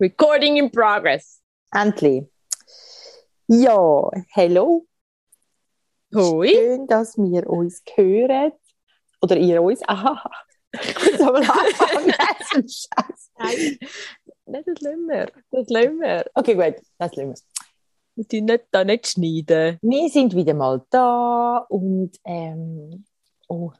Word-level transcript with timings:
Recording 0.00 0.56
in 0.56 0.70
progress. 0.70 1.40
Endlich. 1.72 2.24
Ja, 3.46 4.10
hallo. 4.34 4.86
Hoi. 6.12 6.48
Schön, 6.48 6.86
dass 6.88 7.16
wir 7.16 7.48
uns 7.48 7.82
hören. 7.94 8.52
Oder 9.20 9.36
ihr 9.36 9.62
uns. 9.62 9.80
Aha. 9.86 10.28
Ich 10.72 11.12
muss 11.12 11.20
aber 11.20 11.38
anfangen. 11.38 12.14
Das 12.18 12.64
ist. 12.64 12.88
Nein, 13.36 13.78
das 14.64 14.80
lassen 14.80 15.08
wir. 15.08 15.26
Das 15.52 15.68
lassen 15.68 16.00
wir. 16.00 16.24
Okay, 16.34 16.54
gut. 16.54 16.82
Das 16.98 17.14
lassen 17.14 17.28
wir. 17.28 17.51
Wir 18.14 18.28
tun 18.28 18.44
nicht, 18.44 18.64
da 18.70 18.84
nicht 18.84 19.06
schneiden. 19.06 19.78
Wir 19.80 20.08
sind 20.08 20.34
wieder 20.36 20.54
mal 20.54 20.82
da 20.90 21.64
und 21.68 22.12
ähm, 22.24 23.04
oh, 23.48 23.72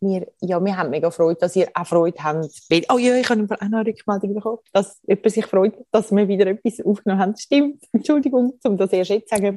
wir, 0.00 0.26
ja, 0.40 0.62
wir 0.62 0.76
haben 0.76 0.90
mega 0.90 1.10
Freude, 1.10 1.40
dass 1.40 1.56
ihr 1.56 1.68
auch 1.74 1.86
Freude 1.86 2.22
habt. 2.22 2.46
Oh 2.92 2.98
ja, 2.98 3.14
ich 3.16 3.28
habe 3.28 3.44
auch 3.44 3.48
noch 3.48 3.60
eine 3.60 3.86
Rückmeldung 3.86 4.34
bekommen, 4.34 4.58
dass 4.72 5.00
jemand 5.06 5.30
sich 5.30 5.46
freut, 5.46 5.74
dass 5.90 6.12
wir 6.12 6.28
wieder 6.28 6.46
etwas 6.46 6.84
aufgenommen 6.84 7.20
haben. 7.20 7.36
Stimmt, 7.36 7.84
Entschuldigung, 7.92 8.58
um 8.64 8.76
das 8.76 8.92
erst 8.92 9.10
jetzt 9.10 9.28
zu 9.28 9.36
sagen. 9.36 9.56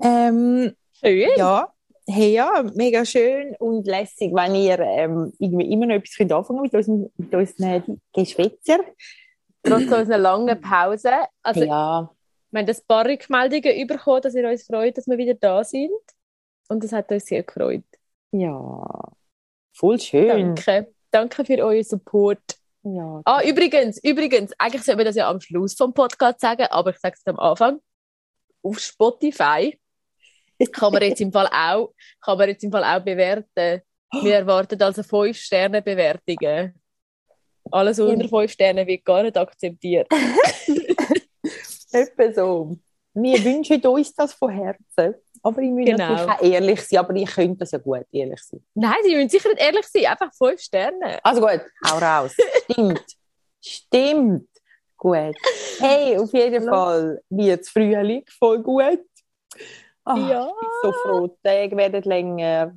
Ähm, 0.00 0.72
Schön. 0.92 1.30
ja, 1.36 1.72
hey, 2.06 2.34
ja, 2.34 2.64
mega 2.74 3.04
schön 3.04 3.56
und 3.58 3.86
lässig, 3.86 4.32
wenn 4.34 4.54
ihr 4.54 4.78
ähm, 4.78 5.32
irgendwie 5.38 5.72
immer 5.72 5.86
noch 5.86 5.94
etwas 5.96 6.16
könnt 6.16 6.32
anfangen 6.32 6.62
mit, 6.62 6.74
unseren, 6.74 7.10
mit 7.16 7.34
unseren 7.34 8.00
Geschwätzer. 8.12 8.78
Trotz 9.62 9.90
unserer 9.90 10.18
langen 10.18 10.60
Pause. 10.60 11.12
Also, 11.42 11.64
ja, 11.64 12.10
wir 12.56 12.62
haben 12.62 12.68
ein 12.68 12.86
paar 12.88 13.06
Rückmeldungen 13.06 13.86
bekommen, 13.86 14.22
dass 14.22 14.34
ihr 14.34 14.48
uns 14.48 14.64
freut, 14.64 14.96
dass 14.96 15.06
wir 15.06 15.18
wieder 15.18 15.34
da 15.34 15.62
sind. 15.62 15.90
Und 16.68 16.82
das 16.82 16.92
hat 16.92 17.10
uns 17.12 17.26
sehr 17.26 17.42
gefreut. 17.42 17.84
ja, 18.32 19.12
voll 19.72 20.00
schön. 20.00 20.54
Danke. 20.56 20.92
Danke 21.10 21.44
für 21.44 21.58
euren 21.64 21.84
Support. 21.84 22.40
Ja, 22.82 23.20
Ah, 23.24 23.42
übrigens, 23.44 24.02
übrigens, 24.02 24.52
eigentlich 24.58 24.82
sollten 24.82 24.98
wir 24.98 25.04
das 25.04 25.16
ja 25.16 25.28
am 25.28 25.40
Schluss 25.40 25.74
vom 25.74 25.92
Podcast 25.92 26.40
sagen, 26.40 26.66
aber 26.70 26.90
ich 26.90 26.98
sage 26.98 27.16
es 27.18 27.26
am 27.26 27.38
Anfang. 27.38 27.80
Auf 28.62 28.78
Spotify 28.78 29.78
kann 30.72 30.92
man 30.92 31.02
jetzt 31.02 31.20
im 31.20 31.32
Fall 31.32 31.48
auch, 31.48 31.92
kann 32.20 32.38
man 32.38 32.48
jetzt 32.48 32.64
im 32.64 32.70
Fall 32.72 32.84
auch 32.84 33.04
bewerten. 33.04 33.82
Wir 34.22 34.34
erwarten 34.36 34.80
also 34.82 35.02
5 35.02 35.36
Sterne 35.36 35.82
Bewertungen. 35.82 36.74
Alles 37.70 37.98
unter 37.98 38.28
5 38.28 38.50
Sternen 38.50 38.86
wird 38.86 39.04
gar 39.04 39.22
nicht 39.22 39.36
akzeptiert. 39.36 40.08
Etwa 41.96 42.32
so. 42.32 42.76
Wir 43.14 43.42
wünschen 43.44 43.80
uns 43.86 44.14
das 44.14 44.34
von 44.34 44.50
Herzen. 44.50 45.14
Aber 45.42 45.62
ich 45.62 45.70
muss 45.70 45.84
Genau. 45.86 46.08
natürlich 46.08 46.30
auch 46.30 46.42
ehrlich 46.42 46.82
sein, 46.82 46.98
aber 46.98 47.14
ich 47.14 47.30
könnte 47.34 47.58
das 47.58 47.70
ja 47.70 47.78
gut 47.78 48.04
ehrlich 48.12 48.42
sein. 48.42 48.64
Nein, 48.74 48.94
Sie 49.04 49.14
müssen 49.14 49.28
sicher 49.30 49.48
nicht 49.48 49.60
ehrlich 49.60 49.86
sein, 49.86 50.06
einfach 50.06 50.30
5 50.34 50.60
Sterne. 50.60 51.18
Also 51.24 51.40
gut, 51.40 51.60
hau 51.88 51.98
raus. 51.98 52.34
Stimmt. 52.70 53.04
Stimmt. 53.60 54.48
Gut. 54.98 55.36
Hey, 55.78 56.18
auf 56.18 56.32
jeden. 56.32 56.64
Fall 56.68 57.22
wird 57.28 57.60
es 57.60 57.68
Frühling 57.68 58.24
voll 58.38 58.62
gut. 58.62 59.00
Ah, 60.04 60.16
Ja. 60.16 60.48
Ich 60.48 60.60
bin 60.60 60.68
so 60.82 60.92
froh. 60.92 61.26
Die 61.28 61.48
Tage 61.48 61.76
werden 61.76 62.02
länger. 62.02 62.76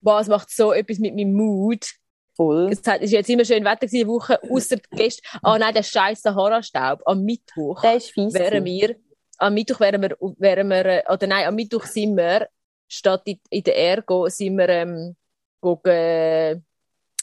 Was 0.00 0.28
macht 0.28 0.50
so 0.50 0.72
etwas 0.72 0.98
mit 0.98 1.14
meinem 1.14 1.34
Mood? 1.34 1.86
Voll. 2.34 2.70
Es 2.72 2.80
ist 2.80 3.12
jetzt 3.12 3.28
immer 3.28 3.44
schön 3.44 3.64
Wetter 3.64 3.86
gewesen, 3.86 3.96
die 3.96 4.06
Woche, 4.06 4.40
außer 4.50 4.76
gestern. 4.90 5.40
Ah 5.42 5.58
nein, 5.58 5.74
der 5.74 5.82
scheiß 5.82 6.22
Sahara-Staub. 6.22 7.02
Am 7.04 7.22
Mittwoch. 7.22 7.80
Der 7.82 7.96
ist 7.96 8.10
fies. 8.10 8.32
wären 8.32 8.64
wir, 8.64 8.96
am 9.38 9.54
Mittwoch 9.54 9.80
wären 9.80 10.00
wir, 10.00 10.16
wären 10.38 10.68
wir, 10.68 10.86
äh, 10.86 11.02
oder 11.12 11.26
nein, 11.26 11.46
am 11.46 11.54
Mittwoch 11.54 11.84
sind 11.84 12.16
wir, 12.16 12.48
statt 12.88 13.22
in, 13.26 13.38
in 13.50 13.62
der 13.62 13.76
Ergo, 13.76 14.28
sind 14.28 14.56
wir, 14.56 14.68
ähm, 14.68 15.16
gucken, 15.60 15.92
äh, 15.92 16.60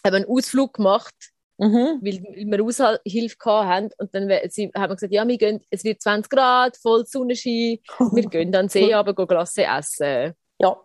haben 0.05 0.15
einen 0.15 0.25
Ausflug 0.25 0.73
gemacht, 0.75 1.13
Mhm. 1.61 1.99
weil, 2.01 2.23
weil 2.23 2.57
wir 2.57 2.63
Aushilfe 2.63 3.37
haben. 3.45 3.89
Und 3.97 4.15
dann 4.15 4.29
sie, 4.49 4.71
haben 4.73 4.91
wir 4.91 4.95
gesagt, 4.95 5.11
ja, 5.11 5.27
wir 5.27 5.37
gehen, 5.37 5.61
es 5.69 5.83
wird 5.83 6.01
20 6.01 6.29
Grad, 6.29 6.77
voll 6.77 7.05
Sonnenschein, 7.05 7.79
wir 8.13 8.29
gehen 8.29 8.55
an 8.55 8.67
den 8.67 8.69
See, 8.69 8.93
aber 8.93 9.13
gehen 9.13 9.27
Glasse 9.27 9.65
essen. 9.65 10.35
Ja. 10.59 10.77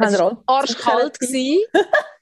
Es 0.00 0.18
war 0.18 0.42
arschkalt. 0.46 1.18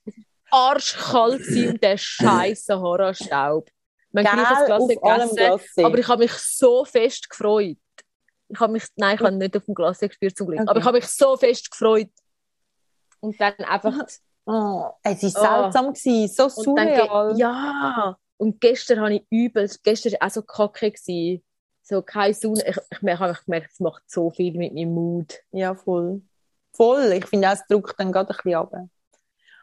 arschkalt 0.50 1.46
und 1.48 1.82
der 1.82 1.96
scheiß 1.96 2.64
Sahara-Staub. 2.66 3.68
Man 4.12 4.24
Geil, 4.24 4.36
hat 4.36 4.68
das 4.68 4.80
allem 5.02 5.28
gegessen. 5.28 5.84
Aber 5.84 5.98
ich 5.98 6.08
habe 6.08 6.22
mich 6.22 6.32
so 6.32 6.84
fest 6.84 7.28
gefreut. 7.28 7.76
Ich 8.48 8.60
habe 8.60 8.72
mich, 8.72 8.84
nein, 8.96 9.16
ich 9.16 9.20
habe 9.22 9.34
nicht 9.36 9.56
auf 9.56 9.64
dem 9.64 9.74
Glas 9.74 9.98
gespürt 9.98 10.36
zum 10.36 10.46
Glück. 10.46 10.60
Okay. 10.60 10.70
Aber 10.70 10.78
ich 10.78 10.84
habe 10.86 10.98
mich 10.98 11.06
so 11.08 11.36
fest 11.36 11.70
gefreut. 11.70 12.08
Und 13.20 13.38
dann 13.40 13.54
einfach. 13.54 14.06
Oh, 14.46 14.90
es 15.02 15.22
war 15.34 15.42
Ah. 15.44 15.62
seltsam, 15.72 15.92
gewesen, 15.92 16.28
so 16.34 16.44
Und 16.44 16.50
surreal. 16.78 17.36
ja. 17.38 18.16
Und 18.38 18.60
gestern 18.60 19.00
habe 19.00 19.14
ich 19.14 19.26
übel, 19.30 19.68
gestern 19.82 20.12
war 20.12 20.26
auch 20.28 20.30
so 20.30 20.42
kacke. 20.42 20.92
Gewesen. 20.92 21.42
So 21.82 22.02
keine 22.02 22.34
Sonne. 22.34 22.62
Ich, 22.66 22.76
ich, 22.76 23.02
ich 23.02 23.18
habe 23.18 23.38
gemerkt, 23.44 23.70
es 23.72 23.80
macht 23.80 24.02
so 24.06 24.30
viel 24.30 24.56
mit 24.56 24.72
meinem 24.74 24.94
Mut. 24.94 25.34
Ja, 25.50 25.74
voll. 25.74 26.22
Voll. 26.72 27.12
Ich 27.14 27.26
finde, 27.26 27.48
es 27.52 27.66
drückt 27.68 27.98
dann 27.98 28.12
gerade 28.12 28.30
ein 28.30 28.36
bisschen 28.36 28.54
runter. 28.58 28.88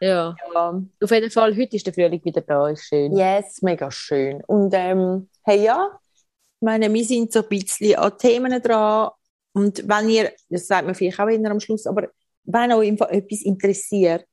Ja. 0.00 0.34
Ja. 0.52 0.82
Auf 1.02 1.10
jeden 1.10 1.30
Fall, 1.30 1.56
heute 1.56 1.76
ist 1.76 1.86
der 1.86 1.94
Frühling 1.94 2.24
wieder 2.24 2.40
da, 2.40 2.68
ist 2.68 2.86
schön. 2.86 3.16
Yes, 3.16 3.62
mega 3.62 3.90
schön. 3.90 4.42
Und 4.46 4.72
ähm, 4.74 5.28
hey, 5.42 5.64
ja, 5.64 5.88
ich 5.92 6.62
meine, 6.64 6.92
wir 6.92 7.04
sind 7.04 7.32
so 7.32 7.42
ein 7.42 7.48
bisschen 7.48 7.96
an 7.96 8.18
Themen 8.18 8.62
dran. 8.62 9.10
Und 9.52 9.86
wenn 9.88 10.08
ihr, 10.08 10.32
das 10.48 10.66
sagt 10.66 10.86
man 10.86 10.94
vielleicht 10.94 11.20
auch 11.20 11.28
wieder 11.28 11.50
am 11.50 11.60
Schluss, 11.60 11.86
aber 11.86 12.08
wenn 12.44 12.72
euch 12.72 12.88
etwas 12.88 13.42
interessiert, 13.42 14.26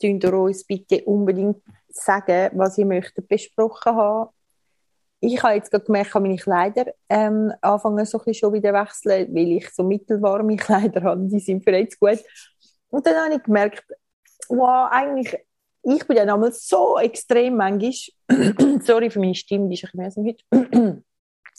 könnt 0.00 0.24
ihr 0.24 0.34
uns 0.34 0.64
bitte 0.64 1.04
unbedingt 1.04 1.62
sagen, 1.88 2.50
was 2.54 2.78
ihr 2.78 2.86
möchtet 2.86 3.28
besprochen 3.28 3.94
haben. 3.94 4.30
Ich 5.20 5.42
habe 5.42 5.54
jetzt 5.54 5.70
gerade 5.70 5.84
gemerkt, 5.84 6.08
ich 6.08 6.14
habe 6.14 6.26
meine 6.26 6.38
Kleider 6.38 6.86
ähm, 7.08 7.52
anfangen 7.62 8.04
so 8.04 8.18
ein 8.18 8.24
bisschen 8.24 8.34
schon 8.34 8.52
wieder 8.52 8.72
wechseln, 8.74 9.34
weil 9.34 9.52
ich 9.52 9.70
so 9.70 9.82
mittelwarme 9.82 10.56
Kleider 10.56 11.02
habe, 11.02 11.26
die 11.26 11.40
sind 11.40 11.64
für 11.64 11.72
jetzt 11.72 11.98
gut. 11.98 12.18
Und 12.90 13.06
dann 13.06 13.16
habe 13.16 13.34
ich 13.36 13.42
gemerkt, 13.42 13.84
wow, 14.48 14.88
eigentlich, 14.90 15.36
ich 15.82 16.06
bin 16.06 16.16
dann 16.16 16.30
einmal 16.30 16.52
so 16.52 16.98
extrem 16.98 17.56
manchmal, 17.56 17.92
sorry 18.82 19.10
für 19.10 19.20
meine 19.20 19.34
Stimme, 19.34 19.68
die 19.68 19.74
ist 19.74 19.84
ein 19.92 20.04
bisschen 20.04 20.26
heute, 20.26 20.44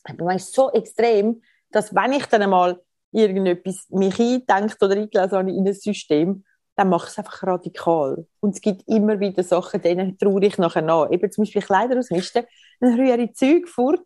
aber 0.03 0.23
manchmal 0.23 0.39
so 0.39 0.71
extrem, 0.71 1.41
dass 1.71 1.93
wenn 1.93 2.13
ich 2.13 2.25
dann 2.27 2.41
einmal 2.41 2.81
irgendetwas 3.11 3.87
mich 3.89 4.19
eindenkt 4.19 4.81
oder 4.81 4.95
eingelesen 4.95 5.37
habe 5.37 5.51
in 5.51 5.67
ein 5.67 5.73
System, 5.73 6.43
dann 6.75 6.89
mache 6.89 7.05
ich 7.05 7.11
es 7.11 7.17
einfach 7.17 7.43
radikal. 7.43 8.25
Und 8.41 8.55
es 8.55 8.61
gibt 8.61 8.83
immer 8.87 9.19
wieder 9.19 9.43
Sachen, 9.43 9.81
denen 9.81 10.17
traue 10.17 10.45
ich 10.45 10.57
nachher 10.57 10.81
nach. 10.81 11.09
Eben 11.09 11.31
zum 11.31 11.43
Beispiel 11.43 11.61
Kleider 11.61 11.97
ausmisten, 11.97 12.43
dann 12.81 12.99
rühre 12.99 13.21
ich 13.21 13.33
Zeug 13.33 13.67
fort 13.69 14.01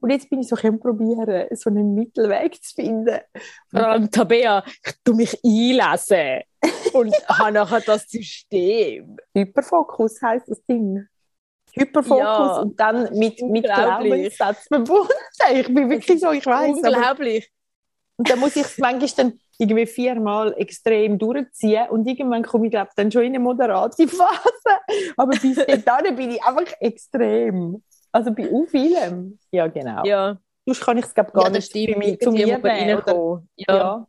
und 0.00 0.10
jetzt 0.10 0.30
bin 0.30 0.40
ich 0.40 0.48
so 0.48 0.56
am 0.56 0.80
probieren, 0.80 1.46
so 1.54 1.68
einen 1.68 1.94
Mittelweg 1.94 2.62
zu 2.62 2.74
finden. 2.74 3.20
Vor 3.70 3.86
allem 3.86 4.10
Tabea, 4.10 4.64
ich 4.66 4.94
tue 5.04 5.14
mich 5.14 5.38
einlesen 5.44 6.42
und 6.94 7.14
habe 7.28 7.52
nachher 7.52 7.80
das 7.80 8.08
System. 8.08 9.16
Hyperfokus 9.34 10.20
heisst 10.22 10.48
das 10.48 10.64
Ding. 10.64 11.06
Hyperfokus 11.72 12.18
Ja. 12.20 12.60
und 12.60 12.78
dann 12.78 13.16
mit, 13.18 13.42
mit. 13.42 13.64
Glaubenssätzen 13.64 14.68
verbunden. 14.68 15.12
Ich 15.52 15.66
bin 15.66 15.90
wirklich 15.90 16.20
so, 16.20 16.30
ich 16.30 16.46
weiß. 16.46 16.78
Aber, 16.84 16.96
Unglaublich. 16.96 17.50
und 18.16 18.30
dann 18.30 18.38
muss 18.38 18.56
ich 18.56 18.62
es 18.62 18.78
manchmal 18.78 19.10
dann 19.16 19.38
irgendwie 19.58 19.86
viermal 19.86 20.54
extrem 20.56 21.18
durchziehen 21.18 21.88
und 21.90 22.06
irgendwann 22.06 22.42
komme 22.44 22.66
ich, 22.66 22.70
glaube 22.72 22.90
dann 22.96 23.10
schon 23.12 23.22
in 23.22 23.28
eine 23.34 23.40
moderate 23.40 24.08
Phase. 24.08 25.12
Aber 25.16 25.32
bis 25.32 25.84
dahin 25.84 26.16
bin 26.16 26.30
ich 26.32 26.42
einfach 26.42 26.72
extrem. 26.80 27.82
Also 28.12 28.32
bei 28.32 28.48
u 28.50 28.66
vielem. 28.66 29.38
Ja, 29.50 29.66
genau. 29.66 30.04
Ja, 30.04 30.38
Sonst 30.66 30.80
kann 30.80 30.96
ich 30.98 31.04
es, 31.04 31.14
glaube 31.14 31.32
gar 31.32 31.44
ja 31.44 31.50
nicht 31.50 31.68
stimmt. 31.68 31.92
bei 31.92 31.98
mir, 31.98 32.18
zu 32.18 32.30
mir 32.30 32.64
reinkommen. 32.64 33.48
Ja. 33.56 33.76
ja. 33.76 34.06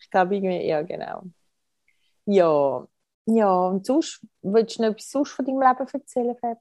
Ich 0.00 0.10
glaube 0.10 0.34
irgendwie, 0.36 0.66
ja, 0.66 0.82
genau. 0.82 1.22
Ja. 2.26 2.86
Ja, 3.26 3.66
und 3.68 3.86
sonst, 3.86 4.20
willst 4.42 4.78
du 4.78 4.82
noch 4.82 4.90
etwas 4.90 5.10
sonst 5.10 5.30
von 5.30 5.44
deinem 5.44 5.60
Leben 5.60 5.86
erzählen, 5.92 6.36
Fab? 6.36 6.58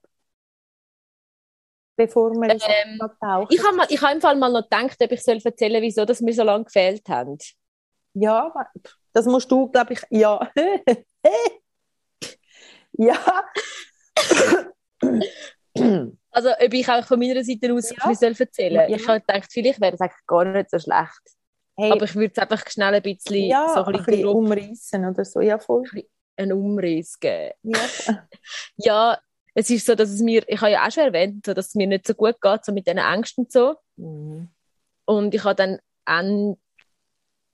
Bevor 1.95 2.31
wir 2.31 2.50
Ähm, 2.50 3.00
tauchen. 3.19 3.48
Ich 3.51 3.63
habe 3.63 3.77
ich 3.88 4.01
hab 4.01 4.15
im 4.15 4.21
Fall 4.21 4.36
mal 4.36 4.51
noch 4.51 4.63
gedacht, 4.63 4.98
ob 5.00 5.12
ich 5.12 5.24
soll 5.24 5.39
erzählen 5.44 5.81
wieso 5.81 6.06
dass 6.06 6.25
wir 6.25 6.33
so 6.33 6.44
lange 6.44 6.65
gefehlt 6.65 7.07
haben. 7.07 7.38
Ja, 8.13 8.51
das 9.12 9.25
musst 9.25 9.51
du, 9.51 9.69
glaube 9.69 9.94
ich, 9.94 10.01
ja. 10.10 10.50
ja. 12.94 13.44
Also, 16.31 16.50
ob 16.50 16.74
ich 16.74 16.89
auch 16.89 17.06
von 17.06 17.19
meiner 17.19 17.44
Seite 17.44 17.74
aus 17.74 17.92
Ja. 17.92 18.13
soll 18.15 18.33
erzählen 18.38 18.89
Ja. 18.89 18.95
Ich 18.95 19.07
habe 19.07 19.21
gedacht, 19.21 19.51
vielleicht 19.51 19.81
wäre 19.81 19.94
es 19.94 20.01
eigentlich 20.01 20.25
gar 20.25 20.45
nicht 20.45 20.69
so 20.69 20.80
schlecht. 20.80 21.21
Hey, 21.77 21.91
Aber 21.91 22.05
ich 22.05 22.15
würde 22.15 22.33
es 22.35 22.37
einfach 22.41 22.69
schnell 22.69 22.93
ein 22.95 23.01
bisschen, 23.01 23.45
ja, 23.45 23.67
so 23.73 23.83
ein 23.83 23.93
bisschen 23.93 24.23
grob 24.23 24.35
umreißen 24.37 25.05
oder 25.05 25.25
so. 25.25 25.41
Ja, 25.41 25.57
voll. 25.59 25.83
einen 26.35 26.53
Umriss 26.53 27.19
geben. 27.19 27.53
Ja. 27.63 27.79
Ja, 28.77 29.17
es 29.55 29.69
ist 29.69 29.85
so, 29.85 29.93
dass 29.95 30.09
es 30.09 30.19
mir, 30.21 30.43
ich 30.47 30.59
habe 30.61 30.71
ja 30.71 30.85
auch 30.87 30.91
schon 30.91 31.03
erwähnt, 31.03 31.45
so, 31.45 31.53
dass 31.53 31.67
es 31.67 31.75
mir 31.75 31.85
nicht 31.87 32.07
so 32.07 32.13
gut 32.15 32.41
geht, 32.41 32.65
so 32.65 32.71
mit 32.71 32.87
diesen 32.87 32.97
Ängsten 32.97 33.43
und 33.45 33.51
so. 33.51 33.75
Mhm. 33.97 34.49
Und 35.05 35.35
ich 35.35 35.43
habe 35.43 35.55
dann 35.55 35.79
an, 36.05 36.55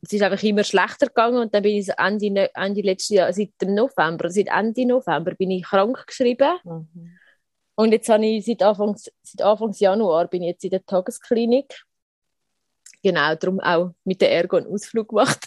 es 0.01 0.13
ist 0.13 0.22
einfach 0.22 0.42
immer 0.44 0.63
schlechter 0.63 1.07
gegangen 1.07 1.39
und 1.39 1.54
dann 1.54 1.62
bin 1.63 1.75
ich 1.75 1.88
so 1.88 1.94
Ende, 1.98 2.50
Ende 2.56 2.81
letzten 2.81 3.15
Jahr, 3.15 3.33
seit 3.33 3.50
dem 3.62 3.75
November, 3.75 4.30
seit 4.30 4.48
Ende 4.48 4.86
November 4.86 5.36
bin 5.36 5.51
ich 5.51 5.63
krank 5.63 6.06
geschrieben 6.07 6.57
Mhm. 6.63 7.18
und 7.75 7.92
jetzt 7.92 8.07
habe 8.07 8.25
ich 8.25 8.45
seit 8.45 8.63
Anfangs, 8.63 9.12
seit 9.24 9.42
Anfangs 9.45 9.80
Januar 9.81 10.27
bin 10.30 10.44
ich 10.44 10.51
jetzt 10.51 10.63
in 10.63 10.69
der 10.69 10.86
Tagesklinik. 10.86 11.83
Genau, 13.04 13.36
darum 13.36 13.60
auch 13.60 13.94
mit 14.04 14.22
der 14.22 14.31
Ergo 14.31 14.57
einen 14.57 14.68
Ausflug 14.68 15.10
gemacht. 15.10 15.40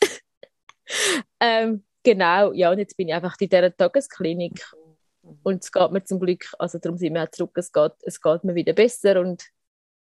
ähm, 1.41 1.85
genau, 2.03 2.53
ja, 2.53 2.71
und 2.71 2.79
jetzt 2.79 2.97
bin 2.97 3.09
ich 3.09 3.15
einfach 3.15 3.37
in 3.39 3.49
dieser 3.49 3.77
Tagesklinik 3.77 4.65
und 5.43 5.63
es 5.63 5.71
geht 5.71 5.91
mir 5.91 6.05
zum 6.05 6.21
Glück, 6.21 6.47
also 6.59 6.79
darum 6.79 6.99
sind 6.99 7.15
wir 7.15 7.25
auch 7.25 7.31
zurück, 7.31 7.57
es 7.57 7.73
geht, 7.73 7.93
es 8.03 8.21
geht 8.21 8.45
mir 8.45 8.55
wieder 8.55 8.73
besser 8.73 9.21
und 9.21 9.43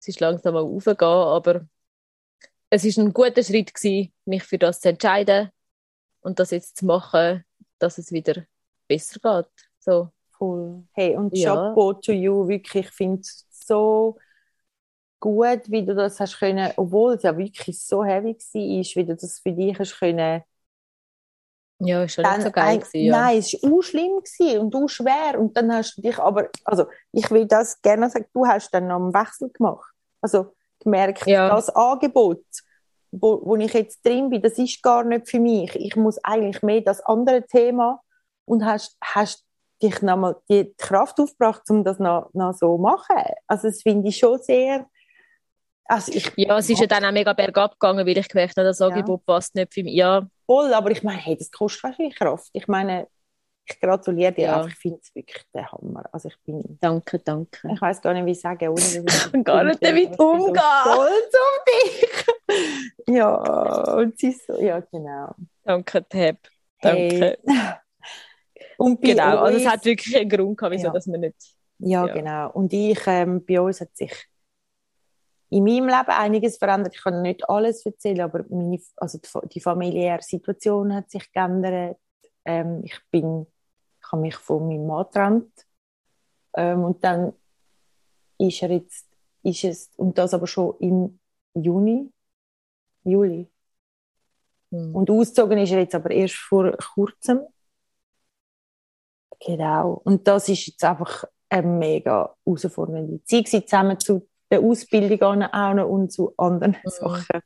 es 0.00 0.08
ist 0.08 0.20
langsam 0.20 0.54
mal 0.54 0.62
aufgehen, 0.62 0.96
aber 1.00 1.66
es 2.70 2.84
ist 2.84 2.98
ein 2.98 3.12
guter 3.12 3.42
Schritt 3.42 3.74
gewesen, 3.74 4.12
mich 4.24 4.44
für 4.44 4.58
das 4.58 4.80
zu 4.80 4.90
entscheiden 4.90 5.50
und 6.20 6.38
das 6.38 6.52
jetzt 6.52 6.76
zu 6.76 6.86
machen, 6.86 7.44
dass 7.78 7.98
es 7.98 8.12
wieder 8.12 8.44
besser 8.86 9.18
geht. 9.20 9.52
So. 9.80 10.10
Voll. 10.30 10.84
Hey, 10.92 11.16
und 11.16 11.36
Ja. 11.36 11.54
Chapeau 11.54 11.94
to 11.94 12.12
you, 12.12 12.48
wirklich, 12.48 12.86
ich 12.86 12.92
finde 12.92 13.20
es 13.20 13.46
so 13.50 14.16
gut, 15.20 15.70
wie 15.70 15.84
du 15.84 15.94
das 15.94 16.18
hast 16.18 16.38
können, 16.38 16.72
obwohl 16.76 17.14
es 17.14 17.22
ja 17.22 17.36
wirklich 17.36 17.80
so 17.80 18.02
heavy 18.04 18.34
war, 18.34 18.96
wie 18.96 19.04
du 19.04 19.14
das 19.14 19.38
für 19.38 19.52
dich 19.52 19.78
hast 19.78 19.98
können. 19.98 20.42
Ja, 21.82 22.02
ist 22.04 22.14
schon 22.14 22.24
nicht 22.24 22.42
so 22.42 22.50
geil 22.50 22.66
ein- 22.66 22.80
gewesen, 22.80 23.04
ja. 23.06 23.20
Nein, 23.20 23.38
es 23.38 23.52
war 23.54 23.72
auch 23.72 23.82
schlimm 23.82 24.20
und 24.60 24.74
auch 24.76 24.88
schwer. 24.88 25.38
Und 25.40 25.56
dann 25.56 25.72
hast 25.72 25.96
du 25.96 26.02
dich 26.02 26.18
aber, 26.18 26.48
also 26.64 26.86
ich 27.12 27.30
will 27.30 27.46
das 27.46 27.80
gerne 27.80 28.10
sagen, 28.10 28.26
du 28.34 28.46
hast 28.46 28.70
dann 28.74 28.88
noch 28.88 28.96
einen 28.96 29.14
Wechsel 29.14 29.48
gemacht. 29.50 29.90
Also 30.20 30.54
gemerkt, 30.80 31.26
Ja. 31.26 31.48
das 31.48 31.70
Angebot, 31.70 32.44
wo, 33.10 33.40
wo 33.44 33.56
ich 33.56 33.72
jetzt 33.72 34.04
drin 34.04 34.28
bin, 34.28 34.42
das 34.42 34.58
ist 34.58 34.82
gar 34.82 35.04
nicht 35.04 35.28
für 35.28 35.40
mich. 35.40 35.74
Ich 35.76 35.96
muss 35.96 36.22
eigentlich 36.22 36.62
mehr 36.62 36.82
das 36.82 37.00
andere 37.00 37.46
Thema 37.46 38.02
und 38.44 38.64
hast, 38.64 38.98
hast 39.02 39.46
dich 39.82 40.02
nochmal 40.02 40.36
die 40.50 40.74
Kraft 40.76 41.18
aufgebracht, 41.18 41.62
um 41.70 41.82
das 41.82 41.98
noch, 41.98 42.28
noch 42.34 42.52
so 42.52 42.76
zu 42.76 42.82
machen. 42.82 43.16
Also 43.46 43.68
das 43.68 43.80
finde 43.80 44.08
ich 44.08 44.18
schon 44.18 44.38
sehr, 44.42 44.86
also 45.90 46.12
ich 46.12 46.30
Ja, 46.36 46.58
es 46.58 46.70
ist 46.70 46.80
ja 46.80 46.86
dann 46.86 47.04
auch 47.04 47.12
mega 47.12 47.32
bergab 47.32 47.72
gegangen, 47.78 48.06
weil 48.06 48.16
ich 48.18 48.28
gemerkt 48.28 48.56
habe, 48.56 48.66
das 48.66 48.78
Ja. 48.78 48.86
Angebot 48.86 49.24
passt 49.26 49.54
nicht 49.54 49.72
für 49.74 49.82
mich. 49.82 49.94
Ja, 49.94 50.26
voll, 50.46 50.72
aber 50.72 50.90
ich 50.90 51.02
meine, 51.02 51.18
hey, 51.20 51.36
das 51.36 51.50
kostet 51.50 51.82
wahrscheinlich 51.84 52.16
Kraft. 52.16 52.48
Ich 52.52 52.66
meine, 52.68 53.08
ich 53.66 53.78
gratuliere 53.80 54.32
dir 54.32 54.42
Ja. 54.44 54.66
ich 54.66 54.74
finde 54.74 54.98
es 55.02 55.14
wirklich 55.14 55.42
der 55.54 55.70
Hammer. 55.70 56.04
Also 56.12 56.28
ich 56.28 56.36
bin, 56.44 56.78
danke, 56.80 57.18
danke. 57.20 57.68
ich 57.72 57.80
weiß 57.80 58.00
gar 58.00 58.14
nicht, 58.14 58.24
wie 58.26 58.32
ich 58.32 58.40
sagen, 58.40 58.68
ohne 58.68 58.80
dass 58.80 58.94
ich 58.94 59.04
kann 59.32 59.44
gar 59.44 59.64
nicht 59.64 59.84
damit 59.84 60.08
bin 60.10 60.16
so 60.18 60.30
umgehen. 60.30 60.62
Stolz 60.82 61.34
auf 61.34 61.64
dich. 61.66 62.26
ja, 63.08 63.34
und 63.94 64.18
sie 64.18 64.28
ist 64.28 64.46
so, 64.46 64.60
ja, 64.60 64.80
genau. 64.80 65.34
Danke, 65.64 66.06
Tab. 66.08 66.36
Danke. 66.80 67.38
Hey. 67.46 67.74
Und 68.78 69.02
Genau, 69.02 69.38
also 69.40 69.58
es 69.58 69.66
hat 69.68 69.84
wirklich 69.84 70.16
einen 70.16 70.30
Grund 70.30 70.56
gehabt, 70.56 70.74
wieso 70.74 70.86
Ja. 70.86 70.92
dass 70.92 71.06
man 71.06 71.20
nicht... 71.20 71.36
Ja, 71.80 72.06
Ja. 72.06 72.12
genau. 72.14 72.50
Und 72.52 72.72
ich, 72.72 72.98
ähm, 73.06 73.44
bei 73.44 73.60
uns 73.60 73.80
hat 73.82 73.94
sich 73.94 74.10
in 75.50 75.64
meinem 75.64 75.88
Leben 75.88 76.10
einiges 76.10 76.58
verändert. 76.58 76.94
Ich 76.94 77.02
kann 77.02 77.22
nicht 77.22 77.48
alles 77.48 77.84
erzählen, 77.84 78.22
aber 78.22 78.44
meine, 78.48 78.78
also 78.96 79.18
die, 79.18 79.48
die 79.48 79.60
familiäre 79.60 80.22
Situation 80.22 80.94
hat 80.94 81.10
sich 81.10 81.30
geändert. 81.32 81.98
Ähm, 82.44 82.82
ich 82.84 82.98
bin, 83.10 83.46
ich 84.00 84.12
habe 84.12 84.22
mich 84.22 84.36
von 84.36 84.68
meinem 84.68 84.86
Mann 84.86 85.04
getrennt. 85.04 85.66
Ähm, 86.54 86.84
und 86.84 87.04
dann 87.04 87.32
ist 88.38 88.62
er 88.62 88.70
jetzt, 88.70 89.08
ist 89.42 89.64
es, 89.64 89.90
und 89.96 90.16
das 90.16 90.34
aber 90.34 90.46
schon 90.46 90.76
im 90.78 91.18
Juni, 91.54 92.08
Juli. 93.02 93.50
Hm. 94.70 94.94
Und 94.94 95.10
ausgezogen 95.10 95.58
ist 95.58 95.72
er 95.72 95.80
jetzt 95.80 95.94
aber 95.96 96.12
erst 96.12 96.36
vor 96.36 96.76
kurzem. 96.94 97.40
Genau. 99.44 100.00
Und 100.04 100.28
das 100.28 100.48
ist 100.48 100.66
jetzt 100.66 100.84
einfach 100.84 101.24
eine 101.48 101.66
mega 101.66 102.36
herausfordernde 102.44 103.24
Zeit 103.24 103.48
zusammen 103.48 103.98
zu 103.98 104.29
der 104.50 104.60
Ausbildung 104.60 105.42
auch 105.44 105.74
noch 105.74 105.88
und 105.88 106.10
zu 106.12 106.34
anderen 106.36 106.76
Sachen. 106.84 107.40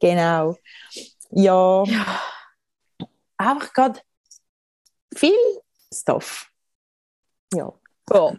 Genau. 0.00 0.56
Ja, 1.30 1.84
Ja. 1.84 2.20
einfach 3.36 3.72
gerade 3.72 4.00
viel 5.14 5.32
Stuff. 5.92 6.50
Ja. 7.54 7.72
ja. 8.12 8.32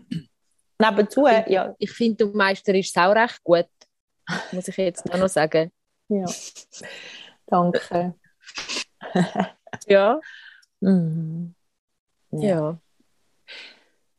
Nebenzu, 0.80 1.28
Ich, 1.28 1.48
ja. 1.48 1.76
ich 1.78 1.92
finde, 1.92 2.26
du 2.26 2.38
meisterst 2.38 2.78
es 2.90 2.98
auch 2.98 3.16
recht 3.16 3.42
gut. 3.44 3.68
Muss 4.52 4.68
ich 4.68 4.78
jetzt 4.78 5.10
auch 5.12 5.18
noch 5.18 5.30
sagen. 5.30 5.72
ja. 6.10 6.26
Danke. 7.48 8.16
Ja. 9.88 10.20
Mhm. 10.80 11.56
Ja. 12.32 12.42
Ja. 12.42 12.80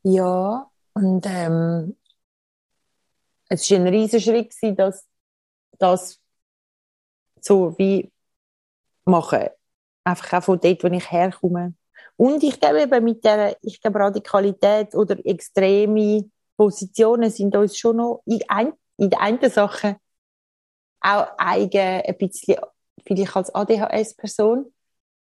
Ja, 0.03 0.71
und 0.93 1.25
ähm, 1.25 1.97
es 3.49 3.69
war 3.69 3.79
ein 3.79 3.87
riesiger 3.87 4.21
Schritt, 4.21 4.51
gewesen, 4.51 4.75
das 5.77 6.19
so 7.41 7.77
wie 7.77 8.11
machen. 9.05 9.49
Einfach 10.03 10.39
auch 10.39 10.43
von 10.43 10.59
dort, 10.59 10.83
wo 10.83 10.87
ich 10.87 11.11
herkomme. 11.11 11.73
Und 12.17 12.43
ich 12.43 12.59
glaube 12.59 12.81
eben 12.81 13.03
mit 13.03 13.23
der, 13.23 13.57
ich 13.61 13.81
glaube 13.81 13.99
Radikalität 13.99 14.95
oder 14.95 15.17
extreme 15.25 16.29
Positionen 16.57 17.29
sind 17.29 17.55
uns 17.55 17.77
schon 17.77 17.97
noch 17.97 18.21
in, 18.25 18.41
ein, 18.47 18.73
in 18.97 19.09
der 19.09 19.21
einen 19.21 19.49
Sache 19.49 19.97
auch 21.01 21.27
eigen, 21.37 22.01
ein 22.01 22.17
bisschen, 22.17 22.57
vielleicht 23.05 23.35
als 23.35 23.53
ADHS-Person 23.53 24.73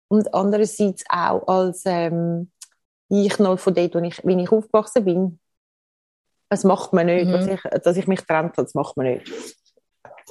und 0.09 0.35
andererseits 0.35 1.05
auch 1.09 1.47
als 1.49 1.83
ähm, 1.85 2.51
ich 3.09 3.39
noch 3.39 3.59
von 3.59 3.75
dort, 3.75 3.95
wo 3.95 3.99
ich, 3.99 4.25
wie 4.25 4.43
ich 4.43 4.51
aufgewachsen 4.51 5.05
bin. 5.05 5.41
Das 6.55 6.63
macht 6.63 6.93
man 6.93 7.07
nicht, 7.07 7.27
Mhm. 7.27 7.33
dass, 7.33 7.47
ich, 7.49 7.61
dass 7.83 7.97
ich 7.97 8.07
mich 8.07 8.21
trennt, 8.21 8.57
das 8.57 8.75
macht 8.75 8.97
man 8.97 9.07
nicht. 9.07 9.29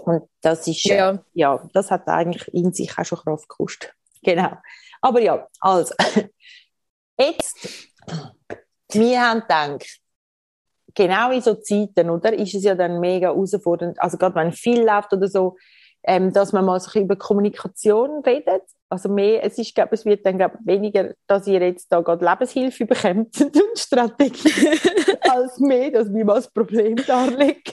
Und 0.06 0.24
das 0.40 0.66
ist, 0.68 0.86
äh, 0.86 0.96
Ja. 0.98 1.20
ja, 1.34 1.70
das 1.74 1.92
hat 1.92 2.08
eigentlich 2.08 2.48
in 2.54 2.72
sich 2.72 2.98
auch 2.98 3.04
schon 3.04 3.18
Kraft 3.20 3.50
gekostet. 3.50 3.94
Genau. 4.24 4.54
Aber 5.02 5.20
ja, 5.20 5.46
also, 5.60 5.94
jetzt, 7.20 7.90
wir 8.94 9.22
haben 9.22 9.42
gedacht, 9.42 10.00
genau 10.96 11.32
in 11.32 11.42
so 11.42 11.56
Zeiten, 11.56 12.10
oder, 12.10 12.32
ist 12.32 12.56
es 12.56 12.64
ja 12.64 12.74
dann 12.74 13.02
mega 13.02 13.28
herausfordernd, 13.28 14.02
also 14.02 14.18
gerade 14.18 14.36
wenn 14.36 14.54
viel 14.54 14.82
läuft 14.86 15.12
oder 15.12 15.28
so, 15.28 15.58
ähm, 16.04 16.34
dass 16.34 16.54
man 16.54 16.66
mal 16.66 16.80
so 16.80 17.00
über 17.00 17.16
Kommunikation 17.16 18.22
redet. 18.24 18.64
Also 18.90 19.10
mehr, 19.10 19.44
es 19.44 19.58
ist, 19.58 19.74
glaube 19.74 19.96
es 19.96 20.06
wird 20.06 20.26
dann, 20.26 20.38
glaube 20.38 20.60
weniger, 20.64 21.14
dass 21.28 21.48
ihr 21.48 21.62
jetzt 21.62 21.92
da 21.92 22.02
gerade 22.02 22.24
Lebenshilfe 22.24 22.86
bekommt 22.86 23.42
und 23.42 23.56
Strategie, 23.78 24.80
als 25.30 25.60
mehr, 25.60 25.92
dass 25.92 26.14
wir 26.14 26.26
mal 26.26 26.36
das 26.36 26.52
Problem 26.52 26.96
darlegen. 26.98 27.64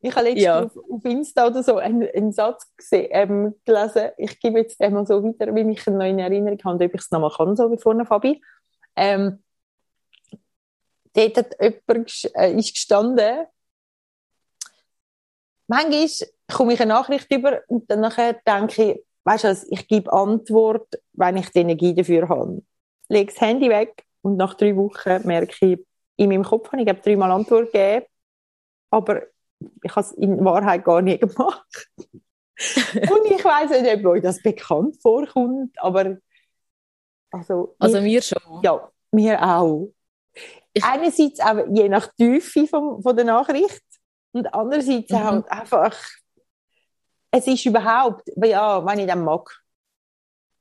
Ich 0.00 0.14
habe 0.14 0.26
letztens 0.26 0.44
Ja. 0.44 0.62
auf, 0.64 0.76
auf 0.90 1.04
Insta 1.04 1.46
oder 1.46 1.62
so 1.62 1.76
einen, 1.76 2.06
einen 2.14 2.32
Satz 2.32 2.70
gesehen, 2.76 3.08
ähm, 3.10 3.54
gelesen. 3.64 4.10
Ich 4.18 4.38
gebe 4.38 4.58
jetzt 4.58 4.78
den 4.78 4.92
mal 4.92 5.06
so 5.06 5.22
weiter, 5.24 5.54
wie 5.54 5.70
ich 5.72 5.86
ihn 5.86 5.96
noch 5.96 6.04
in 6.04 6.18
Erinnerung 6.18 6.58
habe, 6.62 6.84
ob 6.84 6.94
ich 6.94 7.00
es 7.00 7.10
nochmal 7.10 7.30
kann, 7.34 7.56
so 7.56 7.72
wie 7.72 7.78
vorne, 7.78 8.04
Fabi. 8.04 8.42
Ähm, 8.96 9.42
dort 11.14 11.36
hat 11.38 11.56
jemand 11.58 12.30
äh, 12.34 12.52
ist 12.52 12.74
gestanden, 12.74 13.46
manchmal 15.66 16.08
komme 16.52 16.74
ich 16.74 16.80
eine 16.80 16.92
Nachricht 16.94 17.30
über 17.32 17.60
und 17.68 17.90
dann 17.90 18.02
denke 18.46 18.92
ich, 18.92 19.00
weißt 19.24 19.44
du 19.44 19.54
ich 19.70 19.88
gebe 19.88 20.12
Antwort, 20.12 20.88
wenn 21.14 21.36
ich 21.36 21.50
die 21.50 21.60
Energie 21.60 21.94
dafür 21.94 22.28
habe. 22.28 22.62
Lege 23.08 23.32
das 23.32 23.40
Handy 23.40 23.68
weg 23.70 24.04
und 24.22 24.36
nach 24.36 24.54
drei 24.54 24.76
Wochen 24.76 25.26
merke 25.26 25.54
ich, 25.66 25.78
in 26.16 26.28
meinem 26.28 26.44
Kopf 26.44 26.68
habe 26.70 26.78
ich 26.82 26.86
glaube, 26.86 27.00
dreimal 27.00 27.30
Antwort 27.30 27.72
gegeben, 27.72 28.06
aber 28.90 29.22
ich 29.82 29.90
habe 29.96 30.00
es 30.06 30.12
in 30.12 30.44
Wahrheit 30.44 30.84
gar 30.84 31.02
nicht 31.02 31.20
gemacht. 31.36 31.88
und 31.96 33.30
ich 33.30 33.44
weiß 33.44 33.70
nicht, 33.70 33.96
ob 33.96 34.04
euch 34.12 34.22
das 34.22 34.40
bekannt 34.42 34.96
vorkommt, 35.02 35.74
aber 35.80 36.18
also, 37.30 37.74
Also 37.78 37.96
ich, 37.98 38.02
mir 38.04 38.22
schon. 38.22 38.62
ja, 38.62 38.90
mir 39.10 39.42
auch. 39.42 39.88
Ich- 40.72 40.84
Einerseits 40.84 41.40
auch 41.40 41.66
je 41.72 41.88
nach 41.88 42.08
Tiefe 42.16 42.66
vom, 42.66 43.02
von 43.02 43.16
der 43.16 43.24
Nachricht 43.24 43.82
und 44.34 44.52
andererseits 44.52 45.10
Mhm. 45.10 45.16
auch 45.16 45.46
einfach, 45.48 45.94
es 47.30 47.46
ist 47.46 47.64
überhaupt, 47.66 48.28
ja, 48.36 48.84
wenn 48.84 48.98
ich 49.00 49.06
dann 49.06 49.24
mag, 49.24 49.60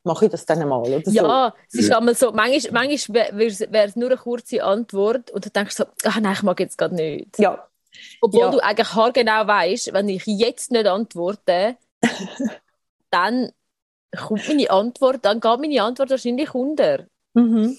mache 0.04 0.26
ich 0.26 0.32
das 0.32 0.46
dann 0.46 0.68
mal 0.68 0.80
oder 0.82 1.02
so. 1.04 1.12
Ja, 1.12 1.54
es 1.68 1.76
ist 1.76 1.92
einmal 1.92 2.16
so, 2.16 2.32
manchmal, 2.32 2.88
manchmal 2.88 3.30
wäre 3.38 3.88
es 3.88 3.96
nur 3.96 4.10
eine 4.10 4.18
kurze 4.18 4.64
Antwort 4.64 5.32
und 5.32 5.46
dann 5.46 5.54
denkst 5.54 5.76
du 5.78 5.84
so, 5.84 5.90
ach 6.06 6.20
nein, 6.20 6.34
ich 6.34 6.44
mag 6.44 6.60
jetzt 6.60 6.78
gerade 6.78 6.96
nicht. 6.96 7.38
Ja, 7.40 7.68
Obwohl 8.22 8.42
Ja. 8.42 8.50
du 8.52 8.60
eigentlich 8.60 8.94
haargenau 8.94 9.46
weißt, 9.48 9.94
wenn 9.94 10.10
ich 10.10 10.26
jetzt 10.26 10.72
nicht 10.72 10.88
antworte, 10.88 11.78
dann 13.12 13.52
kommt 14.18 14.48
meine 14.48 14.70
Antwort, 14.70 15.24
dann 15.26 15.40
geht 15.40 15.60
meine 15.60 15.84
Antwort 15.84 16.10
wahrscheinlich 16.10 16.54
unter. 16.54 17.06
mhm. 17.34 17.78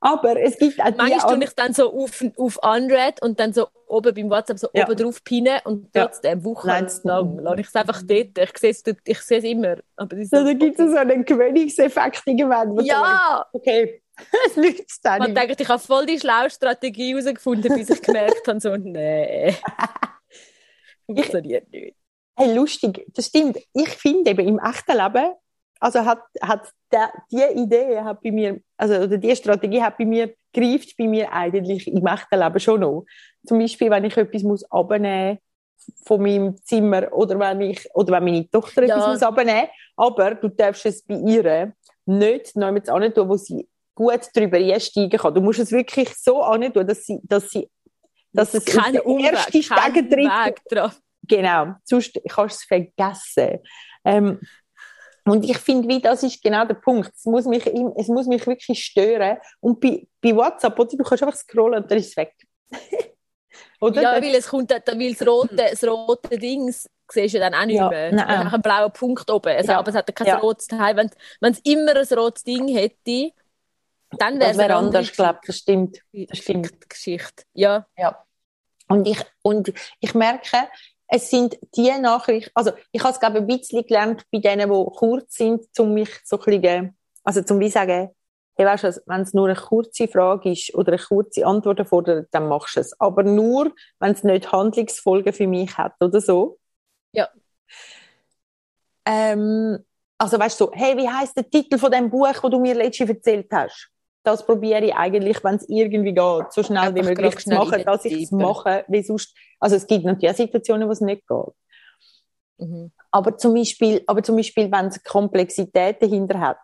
Aber 0.00 0.36
es 0.40 0.56
gibt 0.58 0.80
auch 0.80 0.96
Manchmal 0.96 1.34
tue 1.34 1.44
ich 1.44 1.54
dann 1.54 1.72
so 1.74 1.92
auf, 1.92 2.24
auf 2.36 2.58
Unread 2.62 3.20
und 3.22 3.40
dann 3.40 3.52
so 3.52 3.66
oben 3.86 4.14
beim 4.14 4.30
WhatsApp 4.30 4.58
so 4.58 4.68
Ja. 4.72 4.84
oben 4.86 4.96
drauf 4.96 5.22
pinnen 5.24 5.58
und 5.64 5.88
Ja. 5.94 6.04
trotzdem 6.06 6.38
das- 6.38 6.44
wochenlang 6.44 7.38
lasse 7.40 7.60
ich 7.60 7.66
es 7.66 7.74
einfach 7.74 8.02
dort. 8.02 8.38
Ich 8.38 8.58
sehe 8.58 8.70
es, 8.70 8.82
ich 9.04 9.20
sehe 9.20 9.38
es 9.38 9.44
immer. 9.44 9.76
Aber 9.96 10.16
Ja, 10.16 10.24
so- 10.24 10.44
da 10.44 10.52
gibt 10.52 10.78
es 10.78 10.90
so 10.90 10.96
einen 10.96 11.24
Gewöhnungseffekt 11.24 12.22
irgendwann. 12.26 12.68
du 12.70 12.76
denkst, 12.76 12.88
Ja! 12.90 13.46
Okay, 13.52 14.02
es 14.46 14.56
lügt 14.56 14.90
dann 15.02 15.18
Man 15.18 15.34
denkt, 15.34 15.60
ich 15.60 15.68
habe 15.68 15.80
voll 15.82 16.06
die 16.06 16.18
schlaue 16.20 16.50
Strategie 16.50 17.10
herausgefunden, 17.12 17.74
bis 17.74 17.90
ich 17.90 18.02
gemerkt 18.02 18.46
habe, 18.46 18.60
so, 18.60 18.76
nee. 18.76 19.54
Funktioniert 21.06 21.70
nicht. 21.72 21.96
Hey, 22.36 22.54
lustig, 22.54 23.04
das 23.14 23.26
stimmt. 23.26 23.58
Ich 23.72 23.88
finde 23.88 24.30
eben 24.30 24.46
im 24.46 24.58
echten 24.60 24.96
Leben, 24.96 25.32
also 25.80 26.04
hat, 26.04 26.22
hat 26.40 26.72
der, 26.90 27.12
die 27.30 27.60
Idee 27.60 28.00
hat 28.00 28.22
bei 28.22 28.30
mir, 28.30 28.60
also 28.76 28.94
oder 28.94 29.18
die 29.18 29.34
Strategie 29.36 29.82
hat 29.82 29.98
bei 29.98 30.04
mir, 30.04 30.34
greift 30.52 30.96
bei 30.96 31.06
mir 31.06 31.32
eigentlich 31.32 31.86
im 31.86 32.06
echten 32.06 32.38
Leben 32.38 32.60
schon 32.60 32.80
noch. 32.80 33.04
Zum 33.46 33.58
Beispiel, 33.58 33.90
wenn 33.90 34.04
ich 34.04 34.16
etwas 34.16 34.42
muss 34.42 34.64
abnehmen 34.70 35.38
von 36.04 36.20
meinem 36.20 36.56
Zimmer 36.64 37.12
oder 37.12 37.38
wenn 37.38 37.60
ich, 37.60 37.88
oder 37.94 38.14
wenn 38.14 38.24
meine 38.24 38.50
Tochter 38.50 38.84
Ja. 38.84 38.96
etwas 38.96 39.08
muss 39.08 39.22
abnehmen, 39.22 39.68
aber 39.96 40.34
du 40.34 40.48
darfst 40.48 40.86
es 40.86 41.02
bei 41.04 41.14
ihr 41.14 41.72
nicht 42.06 42.56
noch 42.56 42.72
mit 42.72 42.88
an 42.88 43.12
tun, 43.12 43.28
wo 43.28 43.36
sie 43.36 43.68
gut 43.94 44.20
drüber 44.34 44.56
einsteigen 44.58 45.18
kann. 45.18 45.34
Du 45.34 45.40
musst 45.40 45.58
es 45.58 45.72
wirklich 45.72 46.14
so 46.14 46.42
an 46.42 46.72
tun, 46.72 46.86
dass 46.86 47.04
sie, 47.04 47.20
dass 47.22 47.50
sie, 47.50 47.68
dass 48.32 48.54
es 48.54 48.64
Kein 48.64 48.94
den 48.94 49.02
Umweg, 49.02 49.34
dran. 50.68 50.92
Genau, 51.26 51.74
sonst 51.84 52.18
kannst 52.28 52.38
du 52.38 52.42
es 52.60 52.64
vergessen. 52.64 53.58
Ähm, 54.04 54.40
und 55.30 55.44
ich 55.44 55.58
finde, 55.58 55.88
wie 55.88 56.00
das 56.00 56.22
ist 56.22 56.42
genau 56.42 56.64
der 56.64 56.74
Punkt. 56.74 57.12
Es 57.14 57.24
muss 57.24 57.44
mich, 57.46 57.66
es 57.66 58.08
muss 58.08 58.26
mich 58.26 58.46
wirklich 58.46 58.84
stören. 58.84 59.38
Und 59.60 59.80
bei, 59.80 60.06
bei 60.20 60.34
WhatsApp, 60.34 60.78
oder, 60.78 60.90
du 60.96 61.02
kannst 61.04 61.22
einfach 61.22 61.36
scrollen 61.38 61.82
und 61.82 61.90
dann 61.90 61.98
ist 61.98 62.10
es 62.10 62.16
weg. 62.16 62.34
oder? 63.80 64.02
Ja, 64.02 64.12
weil 64.22 64.34
es 64.34 64.48
kommt, 64.48 64.70
da- 64.70 64.80
weil 64.86 65.12
das 65.14 65.26
rote, 65.26 65.56
das 65.56 65.84
rote 65.84 66.38
Dings 66.38 66.88
siehst 67.10 67.34
du 67.34 67.38
dann 67.38 67.54
auch 67.54 67.64
nicht 67.64 67.76
Ja, 67.76 67.88
mehr. 67.88 68.12
nein. 68.12 68.28
Es 68.28 68.44
hat 68.46 68.54
einen 68.54 68.62
blauen 68.62 68.92
Punkt 68.92 69.30
oben, 69.30 69.48
es, 69.56 69.66
Ja. 69.66 69.78
aber 69.78 69.88
es 69.88 69.94
hat 69.96 70.14
kein 70.14 70.26
Ja. 70.26 70.38
rotes 70.38 70.66
Teil. 70.66 70.96
Wenn 70.96 71.52
es 71.52 71.58
immer 71.60 71.96
ein 71.96 72.18
rotes 72.18 72.44
Ding 72.44 72.68
hätte, 72.68 73.32
dann 74.18 74.38
wäre 74.38 74.48
das 74.50 74.58
wäre 74.58 74.74
anders, 74.74 75.12
glaube. 75.12 75.40
Das 75.46 75.56
stimmt. 75.58 75.98
Das 76.12 76.38
stimmt. 76.38 76.88
Geschichte. 76.88 77.44
Ja. 77.54 77.86
Ja. 77.96 78.24
Und 78.88 79.06
ich, 79.06 79.18
und 79.42 79.72
ich 80.00 80.14
merke, 80.14 80.68
es 81.08 81.30
sind 81.30 81.58
die 81.74 81.90
Nachrichten, 81.98 82.50
also 82.54 82.72
ich 82.92 83.02
habe 83.02 83.12
es 83.12 83.20
glaube 83.20 83.38
ich 83.38 83.42
ein 83.42 83.46
bisschen 83.46 83.86
gelernt 83.86 84.24
bei 84.30 84.38
denen, 84.38 84.70
die 84.70 84.86
kurz 84.96 85.36
sind, 85.36 85.66
um 85.78 85.94
mich 85.94 86.10
so 86.24 86.38
ein 86.38 86.60
bisschen, 86.60 86.98
also 87.24 87.42
zum 87.42 87.58
wie 87.60 87.70
sagen, 87.70 88.10
hey, 88.56 88.66
weißt 88.66 88.84
du, 88.84 89.02
wenn 89.06 89.22
es 89.22 89.32
nur 89.32 89.48
eine 89.48 89.58
kurze 89.58 90.08
Frage 90.08 90.50
ist 90.50 90.74
oder 90.74 90.92
eine 90.92 91.02
kurze 91.02 91.46
Antwort 91.46 91.78
erfordert, 91.78 92.28
dann 92.32 92.48
machst 92.48 92.76
du 92.76 92.80
es. 92.80 93.00
Aber 93.00 93.22
nur, 93.22 93.72
wenn 94.00 94.12
es 94.12 94.24
nicht 94.24 94.50
Handlungsfolgen 94.50 95.32
für 95.32 95.46
mich 95.46 95.78
hat 95.78 95.94
oder 96.00 96.20
so. 96.20 96.58
Ja. 97.12 97.28
Ähm, 99.06 99.78
also 100.18 100.38
weißt 100.38 100.60
du, 100.60 100.64
so, 100.66 100.72
hey, 100.74 100.96
wie 100.96 101.08
heißt 101.08 101.36
der 101.36 101.48
Titel 101.48 101.78
von 101.78 101.92
dem 101.92 102.10
Buch, 102.10 102.34
wo 102.42 102.48
du 102.48 102.58
mir 102.58 102.74
letztens 102.74 103.10
erzählt 103.10 103.46
hast? 103.52 103.90
Das 104.28 104.44
probiere 104.44 104.84
ich 104.84 104.94
eigentlich, 104.94 105.42
wenn 105.42 105.54
es 105.54 105.66
irgendwie 105.70 106.12
geht, 106.12 106.52
so 106.52 106.62
schnell 106.62 106.94
wie 106.94 107.02
möglich 107.02 107.38
zu 107.38 107.48
machen, 107.48 107.82
dass 107.82 108.04
ich 108.04 108.24
es 108.24 108.30
mache, 108.30 108.84
wie 108.86 109.02
sonst, 109.02 109.34
also 109.58 109.74
es 109.74 109.86
gibt 109.86 110.04
natürlich 110.04 110.36
Situationen, 110.36 110.86
wo 110.86 110.92
es 110.92 111.00
nicht 111.00 111.26
geht. 111.26 111.54
Mhm. 112.58 112.92
Aber 113.10 113.38
zum 113.38 113.54
Beispiel, 113.54 114.02
aber 114.06 114.22
zum 114.22 114.36
Beispiel, 114.36 114.70
wenn 114.70 114.88
es 114.88 115.02
Komplexität 115.02 116.02
dahinter 116.02 116.38
hat. 116.40 116.58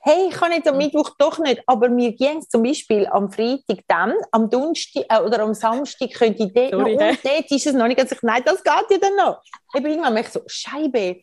Hey, 0.00 0.28
ich 0.28 0.34
kann 0.34 0.52
jetzt 0.52 0.68
am. 0.68 0.76
Mittwoch 0.78 1.10
doch 1.18 1.38
nicht, 1.38 1.62
aber 1.66 1.88
mir 1.88 2.12
ging 2.12 2.38
es 2.38 2.48
zum 2.48 2.62
Beispiel 2.62 3.06
am 3.08 3.30
Freitag 3.32 3.78
dann, 3.88 4.14
am 4.30 4.48
Donnerstag 4.48 5.04
äh, 5.08 5.20
oder 5.20 5.40
am 5.40 5.54
Samstag 5.54 6.12
könnte 6.12 6.44
ich 6.44 6.52
dort 6.52 6.72
noch, 6.72 6.78
Sorry, 6.80 6.94
und 6.94 7.00
hä? 7.02 7.18
dort 7.22 7.50
ist 7.50 7.66
es 7.66 7.72
noch 7.72 7.86
nicht 7.88 7.96
ganz, 7.98 8.12
ich, 8.12 8.22
nein, 8.22 8.42
das 8.44 8.62
geht 8.62 8.72
ja 8.90 8.98
dann 8.98 9.16
noch. 9.16 9.42
Eben 9.74 9.86
irgendwann 9.86 10.14
merke 10.14 10.28
ich 10.28 10.32
so, 10.32 10.42
Scheibe. 10.46 11.20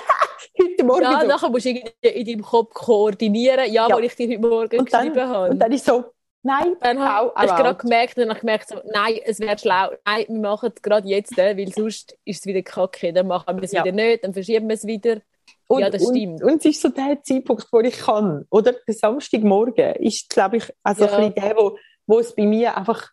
heute 0.62 0.84
Morgen 0.84 1.02
Ja, 1.02 1.20
so. 1.22 1.26
nachher 1.26 1.48
musst 1.50 1.64
du 1.66 1.70
in 1.70 2.26
deinem 2.26 2.42
Kopf 2.42 2.74
koordinieren, 2.74 3.72
ja, 3.72 3.88
Ja. 3.88 3.94
wo 3.96 4.00
ich 4.00 4.14
dir 4.14 4.28
heute 4.28 4.40
Morgen 4.40 4.78
Und 4.78 4.92
dann- 4.92 5.08
geschrieben 5.12 5.28
habe. 5.28 5.50
Und 5.50 5.58
dann 5.58 5.72
ist 5.72 5.84
so, 5.86 6.04
nein, 6.42 6.76
dann 6.80 6.98
habe 7.00 7.32
ich 7.44 7.46
gerade 7.54 7.74
gemerkt, 7.76 8.18
dann 8.18 8.24
habe 8.28 8.34
ich 8.36 8.40
gemerkt, 8.40 8.68
so, 8.68 8.76
nein, 8.92 9.20
es 9.24 9.40
wäre 9.40 9.58
schlau. 9.58 9.90
Nein, 10.04 10.24
wir 10.28 10.40
machen 10.40 10.72
es 10.74 10.82
gerade 10.82 11.08
jetzt, 11.08 11.36
äh, 11.38 11.56
weil 11.56 11.72
sonst 11.72 12.16
ist 12.24 12.40
es 12.40 12.46
wieder 12.46 12.62
kacke. 12.62 13.12
Dann 13.12 13.26
machen 13.26 13.56
wir 13.56 13.62
es 13.64 13.72
Ja. 13.72 13.84
wieder 13.84 13.94
nicht, 13.94 14.24
dann 14.24 14.32
verschieben 14.34 14.68
wir 14.68 14.74
es 14.74 14.86
wieder. 14.86 15.20
Und, 15.68 15.80
Ja, 15.80 15.90
das 15.90 16.02
stimmt. 16.02 16.42
Und, 16.42 16.52
und 16.52 16.58
es 16.58 16.64
ist 16.66 16.80
so 16.82 16.88
der 16.90 17.22
Zeitpunkt, 17.22 17.66
wo 17.72 17.80
ich 17.80 17.96
kann. 17.98 18.44
Oder 18.50 18.72
der 18.86 18.94
Samstagmorgen 18.94 19.96
ist, 19.96 20.28
glaube 20.30 20.58
ich, 20.58 20.72
also 20.82 21.04
Ja. 21.04 21.16
ein 21.16 21.32
bisschen 21.32 21.34
der, 21.34 21.56
wo, 21.56 21.78
wo 22.06 22.18
es 22.20 22.34
bei 22.34 22.44
mir 22.46 22.76
einfach 22.76 23.10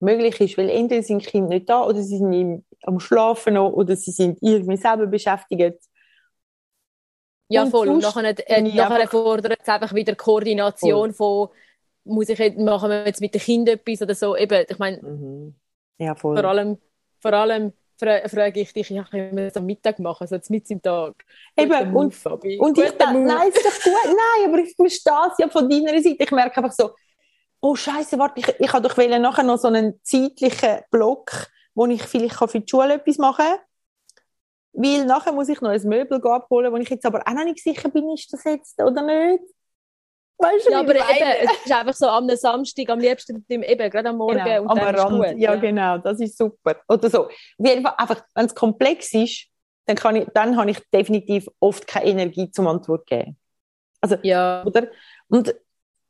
möglich 0.00 0.40
ist. 0.40 0.56
Weil 0.58 0.70
entweder 0.70 1.02
sind 1.02 1.22
die 1.24 1.26
Kinder 1.30 1.48
nicht 1.48 1.68
da 1.68 1.84
oder 1.84 2.02
sie 2.02 2.18
sind 2.18 2.32
im, 2.32 2.64
am 2.82 3.00
Schlafen 3.00 3.54
noch 3.54 3.72
oder 3.72 3.96
sie 3.96 4.12
sind 4.12 4.38
irgendwie 4.40 4.76
selber 4.76 5.06
beschäftigt. 5.06 5.78
Ja, 7.48 7.62
Und 7.64 7.70
voll. 7.70 7.88
Und 7.88 8.02
nachher, 8.02 8.34
äh, 8.50 8.62
nachher 8.62 9.08
fordert 9.08 9.58
es 9.62 9.68
einfach 9.68 9.94
wieder 9.94 10.14
Koordination 10.14 11.12
von, 11.14 11.48
muss 12.04 12.28
ich 12.28 12.38
jetzt, 12.38 12.58
machen 12.58 12.90
wir 12.90 13.06
jetzt 13.06 13.20
mit 13.20 13.34
den 13.34 13.40
Kindern 13.40 13.76
etwas 13.76 14.02
oder 14.02 14.14
so. 14.14 14.36
Eben, 14.36 14.64
ich 14.68 14.78
meine, 14.78 15.02
Mhm. 15.02 15.54
Ja, 15.98 16.14
voll. 16.14 16.36
vor 16.36 16.44
allem, 16.44 16.78
vor 17.20 17.32
allem 17.32 17.72
fra 17.98 18.28
frage 18.28 18.60
ich 18.60 18.72
dich, 18.72 18.90
ja, 18.90 19.04
können 19.04 19.36
wir 19.36 19.46
das 19.46 19.56
am 19.56 19.66
Mittag 19.66 19.98
machen, 19.98 20.26
so 20.26 20.38
mit 20.48 20.70
im 20.70 20.80
Tag. 20.80 21.24
Eben, 21.56 21.96
und- 21.96 22.14
Fabi. 22.14 22.58
Und 22.58 22.78
ich 22.78 22.92
Move. 22.92 23.20
nein, 23.20 23.48
ist 23.48 23.64
doch 23.64 23.82
gut. 23.82 24.04
Nein, 24.06 24.48
aber 24.48 24.58
ich 24.58 24.74
verstehe 24.74 25.28
es 25.32 25.38
ja 25.38 25.48
von 25.48 25.68
deiner 25.68 26.00
Seite. 26.00 26.16
Ich 26.22 26.30
merke 26.30 26.56
einfach 26.58 26.72
so, 26.72 26.90
oh 27.60 27.74
Scheiße, 27.74 28.18
warte, 28.18 28.40
ich, 28.40 28.48
ich 28.58 28.72
habe 28.72 28.88
doch 28.88 28.96
nachher 28.96 29.42
noch 29.42 29.58
so 29.58 29.68
einen 29.68 30.00
zeitlichen 30.02 30.80
Block, 30.90 31.48
wo 31.74 31.86
ich 31.86 32.02
vielleicht 32.02 32.36
für 32.36 32.60
die 32.60 32.68
Schule 32.68 32.94
etwas 32.94 33.18
machen 33.18 33.44
kann. 33.44 33.58
Weil 34.72 35.04
nachher 35.04 35.32
muss 35.32 35.48
ich 35.48 35.60
noch 35.60 35.70
ein 35.70 35.82
Möbel 35.82 36.24
abholen, 36.24 36.72
wo 36.72 36.76
ich 36.76 36.88
jetzt 36.88 37.04
aber 37.06 37.22
auch 37.26 37.32
noch 37.32 37.44
nicht 37.44 37.62
sicher 37.62 37.88
bin, 37.88 38.10
ist 38.10 38.32
das 38.32 38.44
jetzt 38.44 38.80
oder 38.80 39.02
nicht. 39.02 39.42
Weißt 40.38 40.66
du, 40.68 40.70
Ja, 40.70 40.80
aber 40.80 40.94
eben, 40.94 41.04
es 41.42 41.50
ist 41.66 41.72
einfach 41.72 41.94
so 41.94 42.06
am 42.06 42.28
Samstag, 42.36 42.88
am 42.90 43.00
liebsten 43.00 43.44
eben, 43.48 43.90
gerade 43.90 44.08
am 44.08 44.16
Morgen 44.16 44.38
Genau, 44.38 44.62
und 44.62 44.70
am 44.70 44.78
dann 44.78 44.94
ist 44.94 45.00
Rand. 45.04 45.16
gut. 45.26 45.38
ja, 45.38 45.54
genau, 45.56 45.98
das 45.98 46.20
ist 46.20 46.38
super. 46.38 46.76
Oder 46.88 47.10
so. 47.10 47.26
Auf 47.26 47.32
jeden 47.58 47.82
Fall, 47.82 47.94
einfach, 47.98 48.22
wenn 48.34 48.46
es 48.46 48.54
komplex 48.54 49.12
ist, 49.14 49.46
dann, 49.86 49.96
kann 49.96 50.16
ich, 50.16 50.26
dann 50.34 50.56
habe 50.56 50.70
ich 50.70 50.78
definitiv 50.92 51.48
oft 51.60 51.86
keine 51.86 52.06
Energie 52.10 52.50
zum 52.50 52.66
Antwort 52.68 53.06
geben. 53.06 53.36
Also, 54.00 54.16
ja. 54.22 54.62
oder? 54.64 54.88
Und 55.28 55.54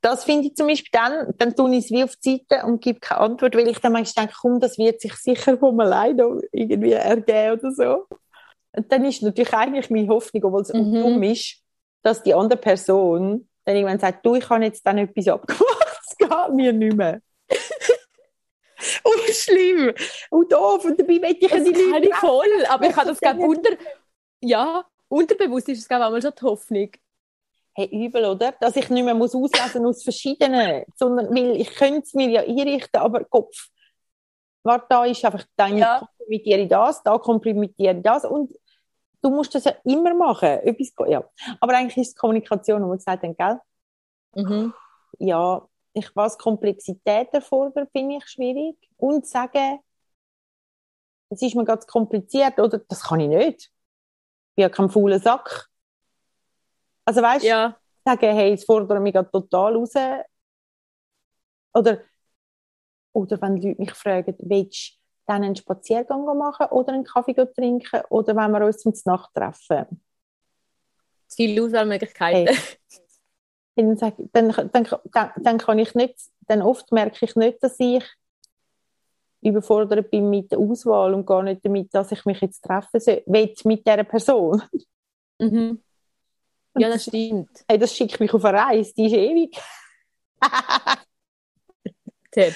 das 0.01 0.23
finde 0.25 0.47
ich 0.47 0.55
zum 0.55 0.67
Beispiel 0.67 0.91
dann, 0.93 1.33
dann 1.37 1.55
tue 1.55 1.71
ich 1.75 1.85
es 1.85 1.91
wie 1.91 2.03
auf 2.03 2.15
die 2.17 2.45
Seite 2.49 2.65
und 2.67 2.81
gebe 2.81 2.99
keine 2.99 3.21
Antwort, 3.21 3.55
weil 3.55 3.67
ich 3.67 3.79
dann 3.79 3.93
manchmal 3.93 4.27
denke, 4.27 4.37
komm, 4.41 4.59
das 4.59 4.77
wird 4.77 5.01
sich 5.01 5.13
sicher 5.15 5.57
von 5.57 5.79
alleine 5.81 6.39
irgendwie 6.51 6.91
ergeben 6.93 7.59
oder 7.59 7.71
so. 7.71 8.05
Und 8.73 8.91
dann 8.91 9.03
ist 9.05 9.23
natürlich 9.23 9.53
eigentlich 9.53 9.89
meine 9.89 10.07
Hoffnung, 10.09 10.43
obwohl 10.45 10.61
es 10.61 10.71
Mhm. 10.71 10.93
dumm 11.01 11.23
ist, 11.23 11.61
dass 12.03 12.21
die 12.23 12.33
andere 12.33 12.59
Person 12.59 13.48
dann 13.69 13.77
irgendwann 13.77 13.99
sagt, 13.99 14.25
du, 14.25 14.35
ich 14.35 14.49
habe 14.49 14.63
jetzt 14.63 14.85
dann 14.85 14.97
etwas 14.97 15.27
abgemacht, 15.27 15.99
es 16.07 16.17
geht 16.17 16.53
mir 16.53 16.73
nicht 16.73 16.95
mehr. 16.97 17.21
und 19.03 19.21
schlimm 19.33 19.93
und 20.31 20.51
doof 20.51 20.85
und 20.85 20.99
dabei 20.99 21.21
will 21.21 21.37
ich 21.39 21.49
Das 21.49 21.63
die 21.63 21.71
kann 21.71 21.91
Leute 21.91 22.07
ich 22.07 22.15
voll, 22.15 22.65
aber 22.67 22.87
ich 22.89 22.95
habe 22.95 23.07
das, 23.09 23.19
treffen. 23.19 23.39
unter... 23.43 23.71
Ja, 24.41 24.85
unterbewusst 25.07 25.69
ist 25.69 25.79
es, 25.79 25.87
glaube 25.87 26.01
ich, 26.03 26.05
einmal 26.07 26.21
schon 26.21 26.31
die 26.39 26.45
Hoffnung. 26.45 26.91
Hey, 27.75 28.05
übel, 28.05 28.25
oder? 28.25 28.53
Dass 28.59 28.75
ich 28.75 28.89
nicht 28.89 29.03
mehr 29.03 29.13
muss 29.13 29.35
auslesen 29.35 29.85
aus 29.85 30.03
verschiedenen, 30.03 30.83
sondern, 30.95 31.29
weil 31.35 31.55
ich 31.61 31.75
könnte 31.75 31.99
es 31.99 32.13
mir 32.13 32.29
ja 32.29 32.41
einrichten, 32.41 32.99
aber 32.99 33.23
Kopf, 33.25 33.67
warte, 34.63 34.85
da 34.89 35.05
ist 35.05 35.23
einfach, 35.23 35.45
dann 35.55 35.77
Ja. 35.77 35.99
komprimiere 36.17 36.61
ich 36.61 36.69
das, 36.69 37.03
da 37.03 37.17
komprimiere 37.17 37.73
ich 37.77 38.01
das 38.01 38.25
und 38.25 38.51
du 39.21 39.29
musst 39.29 39.53
das 39.55 39.65
ja 39.65 39.73
immer 39.83 40.13
machen. 40.13 40.49
Etwas, 40.63 40.93
ja. 41.07 41.23
Aber 41.59 41.75
eigentlich 41.75 41.97
ist 41.97 42.09
es 42.09 42.15
Kommunikation, 42.15 42.83
wo 42.83 42.89
wir 42.89 42.97
gesagt 42.97 43.23
haben, 43.23 43.35
gell? 43.35 43.59
Mhm. 44.35 44.73
Ja, 45.19 45.67
ich, 45.93 46.15
was 46.15 46.37
Komplexität 46.37 47.29
erfordert, 47.33 47.89
finde 47.91 48.17
ich 48.17 48.27
schwierig. 48.27 48.77
Und 48.97 49.27
sagen, 49.27 49.79
es 51.29 51.41
ist 51.41 51.55
mir 51.55 51.65
ganz 51.65 51.85
kompliziert, 51.85 52.59
oder? 52.59 52.79
Das 52.79 53.03
kann 53.03 53.19
ich 53.19 53.29
nicht. 53.29 53.61
Ich 53.61 54.55
bin 54.55 54.63
ja 54.63 54.69
kein 54.69 54.89
fauler 54.89 55.19
Sack. 55.19 55.69
Also 57.05 57.21
weißt 57.21 57.43
du, 57.43 57.49
Ja, 57.49 57.77
sagen, 58.05 58.35
hey, 58.35 58.53
es 58.53 58.65
fordert 58.65 59.01
mich 59.01 59.13
total 59.13 59.75
raus. 59.75 59.93
Oder, 61.73 62.03
oder 63.13 63.41
wenn 63.41 63.57
Leute 63.57 63.79
mich 63.79 63.93
fragen, 63.93 64.35
willst 64.39 64.93
du 64.93 64.98
dann 65.29 65.43
einen 65.43 65.55
Spaziergang 65.55 66.25
machen 66.37 66.67
oder 66.71 66.93
einen 66.93 67.03
Kaffee 67.05 67.33
trinken 67.33 68.01
oder 68.09 68.35
wenn 68.35 68.51
wir 68.51 68.65
uns 68.65 68.79
zum 68.79 68.93
Nacht 69.05 69.33
treffen? 69.33 70.01
viele 71.35 71.63
Auswahlmöglichkeiten. 71.63 72.57
Dann, 73.75 73.97
sag, 73.97 74.15
dann, 74.33 74.51
dann, 74.73 74.87
dann, 75.11 75.31
dann 75.37 75.57
kann 75.57 75.79
ich 75.79 75.95
nicht, 75.95 76.15
dann 76.47 76.61
oft 76.61 76.91
merke 76.91 77.25
ich 77.25 77.35
nicht, 77.35 77.63
dass 77.63 77.79
ich 77.79 78.03
überfordert 79.41 80.11
bin 80.11 80.29
mit 80.29 80.51
der 80.51 80.59
Auswahl 80.59 81.13
und 81.13 81.25
gar 81.25 81.43
nicht 81.43 81.63
damit, 81.63 81.93
dass 81.93 82.11
ich 82.11 82.25
mich 82.25 82.41
jetzt 82.41 82.61
treffen 82.61 82.99
will 82.99 83.23
mit 83.63 83.87
dieser 83.87 84.03
Person. 84.03 84.61
Mhm. 85.39 85.81
Ja, 86.77 86.89
das 86.89 87.03
stimmt. 87.03 87.63
Hey, 87.69 87.77
das 87.77 87.95
schickt 87.95 88.19
mich 88.19 88.33
auf 88.33 88.43
eine 88.43 88.57
Reise, 88.57 88.93
die 88.95 89.05
ist 89.05 89.13
ewig. 89.13 89.57
Tim. 92.31 92.53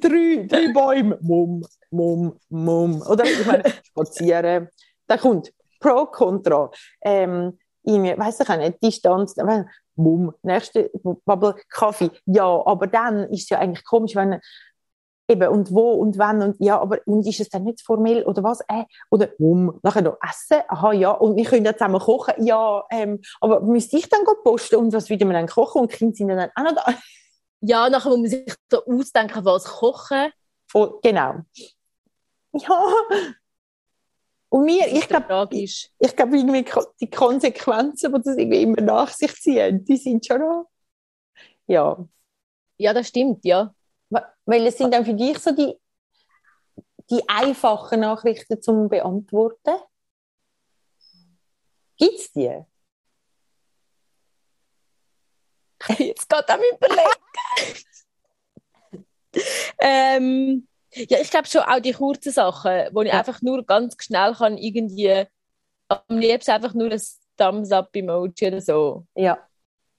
drei, 0.00 0.46
drei 0.46 0.72
Bäume. 0.72 1.18
Mumm, 1.20 1.64
mumm, 1.90 2.38
mumm. 2.48 3.02
Oder 3.02 3.24
ich 3.24 3.46
meine, 3.46 3.64
spazieren. 3.82 4.68
Da 5.06 5.16
kommt 5.16 5.52
Pro, 5.80 6.06
Contra. 6.06 6.70
Ähm, 7.02 7.58
irgendwie, 7.82 8.16
weiss 8.18 8.40
ich 8.40 8.48
nicht, 8.48 8.82
Distanz. 8.82 9.34
Mumm, 9.96 10.32
nächste 10.42 10.90
Bubble, 11.24 11.54
Kaffee. 11.68 12.10
Ja, 12.26 12.62
aber 12.66 12.86
dann 12.86 13.28
ist 13.30 13.44
es 13.44 13.48
ja 13.50 13.58
eigentlich 13.58 13.84
komisch, 13.84 14.14
wenn 14.14 14.40
eben 15.28 15.48
und 15.48 15.72
wo 15.72 15.92
und 15.92 16.18
wann 16.18 16.42
und 16.42 16.56
ja, 16.58 16.78
aber 16.80 16.98
und 17.06 17.26
ist 17.26 17.40
es 17.40 17.48
dann 17.48 17.64
nicht 17.64 17.80
formell 17.82 18.24
oder 18.24 18.42
was? 18.42 18.60
Äh, 18.68 18.84
oder 19.10 19.28
um 19.38 19.78
nachher 19.82 20.02
noch 20.02 20.18
essen? 20.22 20.62
Aha, 20.68 20.92
ja. 20.92 21.10
Und 21.12 21.36
wir 21.36 21.44
können 21.44 21.64
ja 21.64 21.72
zusammen 21.72 22.00
kochen? 22.00 22.34
Ja, 22.44 22.84
ähm, 22.90 23.20
aber 23.40 23.60
müsste 23.60 23.96
ich 23.96 24.08
dann 24.08 24.20
posten 24.42 24.76
und 24.76 24.92
was 24.92 25.08
würde 25.08 25.24
man 25.24 25.34
dann 25.34 25.48
kochen 25.48 25.82
und 25.82 25.92
die 25.92 25.96
Kinder 25.96 26.16
sind 26.16 26.28
dann 26.28 26.50
auch 26.54 26.62
noch 26.64 26.74
da? 26.74 26.94
Ja, 27.66 27.88
nachher 27.88 28.10
muss 28.10 28.18
man 28.18 28.30
sich 28.30 28.54
da 28.68 28.78
ausdenken, 28.78 29.44
was 29.44 29.64
kochen. 29.64 30.30
Oh, 30.74 30.98
genau. 31.02 31.36
Ja. 32.52 32.94
Und 34.50 34.64
mir, 34.66 34.86
ich 34.86 35.08
glaube, 35.08 35.48
ich, 35.56 35.90
ich 35.98 36.14
glaube, 36.14 36.36
irgendwie 36.36 36.64
die 37.00 37.10
Konsequenzen, 37.10 38.12
die 38.12 38.22
das 38.22 38.36
irgendwie 38.36 38.62
immer 38.62 38.82
nach 38.82 39.08
sich 39.08 39.34
ziehen, 39.34 39.84
die 39.84 39.96
sind 39.96 40.24
schon 40.24 40.40
noch, 40.40 40.70
ja. 41.66 42.06
Ja, 42.76 42.92
das 42.92 43.08
stimmt, 43.08 43.44
ja. 43.44 43.74
Weil 44.10 44.66
es 44.66 44.76
sind 44.76 44.92
dann 44.92 45.04
für 45.04 45.14
dich 45.14 45.38
so 45.38 45.50
die, 45.52 45.74
die 47.10 47.28
einfachen 47.28 48.00
Nachrichten 48.00 48.60
zum 48.60 48.88
Beantworten. 48.88 49.74
Gibt 51.96 52.18
es 52.18 52.30
die? 52.32 52.62
Jetzt 55.98 56.28
geht 56.28 56.50
am 56.50 56.60
überlegen. 56.60 57.84
ähm, 59.80 60.68
ja, 60.92 61.18
ich 61.20 61.30
glaube 61.30 61.46
schon 61.46 61.62
auch 61.62 61.80
die 61.80 61.92
kurzen 61.92 62.32
Sachen, 62.32 62.88
wo 62.92 63.02
ich 63.02 63.08
ja. 63.08 63.18
einfach 63.18 63.42
nur 63.42 63.64
ganz 63.64 63.96
schnell 64.00 64.32
kann 64.34 64.56
irgendwie 64.56 65.24
am 65.88 66.18
liebsten 66.18 66.52
einfach 66.52 66.74
nur 66.74 66.90
ein 66.90 67.02
Thumbs 67.36 67.72
up 67.72 67.94
Emoji 67.94 68.46
oder 68.46 68.60
so. 68.60 69.06
Ja. 69.14 69.38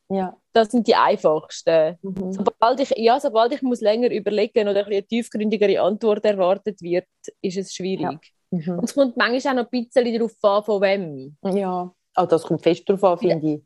Ja. 0.10 0.38
Das 0.54 0.72
sind 0.72 0.88
die 0.88 0.96
einfachsten. 0.96 1.98
Mhm. 2.01 2.32
Sobald, 2.32 2.80
ich, 2.80 2.94
ja, 2.98 3.20
sobald 3.20 3.51
ich 3.54 3.62
muss 3.62 3.82
länger 3.82 4.12
überlegen 4.12 4.68
oder 4.68 4.86
eine 4.86 5.04
tiefgründigere 5.04 5.82
Antwort 5.82 6.24
erwartet 6.25 6.82
wird, 6.82 7.08
ist 7.42 7.58
es 7.58 7.74
schwierig. 7.74 8.01
Ja. 8.01 8.20
Mhm. 8.51 8.80
Und 8.80 8.84
es 8.86 8.94
kommt 8.94 9.18
manchmal 9.18 9.54
auch 9.54 9.63
noch 9.63 9.72
ein 9.72 9.86
bisschen 9.89 10.13
darauf 10.13 10.34
an, 10.44 10.63
von 10.63 10.82
wem. 10.82 11.38
Ja, 11.44 11.94
oh, 12.18 12.25
das 12.25 12.44
kommt 12.44 12.62
fest 12.62 12.88
darauf 12.88 13.04
an, 13.04 13.18
finde 13.18 13.48
ich. 13.56 13.62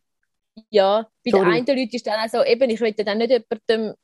Ja, 0.69 1.07
bei 1.23 1.31
Sorry. 1.31 1.45
den 1.45 1.53
einen 1.53 1.79
Leuten 1.79 1.95
ist 1.95 2.07
dann 2.07 2.19
auch 2.19 2.29
so, 2.29 2.43
eben, 2.43 2.69
ich 2.69 2.79
will 2.81 2.93
dann 2.93 3.17
nicht 3.17 3.31
jemandem 3.31 3.95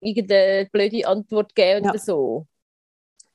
irgendeine 0.00 0.68
blöde 0.70 1.06
Antwort 1.06 1.54
geben 1.54 1.84
ja. 1.84 1.90
oder 1.90 1.98
so. 1.98 2.46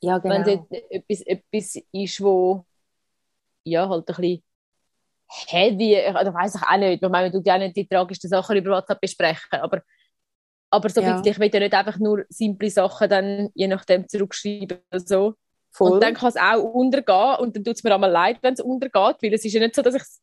Ja, 0.01 0.17
genau. 0.17 0.45
Wenn 0.45 0.67
es 0.69 1.21
etwas, 1.21 1.21
etwas 1.21 1.83
ist, 1.91 2.21
wo 2.21 2.65
ja, 3.63 3.87
halt 3.87 4.09
ein 4.09 4.15
bisschen 4.15 4.43
heavy, 5.47 5.97
oder 6.09 6.33
weiß 6.33 6.55
ich 6.55 6.61
auch 6.61 6.77
nicht, 6.77 7.01
man 7.01 7.31
tut 7.31 7.45
ja 7.45 7.57
nicht 7.57 7.75
die 7.75 7.87
tragischen 7.87 8.29
Sachen 8.29 8.57
über 8.57 8.71
WhatsApp 8.71 8.99
besprechen, 8.99 9.59
aber, 9.59 9.81
aber 10.69 10.89
so 10.89 11.01
ja. 11.01 11.13
bisschen, 11.13 11.31
ich 11.31 11.39
will 11.39 11.51
ja 11.53 11.59
nicht 11.59 11.73
einfach 11.73 11.99
nur 11.99 12.25
simple 12.29 12.69
Sachen 12.69 13.09
dann 13.09 13.49
je 13.53 13.67
nachdem 13.67 14.07
zurückschreiben 14.07 14.79
oder 14.91 14.99
so. 14.99 15.35
Voll. 15.73 15.93
Und 15.93 16.03
dann 16.03 16.15
kann 16.15 16.29
es 16.29 16.35
auch 16.35 16.61
untergehen 16.61 17.35
und 17.39 17.55
dann 17.55 17.63
tut 17.63 17.75
es 17.75 17.83
mir 17.83 17.93
einmal 17.93 18.11
leid, 18.11 18.39
wenn 18.41 18.55
es 18.55 18.59
untergeht, 18.59 19.17
weil 19.21 19.33
es 19.33 19.45
ist 19.45 19.53
ja 19.53 19.61
nicht 19.61 19.75
so, 19.75 19.81
dass, 19.81 20.21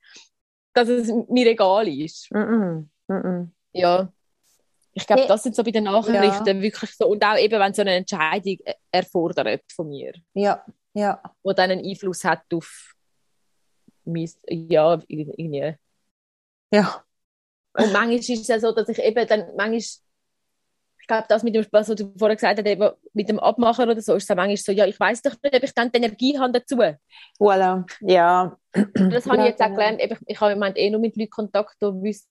dass 0.79 0.89
es 0.89 1.13
mir 1.29 1.47
egal 1.49 1.89
ist. 1.89 2.31
Mm 2.31 2.37
-mm. 2.37 2.87
Mm 3.09 3.53
ja. 3.73 4.13
Ich 4.95 5.07
glaube, 5.07 5.27
das 5.27 5.43
sind 5.43 5.55
so 5.55 5.63
bei 5.63 5.71
den 5.71 5.85
Nachrichten 5.85 6.57
ja. 6.57 6.61
wirklich 6.61 6.91
so, 6.97 7.07
und 7.07 7.23
auch 7.25 7.37
eben, 7.37 7.61
wenn 7.61 7.73
so 7.73 7.83
eine 7.83 7.95
Entscheidung 7.95 8.57
erfordert 8.91 9.63
von 9.73 9.89
mir. 9.89 10.13
Ja, 10.35 10.65
ja. 10.95 11.23
Wo 11.43 11.53
dann 11.53 11.71
einen 11.71 11.85
Einfluss 11.85 12.25
hat 12.25 12.43
auf 12.53 12.95
ja, 14.05 15.01
irgendwie. 15.07 15.75
Ja. 16.73 17.05
Und 17.75 17.93
manchmal 17.93 18.15
ist 18.15 18.29
es 18.31 18.49
ja 18.49 18.59
so, 18.59 18.73
dass 18.73 18.89
ich 18.89 18.99
eben 18.99 19.27
dann, 19.27 19.55
manchmal, 19.57 19.83
glaube, 21.09 21.27
das 21.29 21.43
mit 21.43 21.55
dem, 21.55 21.67
was 21.73 21.89
du 21.89 22.13
vorher 22.17 22.37
gesagt 22.37 22.63
hast, 22.65 22.97
mit 23.13 23.29
dem 23.29 23.41
Abmachen 23.41 23.91
oder 23.91 24.01
so, 24.01 24.15
ist 24.15 24.31
es 24.31 24.37
manchmal 24.37 24.57
so, 24.57 24.73
ja, 24.73 24.87
ich 24.87 24.99
weiß 24.99 25.23
doch 25.23 25.35
nicht, 25.43 25.55
ob 25.55 25.63
ich 25.63 25.75
dann 25.75 25.91
die 25.91 25.99
Energie 25.99 26.39
habe 26.39 26.53
dazu. 26.53 26.77
Voilà, 27.41 27.85
ja. 28.01 28.57
Das 28.73 29.27
habe 29.27 29.39
ja, 29.39 29.45
ich 29.45 29.51
jetzt 29.51 29.63
auch 29.63 29.71
gelernt, 29.71 30.01
ich, 30.01 30.17
ich 30.27 30.41
habe 30.41 30.53
im 30.53 30.59
Moment 30.61 30.79
eh 30.79 30.91
nur 30.91 31.01
mit 31.01 31.17
Leuten 31.17 31.31
Kontakt, 31.31 31.77
die 31.83 31.87
wissen, 31.87 32.29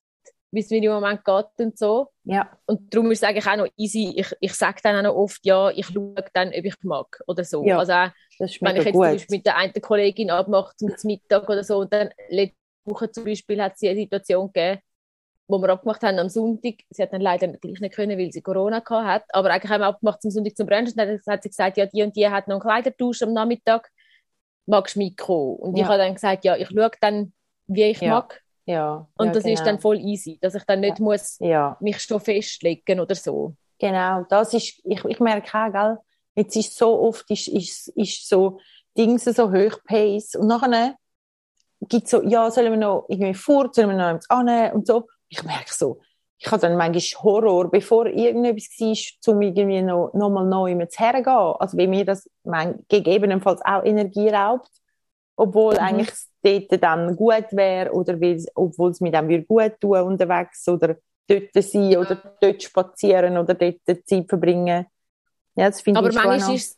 wie 0.52 0.62
es 0.62 0.70
mir 0.70 0.82
im 0.82 0.92
Moment 0.92 1.26
geht 1.26 1.46
und 1.58 1.78
so. 1.78 2.08
Ja. 2.24 2.50
Und 2.66 2.94
darum 2.94 3.12
ist 3.12 3.22
es 3.22 3.28
eigentlich 3.28 3.48
auch 3.48 3.58
noch 3.58 3.68
easy. 3.76 4.14
Ich, 4.16 4.34
ich 4.40 4.54
sage 4.54 4.80
dann 4.82 4.98
auch 4.98 5.12
noch 5.12 5.16
oft, 5.16 5.46
ja, 5.46 5.70
ich 5.72 5.88
schaue 5.88 6.16
dann, 6.34 6.50
ob 6.50 6.66
ich 6.66 6.76
mag 6.84 7.22
oder 7.28 7.44
so. 7.44 7.66
Ja, 7.66 7.80
also 7.80 7.94
auch, 7.94 8.10
wenn 8.40 8.76
ich 8.78 8.86
jetzt 8.86 8.94
gut. 8.94 9.06
zum 9.06 9.14
Beispiel 9.14 9.38
mit 9.38 9.46
der 9.46 9.58
einen 9.58 9.74
Kollegin 9.74 10.32
abmache 10.32 10.74
zum 10.78 10.92
Mittag 11.04 11.50
oder 11.50 11.64
so 11.64 11.80
und 11.80 11.92
dann 11.92 12.12
letzte 12.30 12.58
Woche 12.86 13.12
zum 13.12 13.26
Beispiel 13.26 13.62
hat 13.62 13.78
sie 13.78 13.90
eine 13.90 14.00
Situation 14.00 14.48
gegeben, 14.48 14.82
wo 15.48 15.60
wir 15.60 15.70
abgemacht 15.70 16.04
haben 16.04 16.20
am 16.20 16.30
Sonntag. 16.30 16.76
Sie 16.90 17.02
hat 17.02 17.14
dann 17.14 17.22
leider 17.22 17.48
gleich 17.48 17.80
nicht 17.80 17.96
können, 17.96 18.18
weil 18.18 18.32
sie 18.32 18.42
Corona 18.42 18.84
hat. 18.86 19.24
Aber 19.30 19.50
eigentlich 19.50 19.72
haben 19.72 19.82
wir 19.82 19.88
abgemacht 19.88 20.22
zum 20.22 20.32
Sonntag 20.32 20.58
zum 20.58 20.68
Brunch. 20.68 20.90
Und 20.90 20.98
dann 20.98 21.20
hat 21.28 21.44
sie 21.44 21.50
gesagt, 21.50 21.78
ja, 21.78 21.86
die 21.86 22.04
und 22.04 22.16
die 22.16 22.28
hat 22.28 22.48
noch 22.48 22.56
einen 22.56 22.62
Kleidertausch 22.62 23.22
am 23.24 23.34
Nachmittag. 23.34 23.90
Magst 24.66 24.96
du 24.96 25.00
mitkommen? 25.00 25.56
Und 25.56 25.78
ja. 25.78 25.84
ich 25.84 25.90
habe 25.90 26.00
dann 26.00 26.14
gesagt, 26.14 26.44
ja, 26.44 26.56
ich 26.58 26.68
schaue 26.68 26.92
dann, 27.00 27.34
wie 27.68 27.84
ich 27.84 28.02
ja. 28.02 28.10
mag. 28.10 28.42
Ja. 28.66 29.08
Und 29.18 29.28
ja, 29.28 29.34
das 29.34 29.44
genau. 29.44 29.54
ist 29.54 29.66
dann 29.66 29.80
voll 29.80 29.98
easy, 30.00 30.38
dass 30.42 30.54
ich 30.54 30.64
dann 30.64 30.82
nicht 30.82 31.00
muss 31.00 31.40
mich 31.80 32.00
schon 32.00 32.20
festlegen 32.20 33.00
oder 33.00 33.16
so. 33.16 33.56
Genau, 33.80 34.26
das 34.30 34.54
ist, 34.54 34.82
ich, 34.84 35.06
ich 35.06 35.20
merke 35.20 35.58
auch, 35.58 35.72
gell, 35.72 35.98
jetzt 36.36 36.56
ist 36.56 36.76
so 36.78 37.00
oft, 37.00 37.30
ist, 37.30 37.48
ist, 37.48 37.88
ist 37.90 38.28
so 38.28 38.60
Dinge 38.98 39.20
so 39.20 39.52
hoch 39.52 39.80
Pace 39.86 40.36
und 40.36 40.48
nachher 40.48 40.96
gibt 41.82 42.08
so, 42.08 42.24
ja, 42.24 42.50
sollen 42.50 42.72
wir 42.72 42.78
noch 42.78 43.06
irgendwie 43.08 43.36
fort, 43.36 43.76
sollen 43.76 43.90
wir 43.90 44.14
noch 44.14 44.20
annehmen 44.30 44.74
und 44.74 44.88
so. 44.88 45.08
Ich 45.30 45.44
merke 45.44 45.74
so, 45.74 46.00
ich 46.40 46.52
habe 46.52 46.62
dann 46.62 46.78
manchmal 46.78 47.24
Horror, 47.24 47.70
bevor 47.70 48.06
irgendetwas 48.06 48.80
war, 48.80 49.34
um 49.34 49.42
irgendwie 49.42 49.82
noch, 49.82 50.14
noch 50.14 50.30
mal 50.30 50.46
neu 50.46 50.86
zu 50.86 51.00
hergehen. 51.00 51.56
Also, 51.60 51.78
wie 51.78 51.88
mir 51.88 52.06
das 52.06 52.30
mein, 52.44 52.86
gegebenenfalls 52.88 53.62
auch 53.66 53.84
Energie 53.84 54.30
raubt, 54.30 54.70
obwohl 55.36 55.74
mhm. 55.74 55.80
eigentlich 55.80 56.10
dort 56.44 56.84
dann 56.84 57.16
gut 57.16 57.52
wäre 57.52 57.92
oder 57.92 58.18
obwohl 58.56 58.92
es 58.92 59.02
mir 59.02 59.12
dann 59.12 59.28
wieder 59.28 59.44
gut 59.44 59.80
tun 59.82 60.02
unterwegs 60.02 60.68
oder 60.68 60.98
dort 61.28 61.50
sein 61.54 61.98
oder 61.98 62.38
dort 62.40 62.64
spazieren 62.64 63.38
oder 63.38 63.54
dort 63.56 63.80
Zeit 64.06 64.30
verbringen. 64.30 64.86
Ja, 65.56 65.68
das 65.68 65.82
finde 65.82 66.00
aber 66.00 66.10
ich 66.10 66.16
manchmal 66.16 66.56
ist 66.56 66.78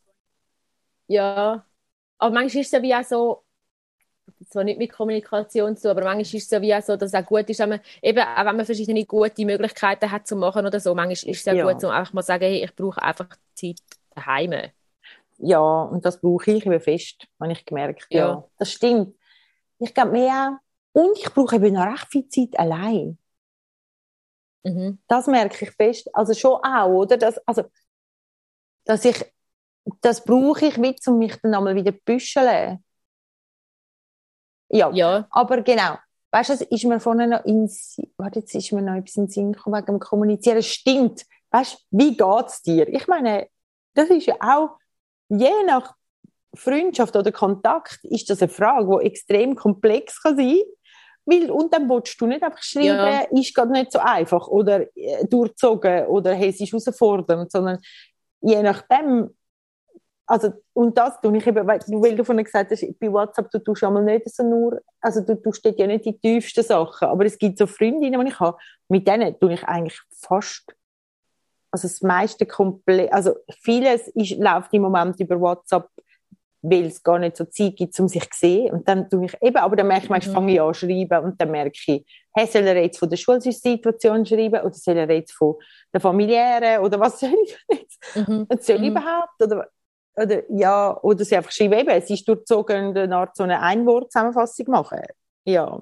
ja, 1.08 1.66
aber 2.20 2.34
manchmal 2.34 2.62
ist 2.62 2.68
es 2.68 2.72
ja 2.72 2.82
wie 2.82 2.96
auch 2.96 3.04
so, 3.04 3.44
zwar 4.50 4.64
nicht 4.64 4.78
mit 4.78 4.92
Kommunikation 4.92 5.76
zu, 5.78 5.90
aber 5.90 6.04
manchmal 6.04 6.22
ist 6.22 6.34
es 6.34 6.50
ja 6.50 6.62
wie 6.62 6.74
auch 6.74 6.82
so, 6.82 6.96
dass 6.96 7.14
es 7.14 7.20
auch 7.20 7.26
gut 7.26 7.50
ist, 7.50 7.60
wenn 7.60 7.70
man, 7.70 7.80
eben, 8.02 8.20
auch 8.20 8.46
wenn 8.46 8.56
man 8.56 8.66
verschiedene 8.66 9.06
gute 9.06 9.46
Möglichkeiten 9.46 10.12
hat 10.12 10.28
zu 10.28 10.36
machen 10.36 10.66
oder 10.66 10.80
so, 10.80 10.96
manchmal 10.96 11.12
ist 11.32 11.40
es 11.40 11.46
ja, 11.46 11.54
ja. 11.54 11.72
gut, 11.72 11.84
um 11.84 11.90
einfach 11.92 12.14
mal 12.14 12.22
zu 12.22 12.28
sagen, 12.28 12.46
hey, 12.46 12.64
ich 12.64 12.76
brauche 12.76 13.02
einfach 13.02 13.30
Zeit 13.54 13.80
daheim. 14.16 14.72
Ja, 15.38 15.60
und 15.60 16.06
das 16.06 16.20
brauche 16.20 16.52
ich 16.52 16.66
eben 16.66 16.80
fest, 16.80 17.28
habe 17.40 17.52
ich 17.52 17.66
gemerkt. 17.66 18.08
Ja, 18.10 18.20
ja 18.20 18.44
das 18.58 18.72
stimmt. 18.72 19.16
Ich 19.80 19.94
glaube 19.94 20.12
mehr, 20.12 20.60
und 20.92 21.18
ich 21.18 21.32
brauche 21.34 21.56
eben 21.56 21.74
noch 21.74 21.86
recht 21.86 22.08
viel 22.10 22.28
Zeit 22.28 22.60
allein. 22.60 23.18
Mhm. 24.64 25.00
Das 25.08 25.28
merke 25.28 25.66
ich 25.66 25.72
fest. 25.72 26.14
Also 26.14 26.34
schon 26.34 26.60
auch, 26.64 26.90
oder? 26.90 27.18
Das, 27.18 27.38
also, 27.48 27.64
dass 28.86 29.06
ich, 29.06 29.26
das 30.02 30.24
brauche 30.24 30.66
ich 30.66 30.78
mit, 30.78 31.06
um 31.08 31.18
mich 31.18 31.36
dann 31.38 31.54
einmal 31.54 31.76
wieder 31.76 31.94
zu 31.94 32.00
büscheln. 32.04 32.84
Ja. 34.70 34.92
ja. 34.92 35.28
Aber 35.30 35.62
genau. 35.62 35.98
Weißt 36.32 36.50
du, 36.50 36.54
es 36.54 36.62
ist 36.62 36.84
mir 36.86 37.00
vorhin 37.00 37.30
noch 37.30 37.44
ins, 37.46 38.00
warte, 38.18 38.40
jetzt 38.40 38.54
ist 38.54 38.72
mir 38.72 38.84
noch 38.84 38.96
etwas 38.96 39.16
in 39.16 39.26
den 39.26 39.32
Sinn 39.32 39.54
gekommen 39.54 39.78
wegen 39.78 39.86
dem 39.88 40.00
Kommunizieren. 40.00 40.62
Stimmt. 40.62 41.26
Weißt 41.50 41.74
du, 41.74 41.98
wie 41.98 42.16
geht's 42.16 42.62
dir? 42.62 42.88
Ich 42.88 43.08
meine, 43.08 43.48
das 43.96 44.10
ist 44.10 44.28
ja 44.28 44.36
auch, 44.40 44.78
je 45.30 45.52
nach 45.66 45.96
Freundschaft 46.54 47.16
oder 47.16 47.32
Kontakt 47.32 48.00
ist 48.04 48.30
das 48.30 48.42
eine 48.42 48.50
Frage, 48.50 49.00
die 49.00 49.08
extrem 49.08 49.56
komplex 49.56 50.22
kann 50.22 50.38
sein 50.38 50.60
weil, 51.30 51.52
und 51.52 51.74
dann 51.74 51.88
willst 51.90 52.20
du 52.20 52.26
nicht 52.26 52.44
einfach 52.44 52.62
schreiben, 52.62 52.88
ja. 52.88 53.22
ist 53.30 53.54
gerade 53.54 53.72
nicht 53.72 53.92
so 53.92 54.00
einfach 54.00 54.48
oder 54.48 54.82
äh, 54.96 55.26
durchzogen 55.30 56.08
oder 56.08 56.34
hey, 56.34 56.50
es 56.50 56.60
ist 56.60 56.72
herausfordernd, 56.72 57.52
sondern 57.52 57.80
je 58.42 58.62
nachdem, 58.62 59.30
also, 60.30 60.54
und 60.74 60.96
das 60.96 61.20
tue 61.22 61.36
ich 61.38 61.48
eben, 61.48 61.66
weil, 61.66 61.80
weil 61.80 62.16
du 62.16 62.24
vorhin 62.24 62.44
gesagt 62.46 62.70
hast, 62.72 62.86
bei 63.00 63.12
WhatsApp, 63.12 63.50
du 63.50 63.60
tust 63.60 63.84
einmal 63.84 64.04
nicht 64.04 64.30
so 64.30 64.44
nur, 64.44 64.80
also 65.02 65.22
du 65.22 65.36
tust 65.36 65.66
ja 65.66 65.88
nicht 65.88 66.06
die 66.06 66.18
tiefsten 66.20 66.64
Sachen, 66.64 67.08
aber 67.08 67.26
es 67.26 67.38
gibt 67.38 67.58
so 67.58 67.66
Freundinnen, 67.66 68.22
die 68.22 68.28
ich 68.32 68.40
habe, 68.40 68.56
mit 68.90 69.08
denen 69.08 69.40
tue 69.40 69.54
ich 69.54 69.64
eigentlich 69.64 70.00
fast, 70.12 70.66
also 71.72 71.88
das 71.88 72.02
meiste 72.02 72.46
komplett, 72.46 73.12
also 73.12 73.36
vieles 73.62 74.08
ist, 74.10 74.38
läuft 74.38 74.72
im 74.74 74.84
Moment 74.84 75.20
über 75.20 75.40
WhatsApp 75.40 75.90
weil 76.62 76.88
es 76.88 77.02
gar 77.02 77.20
nicht 77.20 77.38
so 77.38 77.46
Zeit 77.46 77.78
gibt, 77.78 77.98
um 78.02 78.10
sich 78.10 78.30
zu 78.32 78.38
sehen. 78.40 78.74
Und 78.74 78.88
dann 78.88 79.10
tue 79.10 79.26
ich 79.26 79.38
eben, 79.42 79.56
aber 79.56 79.78
dann 79.78 79.88
merke 79.88 80.04
ich, 80.04 80.10
manchmal 80.10 80.34
Mhm. 80.34 80.36
fange 80.36 80.54
ich 80.54 80.62
an 80.62 80.74
zu 80.74 80.80
schreiben 80.82 81.24
und 81.24 81.40
dann 81.42 81.52
merke 81.52 81.72
ich, 81.74 82.06
hey, 82.36 82.48
soll 82.48 82.64
er 82.68 82.84
jetzt 82.84 83.00
von 83.00 83.10
der 83.10 83.16
Schulsituation 83.16 84.26
schreiben 84.26 84.60
oder 84.60 84.74
soll 84.74 84.98
er 84.98 85.10
jetzt 85.10 85.32
von 85.32 85.56
der 85.94 86.02
familiären 86.02 86.84
oder 86.84 87.00
was 87.00 87.18
soll 87.22 87.34
ich 87.46 87.58
jetzt? 87.70 88.04
Mhm. 88.14 88.46
Und 88.50 88.62
soll 88.62 88.76
ich 88.76 88.82
Mhm. 88.82 88.88
überhaupt? 88.90 89.42
Oder, 89.42 89.70
oder, 90.22 90.44
ja, 90.52 91.00
oder 91.02 91.24
sie 91.24 91.36
einfach 91.36 91.52
schreiben, 91.52 91.80
eben, 91.80 91.90
es 91.90 92.10
ist 92.10 92.28
durchzogen 92.28 92.96
eine 92.98 93.16
Art 93.16 93.36
so 93.36 93.44
eine 93.44 93.62
Einwort-Zusammenfassung 93.62 94.68
machen. 94.70 95.02
Ja. 95.46 95.80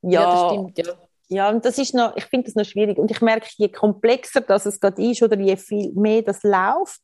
Ja, 0.00 0.20
Ja, 0.20 0.32
das 0.32 0.52
stimmt, 0.52 0.78
ja. 0.78 0.94
ja, 1.28 1.50
und 1.50 1.64
das 1.64 1.78
ist 1.78 1.94
noch, 1.94 2.16
ich 2.16 2.24
finde 2.24 2.46
das 2.46 2.54
noch 2.54 2.64
schwierig. 2.64 2.98
Und 2.98 3.10
ich 3.10 3.20
merke, 3.20 3.48
je 3.56 3.68
komplexer 3.68 4.40
das 4.42 4.66
es 4.66 4.80
gerade 4.80 5.02
ist 5.02 5.22
oder 5.22 5.38
je 5.38 5.56
viel 5.56 5.92
mehr 5.92 6.22
das 6.22 6.42
läuft 6.42 7.02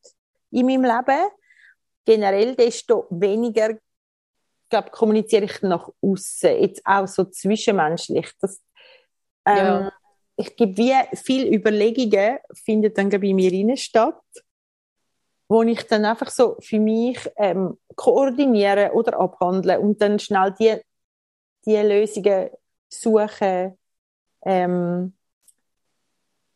in 0.51 0.67
meinem 0.67 0.85
Leben, 0.85 1.31
generell, 2.05 2.55
desto 2.55 3.07
weniger, 3.11 3.79
glaube 4.69 4.91
kommuniziere 4.91 5.45
ich 5.45 5.63
nach 5.63 5.89
außen. 6.03 6.61
Jetzt 6.61 6.83
auch 6.85 7.07
so 7.07 7.25
zwischenmenschlich. 7.25 8.31
Das, 8.41 8.61
ähm, 9.47 9.57
Ja. 9.57 9.93
Ich 10.37 10.57
gebe 10.57 10.75
wie 10.79 10.95
viel 11.17 11.55
Überlegungen, 11.55 12.39
findet 12.65 12.97
dann 12.97 13.11
bei 13.11 13.35
mir 13.35 13.53
rein 13.53 13.77
statt, 13.77 14.23
wo 15.51 15.65
ich 15.65 15.85
dann 15.89 16.05
einfach 16.05 16.31
so 16.31 16.57
für 16.61 16.79
mich 16.79 17.19
ähm, 17.37 17.77
koordiniere 17.97 18.93
oder 18.95 19.19
abhandle 19.19 19.81
und 19.81 20.01
dann 20.01 20.21
schnell 20.21 20.55
die, 20.57 20.77
die 21.67 21.77
Lösungen 21.77 22.51
suche, 22.89 23.77
ähm, 24.43 25.13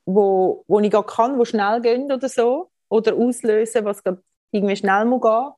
wo, 0.07 0.64
wo 0.68 0.78
ich 0.78 0.92
gar 0.92 1.04
kann, 1.04 1.37
wo 1.37 1.44
schnell 1.44 1.80
gehen 1.80 2.12
oder 2.12 2.28
so, 2.28 2.70
oder 2.88 3.16
auslösen, 3.16 3.85
was 3.85 4.00
gerade 4.04 4.22
irgendwie 4.52 4.76
schnell 4.76 5.04
muss 5.07 5.22
gehen. 5.22 5.50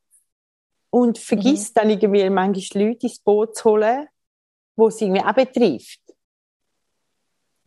Und 0.89 1.19
vergiss 1.19 1.75
dann 1.75 1.91
irgendwie 1.91 2.31
manchmal 2.31 2.85
Leute 2.87 3.07
ins 3.07 3.19
Boot 3.19 3.55
zu 3.55 3.65
holen, 3.65 4.09
wo 4.77 4.89
es 4.89 4.99
irgendwie 4.99 5.21
auch 5.21 5.35
betrifft. 5.35 6.01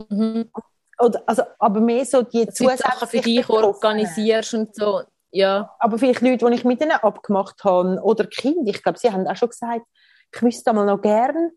Mhm. 0.09 0.49
Oder, 0.97 1.21
also, 1.27 1.43
aber 1.59 1.79
mehr 1.79 2.05
so 2.05 2.23
die 2.23 2.47
Dass 2.47 2.55
du 2.55 2.67
die 2.67 2.75
Sachen 2.75 3.07
für 3.07 3.21
dich 3.21 3.47
organisierst 3.47 4.55
und 4.55 4.73
so. 4.73 5.03
Ja. 5.31 5.75
Aber 5.79 5.97
vielleicht 5.97 6.21
Leute, 6.21 6.45
die 6.47 6.53
ich 6.55 6.65
mit 6.65 6.81
ihnen 6.81 6.91
abgemacht 6.91 7.63
habe, 7.63 7.99
oder 8.03 8.25
Kinder, 8.25 8.69
ich 8.71 8.81
glaube, 8.81 8.97
sie 8.97 9.11
haben 9.11 9.27
auch 9.27 9.35
schon 9.35 9.49
gesagt, 9.49 9.85
ich 10.33 10.41
wüsste 10.41 10.73
mal 10.73 10.85
noch 10.85 11.01
gern. 11.01 11.51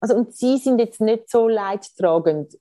Also, 0.00 0.14
und 0.14 0.34
sie 0.36 0.58
sind 0.58 0.78
jetzt 0.78 1.00
nicht 1.00 1.28
so 1.28 1.48
leidtragend, 1.48 2.56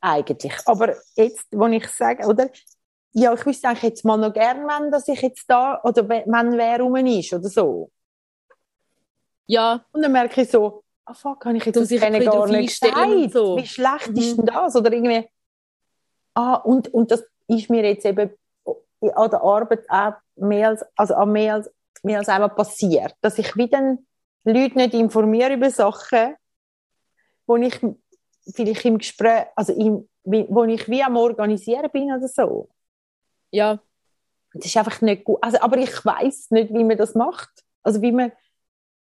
eigentlich. 0.00 0.54
Aber 0.66 0.96
jetzt, 1.14 1.46
wo 1.52 1.66
ich 1.66 1.86
sage, 1.88 2.26
oder, 2.26 2.50
ja, 3.12 3.32
ich 3.32 3.46
wüsste 3.46 3.68
eigentlich 3.68 3.82
jetzt 3.84 4.04
mal 4.04 4.16
noch 4.16 4.32
gern, 4.32 4.66
wenn, 4.66 4.90
dass 4.90 5.06
ich 5.08 5.20
jetzt 5.22 5.44
da, 5.48 5.80
oder 5.84 6.08
wenn 6.08 6.56
wer 6.58 6.80
rum 6.80 6.96
ist, 6.96 7.32
oder 7.32 7.48
so. 7.48 7.90
Ja, 9.46 9.84
Und 9.92 10.02
dann 10.02 10.12
merke 10.12 10.42
ich 10.42 10.50
so, 10.50 10.82
ah 11.04 11.14
fuck, 11.14 11.44
habe 11.44 11.56
ich 11.56 11.64
jetzt 11.64 11.76
das 11.76 11.88
gar 12.00 12.10
nicht 12.10 12.80
gesagt. 12.80 13.32
so. 13.32 13.56
Wie 13.56 13.66
schlecht 13.66 14.08
Mhm. 14.10 14.16
ist 14.16 14.36
denn 14.38 14.46
das? 14.46 14.74
Oder 14.74 14.92
irgendwie, 14.92 15.28
ah, 16.34 16.56
und, 16.56 16.92
und 16.92 17.10
das 17.12 17.24
ist 17.46 17.70
mir 17.70 17.84
jetzt 17.84 18.04
eben 18.04 18.30
an 19.00 19.30
der 19.30 19.42
Arbeit 19.42 19.88
auch 19.88 20.14
mehr 20.36 20.68
als, 20.68 20.84
also 20.96 21.14
auch 21.14 21.26
mehr 21.26 21.54
als, 21.54 21.70
mehr 22.02 22.18
als 22.18 22.28
einmal 22.28 22.50
passiert. 22.50 23.14
Dass 23.20 23.38
ich 23.38 23.56
wieder 23.56 23.98
Leute 24.44 24.76
nicht 24.76 24.94
informiere 24.94 25.54
über 25.54 25.70
Sachen, 25.70 26.36
wo 27.46 27.56
ich 27.56 27.78
vielleicht 28.54 28.84
im 28.84 28.98
Gespräch, 28.98 29.46
also 29.54 29.72
im, 29.72 30.08
wo 30.24 30.64
ich 30.64 30.88
wie 30.88 31.02
am 31.02 31.16
Organisieren 31.16 31.90
bin 31.92 32.12
oder 32.12 32.28
so. 32.28 32.68
ja. 33.50 33.80
Das 34.52 34.64
ist 34.64 34.76
einfach 34.76 35.02
nicht 35.02 35.24
gut. 35.24 35.38
Also, 35.42 35.60
aber 35.60 35.76
ich 35.76 36.04
weiß 36.04 36.50
nicht, 36.52 36.72
wie 36.72 36.84
man 36.84 36.96
das 36.96 37.14
macht. 37.14 37.50
Also 37.82 38.00
wie 38.00 38.12
man, 38.12 38.32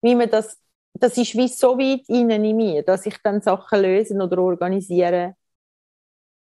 wie 0.02 0.14
man 0.14 0.30
das, 0.30 0.58
das 0.94 1.18
ist 1.18 1.36
wie 1.36 1.48
so 1.48 1.78
weit 1.80 2.08
innen 2.10 2.46
in 2.46 2.56
mir, 2.56 2.84
dass 2.84 3.06
ich 3.06 3.18
dann 3.24 3.42
Sachen 3.42 3.82
lösen 3.82 4.22
oder 4.22 4.38
organisieren. 4.38 5.34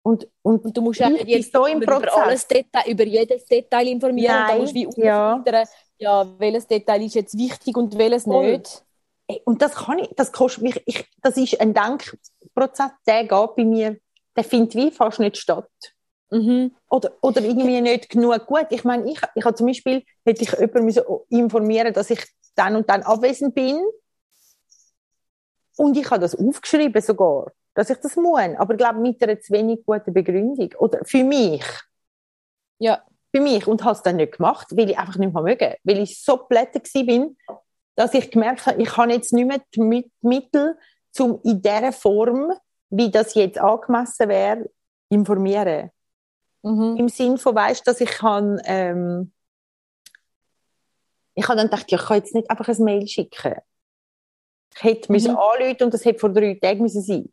Und, 0.08 0.26
und, 0.40 0.64
Und 0.64 0.74
du 0.74 0.80
musst 0.80 1.00
ja 1.00 1.10
jetzt 1.10 1.52
so 1.52 1.66
im 1.66 1.82
über, 1.82 2.00
Prozess. 2.00 2.16
alles 2.16 2.46
Detail, 2.46 2.90
über 2.90 3.04
jedes 3.04 3.44
Detail 3.44 3.88
informieren. 3.88 4.34
und 4.34 4.40
Nein, 4.40 4.48
dann 4.48 4.60
musst 4.60 4.74
du 4.74 4.76
wie 4.96 5.00
ja. 5.02 5.44
ja, 5.98 6.26
welches 6.38 6.66
Detail 6.66 7.02
ist 7.04 7.14
jetzt 7.14 7.36
wichtig 7.36 7.76
und 7.76 7.98
welches 7.98 8.24
Voll. 8.24 8.52
nicht. 8.52 8.82
Und 9.44 9.60
das 9.60 9.74
kann 9.74 9.98
ich, 9.98 10.08
das 10.16 10.32
kostet 10.32 10.62
mich, 10.62 10.82
ich, 10.86 11.06
das 11.22 11.36
ist 11.36 11.60
ein 11.60 11.74
Denkprozess, 11.74 12.90
der 13.06 13.24
geht 13.24 13.56
bei 13.56 13.64
mir, 13.64 13.98
der 14.34 14.44
findet 14.44 14.74
wie 14.76 14.90
fast 14.90 15.20
nicht 15.20 15.36
statt. 15.36 15.68
Mhm. 16.30 16.74
Oder, 16.88 17.12
oder 17.20 17.42
irgendwie 17.42 17.82
nicht 17.82 18.08
genug 18.08 18.46
gut. 18.46 18.68
Ich 18.70 18.84
meine, 18.84 19.10
ich, 19.10 19.20
ich 19.34 19.44
habe 19.44 19.54
zum 19.54 19.66
Beispiel, 19.66 20.04
hätte 20.24 20.42
ich 20.42 20.52
jemanden 20.52 20.84
müssen 20.86 21.02
informieren 21.28 21.92
dass 21.92 22.08
ich 22.08 22.24
dann 22.54 22.76
und 22.76 22.88
dann 22.88 23.02
abwesend 23.02 23.54
bin. 23.54 23.78
Und 25.76 25.98
ich 25.98 26.10
habe 26.10 26.20
das 26.20 26.34
aufgeschrieben 26.34 27.02
sogar, 27.02 27.52
dass 27.78 27.90
ich 27.90 27.98
das 27.98 28.16
muss. 28.16 28.40
Aber 28.58 28.74
ich 28.74 28.78
glaube, 28.78 28.98
mit 28.98 29.22
einer 29.22 29.40
zu 29.40 29.52
wenig 29.52 29.84
guten 29.86 30.12
Begründung. 30.12 30.70
Oder 30.78 31.04
für 31.04 31.22
mich. 31.22 31.64
Ja. 32.80 33.04
Für 33.32 33.40
mich. 33.40 33.66
Und 33.68 33.84
habe 33.84 33.92
es 33.94 34.02
dann 34.02 34.16
nicht 34.16 34.36
gemacht, 34.36 34.66
weil 34.72 34.90
ich 34.90 34.98
einfach 34.98 35.16
nicht 35.16 35.32
mehr 35.32 35.42
mögen. 35.42 35.74
Weil 35.84 35.98
ich 35.98 36.20
so 36.20 36.38
plätte 36.38 36.80
bin, 37.04 37.36
dass 37.94 38.14
ich 38.14 38.30
gemerkt 38.30 38.66
habe, 38.66 38.82
ich 38.82 38.96
habe 38.96 39.12
jetzt 39.12 39.32
nicht 39.32 39.46
mehr 39.46 39.60
die 39.74 39.80
Mi- 39.80 40.10
Mittel, 40.22 40.76
um 41.20 41.40
in 41.44 41.62
dieser 41.62 41.92
Form, 41.92 42.52
wie 42.90 43.10
das 43.10 43.34
jetzt 43.34 43.58
angemessen 43.58 44.28
wäre, 44.28 44.70
informieren 45.08 45.90
Mhm. 46.62 46.96
im 46.96 47.08
Sinn 47.08 47.38
von, 47.38 47.54
weißt, 47.54 47.86
dass 47.86 48.00
ich 48.00 48.10
kann, 48.10 48.60
ähm, 48.64 49.32
ich 51.34 51.44
habe 51.46 51.56
dann 51.56 51.68
gedacht, 51.70 51.90
ja, 51.92 51.98
ich 51.98 52.04
kann 52.04 52.16
jetzt 52.16 52.34
nicht 52.34 52.50
einfach 52.50 52.68
ein 52.68 52.82
Mail 52.84 53.06
schicken. 53.06 53.54
Ich 54.74 54.82
hätte 54.82 55.12
müssen 55.12 55.32
Mhm. 55.32 55.38
anrufen 55.38 55.82
und 55.84 55.94
das 55.94 56.04
hätte 56.04 56.18
vor 56.18 56.30
drei 56.30 56.58
Tagen 56.60 56.82
müssen 56.82 57.02
sein. 57.02 57.32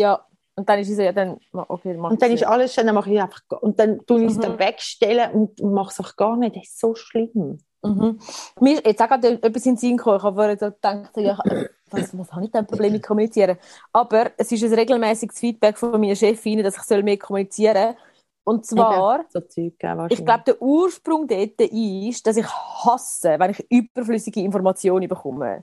Ja. 0.00 0.26
Und 0.56 0.68
dann 0.68 0.78
ist 0.78 0.90
es 0.90 0.98
ja 0.98 1.12
dann, 1.12 1.38
okay, 1.52 1.96
Und 1.96 2.20
dann 2.20 2.32
ist 2.32 2.44
alles 2.44 2.74
schön, 2.74 2.84
dann 2.86 2.94
mache 2.94 3.10
ich 3.10 3.20
einfach, 3.20 3.40
und 3.62 3.78
dann 3.78 4.04
tue 4.04 4.24
ich 4.24 4.30
es 4.32 4.36
Mhm. 4.36 4.42
dann 4.42 4.58
wegstellen 4.58 5.30
und 5.32 5.62
mache 5.62 5.90
es 5.90 6.00
auch 6.00 6.16
gar 6.16 6.36
nicht. 6.36 6.56
Das 6.56 6.64
ist 6.64 6.80
so 6.80 6.94
schlimm. 6.94 7.58
Mhm. 7.82 8.18
Mir 8.60 8.74
ist 8.74 8.86
jetzt 8.86 9.00
auch 9.02 9.08
gerade 9.08 9.42
etwas 9.42 9.64
in 9.64 9.72
den 9.72 9.78
Sinn 9.78 9.96
gekommen. 9.96 10.18
Ich 10.18 10.22
habe 10.22 10.56
so 10.60 10.66
gedacht, 10.70 11.16
ja, 11.16 11.38
was, 11.90 12.18
was 12.18 12.32
habe 12.32 12.44
ich 12.44 12.50
denn 12.50 12.66
Problem 12.66 12.92
mit 12.92 13.02
kommunizieren? 13.02 13.56
Aber 13.92 14.32
es 14.36 14.52
ist 14.52 14.62
ein 14.64 14.74
regelmäßiges 14.74 15.38
Feedback 15.38 15.78
von 15.78 15.98
meiner 15.98 16.14
Chefin, 16.14 16.62
dass 16.62 16.76
ich 16.76 16.82
soll 16.82 17.02
mehr 17.02 17.16
kommunizieren 17.18 17.94
soll. 17.94 17.96
Und 18.44 18.66
zwar, 18.66 19.24
So 19.28 19.40
Zeug, 19.40 19.74
ich 20.10 20.24
glaube, 20.24 20.42
der 20.46 20.60
Ursprung 20.60 21.26
dort 21.26 21.60
ist, 21.60 22.26
dass 22.26 22.36
ich 22.36 22.46
hasse, 22.46 23.36
wenn 23.38 23.50
ich 23.52 23.66
überflüssige 23.70 24.40
Informationen 24.40 25.08
bekomme. 25.08 25.62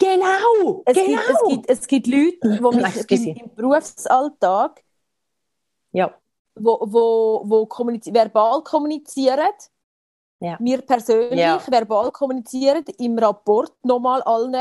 Genau, 0.00 0.82
Es, 0.84 0.96
genau. 0.96 1.06
gibt, 1.06 1.28
es, 1.28 1.44
gibt, 1.44 1.70
es 1.70 1.86
gibt 1.86 2.06
Leute, 2.06 2.38
die 2.42 2.60
mich 2.74 3.10
im, 3.10 3.30
im 3.34 3.54
Berufsalltag 3.54 4.82
ja, 5.92 6.20
wo, 6.56 6.78
wo, 6.82 7.42
wo 7.46 7.66
kommuniz 7.66 8.06
verbal 8.06 8.62
kommunizieren, 8.62 9.52
Ja. 10.40 10.58
mir 10.58 10.82
persönlich 10.82 11.38
Ja. 11.38 11.66
verbal 11.68 12.12
kommunizieren, 12.12 12.84
im 12.98 13.18
Rapport 13.18 13.72
nochmal 13.84 14.22
allen 14.22 14.56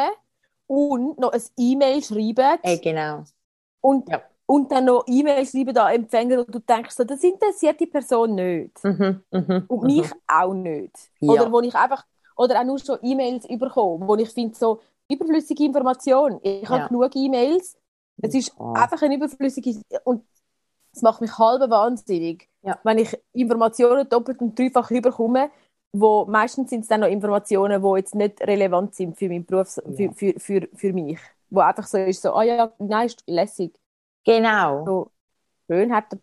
und 0.67 1.19
noch 1.19 1.32
ein 1.34 1.43
E-Mail 1.58 2.04
schreiben 2.04 2.60
ey, 2.63 2.78
genau. 2.80 3.23
und, 3.82 4.10
Ja. 4.10 4.21
und 4.45 4.71
dann 4.71 4.86
noch 4.86 5.04
E-Mail 5.08 5.45
schreiben 5.45 5.78
an 5.78 5.93
Empfänger 5.93 6.39
und 6.39 6.54
du 6.54 6.60
denkst 6.60 6.95
so, 6.95 7.04
das 7.04 7.23
interessiert 7.23 7.80
die 7.80 7.88
Person 7.88 8.36
nicht. 8.36 8.84
Mhm, 8.84 9.23
mhm, 9.32 9.67
Und 9.67 9.82
mhm. 9.82 9.88
mich 9.88 10.08
auch 10.28 10.54
nicht. 10.54 10.95
Oder 11.21 11.52
wo 11.52 11.62
ich 11.62 11.75
einfach, 11.75 12.06
oder 12.36 12.60
auch 12.60 12.63
nur 12.65 12.80
schon 12.80 12.97
E-Mails 13.02 13.45
überkomme, 13.49 14.08
wo 14.08 14.15
ich 14.15 14.30
finde, 14.32 14.58
so 14.58 14.82
überflüssige 15.09 15.63
Information. 15.65 16.39
Ich 16.43 16.63
Ja. 16.63 16.69
habe 16.69 16.87
genug 16.89 17.15
E-Mails. 17.15 17.77
Es 18.21 18.33
ist 18.35 18.53
Ja. 18.59 18.73
einfach 18.73 19.01
eine 19.01 19.15
überflüssige, 19.15 19.81
und 20.03 20.25
es 20.93 21.01
macht 21.01 21.21
mich 21.21 21.37
halb 21.37 21.69
wahnsinnig, 21.69 22.49
Ja. 22.63 22.77
wenn 22.83 22.97
ich 22.97 23.17
Informationen 23.33 24.07
doppelt 24.09 24.41
und 24.41 24.57
dreifach 24.57 24.91
überkomme, 24.91 25.49
wo 25.93 26.25
meistens 26.25 26.69
sind 26.69 26.81
es 26.81 26.87
dann 26.87 26.99
noch 27.01 27.07
Informationen, 27.07 27.81
die 27.81 27.97
jetzt 27.97 28.13
nicht 28.15 28.41
relevant 28.41 28.93
sind 28.95 29.17
für 29.17 29.27
meinen 29.27 29.45
Beruf, 29.45 29.77
Ja. 29.77 29.93
für, 29.95 30.13
für, 30.13 30.39
für, 30.39 30.69
für 30.73 30.93
mich. 30.93 31.19
Wo 31.49 31.61
einfach 31.61 31.87
so 31.87 31.97
ist, 31.97 32.21
so, 32.21 32.33
ah 32.33 32.43
ja, 32.43 32.71
nein, 32.77 33.07
ist 33.07 33.23
lässig. 33.25 33.73
Genau. 34.23 34.85
So, 34.85 35.11
schön 35.67 35.93
hat 35.95 36.13
er 36.13 36.19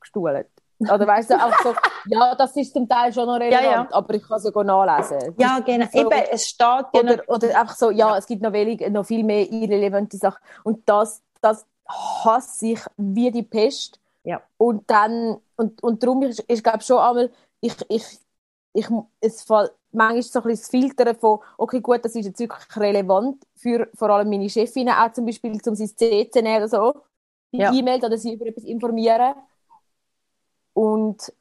gestuhlt. 0.00 0.46
Oder 0.78 1.06
weißt 1.06 1.30
du, 1.30 1.34
auch 1.34 1.52
so, 1.62 1.74
ja, 2.06 2.34
das 2.34 2.56
ist 2.56 2.72
zum 2.72 2.88
Teil 2.88 3.12
schon 3.12 3.26
noch 3.26 3.36
relevant, 3.40 3.64
ja. 3.64 3.88
aber 3.90 4.14
ich 4.14 4.22
kann 4.26 4.36
es 4.36 4.42
sogar 4.44 4.64
nachlesen. 4.64 5.34
Ja, 5.38 5.58
genau. 5.60 5.86
So- 5.92 5.98
Eben, 6.00 6.22
es 6.30 6.46
steht 6.48 6.66
ja 6.66 6.86
Oder, 7.00 7.22
oder 7.28 7.60
einfach 7.60 7.76
so, 7.76 7.90
ja, 7.90 8.16
es 8.16 8.26
gibt 8.26 8.42
noch, 8.42 8.52
wenig, 8.52 8.86
noch 8.90 9.04
viel 9.06 9.24
mehr 9.24 9.50
irrelevante 9.50 10.16
Sachen. 10.16 10.40
Und 10.64 10.88
das, 10.88 11.22
das 11.40 11.66
hasse 11.88 12.66
ich 12.68 12.80
wie 12.96 13.30
die 13.30 13.42
Pest. 13.42 14.00
Ja. 14.24 14.40
Und 14.56 14.88
dann, 14.90 15.36
und, 15.56 15.82
und 15.82 16.02
darum 16.02 16.22
ist, 16.22 16.44
ich 16.48 16.62
glaube 16.62 16.82
schon 16.82 16.98
einmal, 16.98 17.30
ich, 17.60 17.74
ich, 17.88 18.04
ich, 18.72 18.88
es 19.20 19.42
fällt 19.42 19.72
manchmal 19.92 20.22
so 20.22 20.40
ein 20.40 20.44
bisschen 20.46 20.60
das 20.62 20.70
Filtern 20.70 21.16
von, 21.16 21.38
okay, 21.58 21.80
gut, 21.80 22.04
das 22.04 22.14
ist 22.16 22.24
jetzt 22.26 22.40
wirklich 22.40 22.76
relevant 22.76 23.44
für 23.54 23.88
vor 23.94 24.10
allem 24.10 24.28
meine 24.30 24.48
Chefinnen, 24.48 24.94
auch 24.94 25.12
zum 25.12 25.26
Beispiel, 25.26 25.52
um 25.52 25.74
sein 25.74 25.88
C 25.96 26.28
zu 26.30 26.42
nehmen 26.42 26.56
oder 26.56 26.68
so, 26.68 26.94
die 27.52 27.58
Ja. 27.58 27.72
E-Mail, 27.72 28.04
oder 28.04 28.18
sie 28.18 28.34
über 28.34 28.46
etwas 28.46 28.64
informieren. 28.64 29.34
Und, 30.72 31.32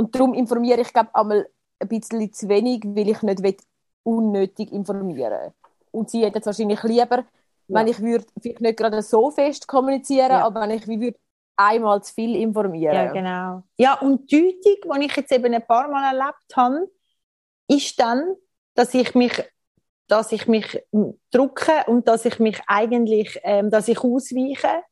und 0.00 0.14
darum 0.14 0.32
informiere 0.32 0.80
ich, 0.80 0.94
glaube 0.94 1.14
einmal 1.14 1.46
ein 1.78 1.88
bisschen 1.88 2.32
zu 2.32 2.48
wenig, 2.48 2.82
weil 2.84 3.10
ich 3.10 3.20
nicht 3.20 3.42
will, 3.42 3.56
unnötig 4.02 4.72
informieren 4.72 5.52
Und 5.90 6.08
sie 6.08 6.24
hätte 6.24 6.38
es 6.38 6.46
wahrscheinlich 6.46 6.82
lieber, 6.84 7.18
ja. 7.18 7.24
wenn 7.68 7.86
ich 7.86 8.00
würde 8.00 8.24
vielleicht 8.40 8.62
nicht 8.62 8.78
gerade 8.78 9.02
so 9.02 9.30
fest 9.30 9.68
kommunizieren, 9.68 10.30
ja. 10.30 10.46
aber 10.46 10.62
wenn 10.62 10.70
ich 10.70 10.88
wie 10.88 10.98
würde 11.02 11.18
einmal 11.54 12.02
zu 12.02 12.14
viel 12.14 12.34
informieren. 12.36 12.94
Ja, 12.94 13.12
genau. 13.12 13.62
Ja, 13.76 14.00
und 14.00 14.32
die 14.32 14.58
Deutung, 14.64 15.00
die 15.00 15.06
ich 15.06 15.16
jetzt 15.16 15.32
eben 15.32 15.52
ein 15.52 15.66
paar 15.66 15.86
Mal 15.88 16.16
erlebt 16.16 16.56
habe, 16.56 16.90
ist 17.68 18.00
dann, 18.00 18.36
dass 18.74 18.94
ich 18.94 19.14
mich 19.14 19.44
dass 20.08 20.32
ich 20.32 20.48
mich 20.48 20.82
drücke 21.30 21.84
und 21.86 22.08
dass 22.08 22.24
ich 22.24 22.40
mich 22.40 22.60
eigentlich, 22.66 23.38
ähm, 23.44 23.70
dass 23.70 23.86
ich 23.86 24.00
ausweiche. 24.00 24.82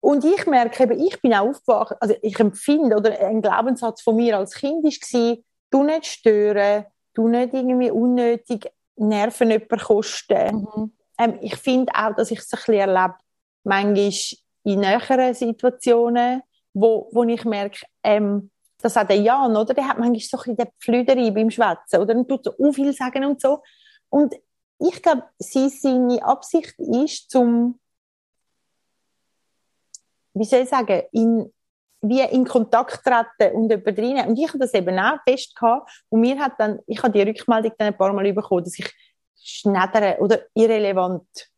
Und 0.00 0.24
ich 0.24 0.46
merke 0.46 0.84
eben, 0.84 0.98
ich 0.98 1.20
bin 1.20 1.34
auch 1.34 1.48
aufgewacht, 1.48 1.96
also 2.00 2.14
ich 2.22 2.38
empfinde, 2.40 2.96
oder 2.96 3.18
ein 3.20 3.42
Glaubenssatz 3.42 4.02
von 4.02 4.16
mir 4.16 4.38
als 4.38 4.54
Kind 4.54 4.84
war, 4.84 5.36
du 5.70 5.82
nicht 5.84 6.06
stören, 6.06 6.86
du 7.14 7.28
nicht 7.28 7.52
irgendwie 7.52 7.90
unnötig 7.90 8.72
Nerven 8.96 9.50
jemanden 9.50 9.78
kosten. 9.78 10.68
Mhm. 10.74 10.92
Ähm, 11.18 11.38
ich 11.42 11.56
finde 11.56 11.92
auch, 11.94 12.14
dass 12.14 12.30
ich 12.30 12.38
es 12.38 12.52
ein 12.52 12.56
bisschen 12.56 12.74
erlebe, 12.74 13.14
manchmal 13.64 14.12
in 14.64 14.80
näheren 14.80 15.34
Situationen, 15.34 16.42
wo, 16.72 17.08
wo 17.12 17.24
ich 17.24 17.44
merke, 17.44 17.80
ähm, 18.02 18.50
das 18.82 18.96
hat 18.96 19.10
der 19.10 19.20
Jan, 19.20 19.56
oder? 19.56 19.74
Der 19.74 19.86
hat 19.86 19.98
manchmal 19.98 20.20
so 20.20 20.38
ein 20.38 20.56
bisschen 20.56 20.72
Pflüderei 20.80 21.30
beim 21.30 21.50
Schwätzen, 21.50 22.00
oder? 22.00 22.14
Und 22.14 22.28
tut 22.28 22.44
so 22.44 22.72
viel 22.72 22.92
sagen 22.94 23.24
und 23.24 23.40
so. 23.40 23.62
Und 24.08 24.34
ich 24.78 25.02
glaube, 25.02 25.24
sie, 25.38 25.68
seine 25.68 26.22
Absicht 26.24 26.74
ist, 26.78 27.30
zum, 27.30 27.78
wie 30.34 30.44
soll 30.44 30.60
ich 30.60 30.68
sagen, 30.68 31.02
in, 31.12 31.52
wie 32.02 32.20
in 32.20 32.46
Kontakt 32.46 33.02
treten 33.04 33.56
und 33.56 33.70
jemand 33.70 33.98
rein. 33.98 34.28
Und 34.28 34.38
ich 34.38 34.48
habe 34.48 34.58
das 34.58 34.74
eben 34.74 34.98
auch 34.98 35.18
fest 35.26 35.54
gehabt. 35.54 35.90
Und 36.08 36.20
mir 36.20 36.38
hat 36.38 36.52
dann, 36.58 36.78
ich 36.86 37.02
habe 37.02 37.12
die 37.12 37.22
Rückmeldung 37.22 37.72
dann 37.78 37.88
ein 37.88 37.96
paar 37.96 38.12
Mal 38.12 38.32
bekommen, 38.32 38.64
dass 38.64 38.78
ich 38.78 38.92
schnellere 39.42 40.18
oder 40.20 40.40
irrelevant 40.54 41.50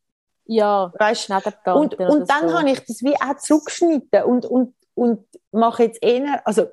ja, 0.45 0.93
weißt, 0.99 1.31
und, 1.67 1.99
und 1.99 2.31
dann 2.31 2.49
so. 2.49 2.59
habe 2.59 2.71
ich 2.71 2.81
das 2.81 3.03
wie 3.03 3.15
auch 3.15 3.37
zurückgeschnitten 3.39 4.25
und, 4.25 4.45
und, 4.45 4.75
und 4.95 5.27
mache 5.53 5.85
jetzt 5.85 6.03
eher, 6.03 6.47
also 6.47 6.67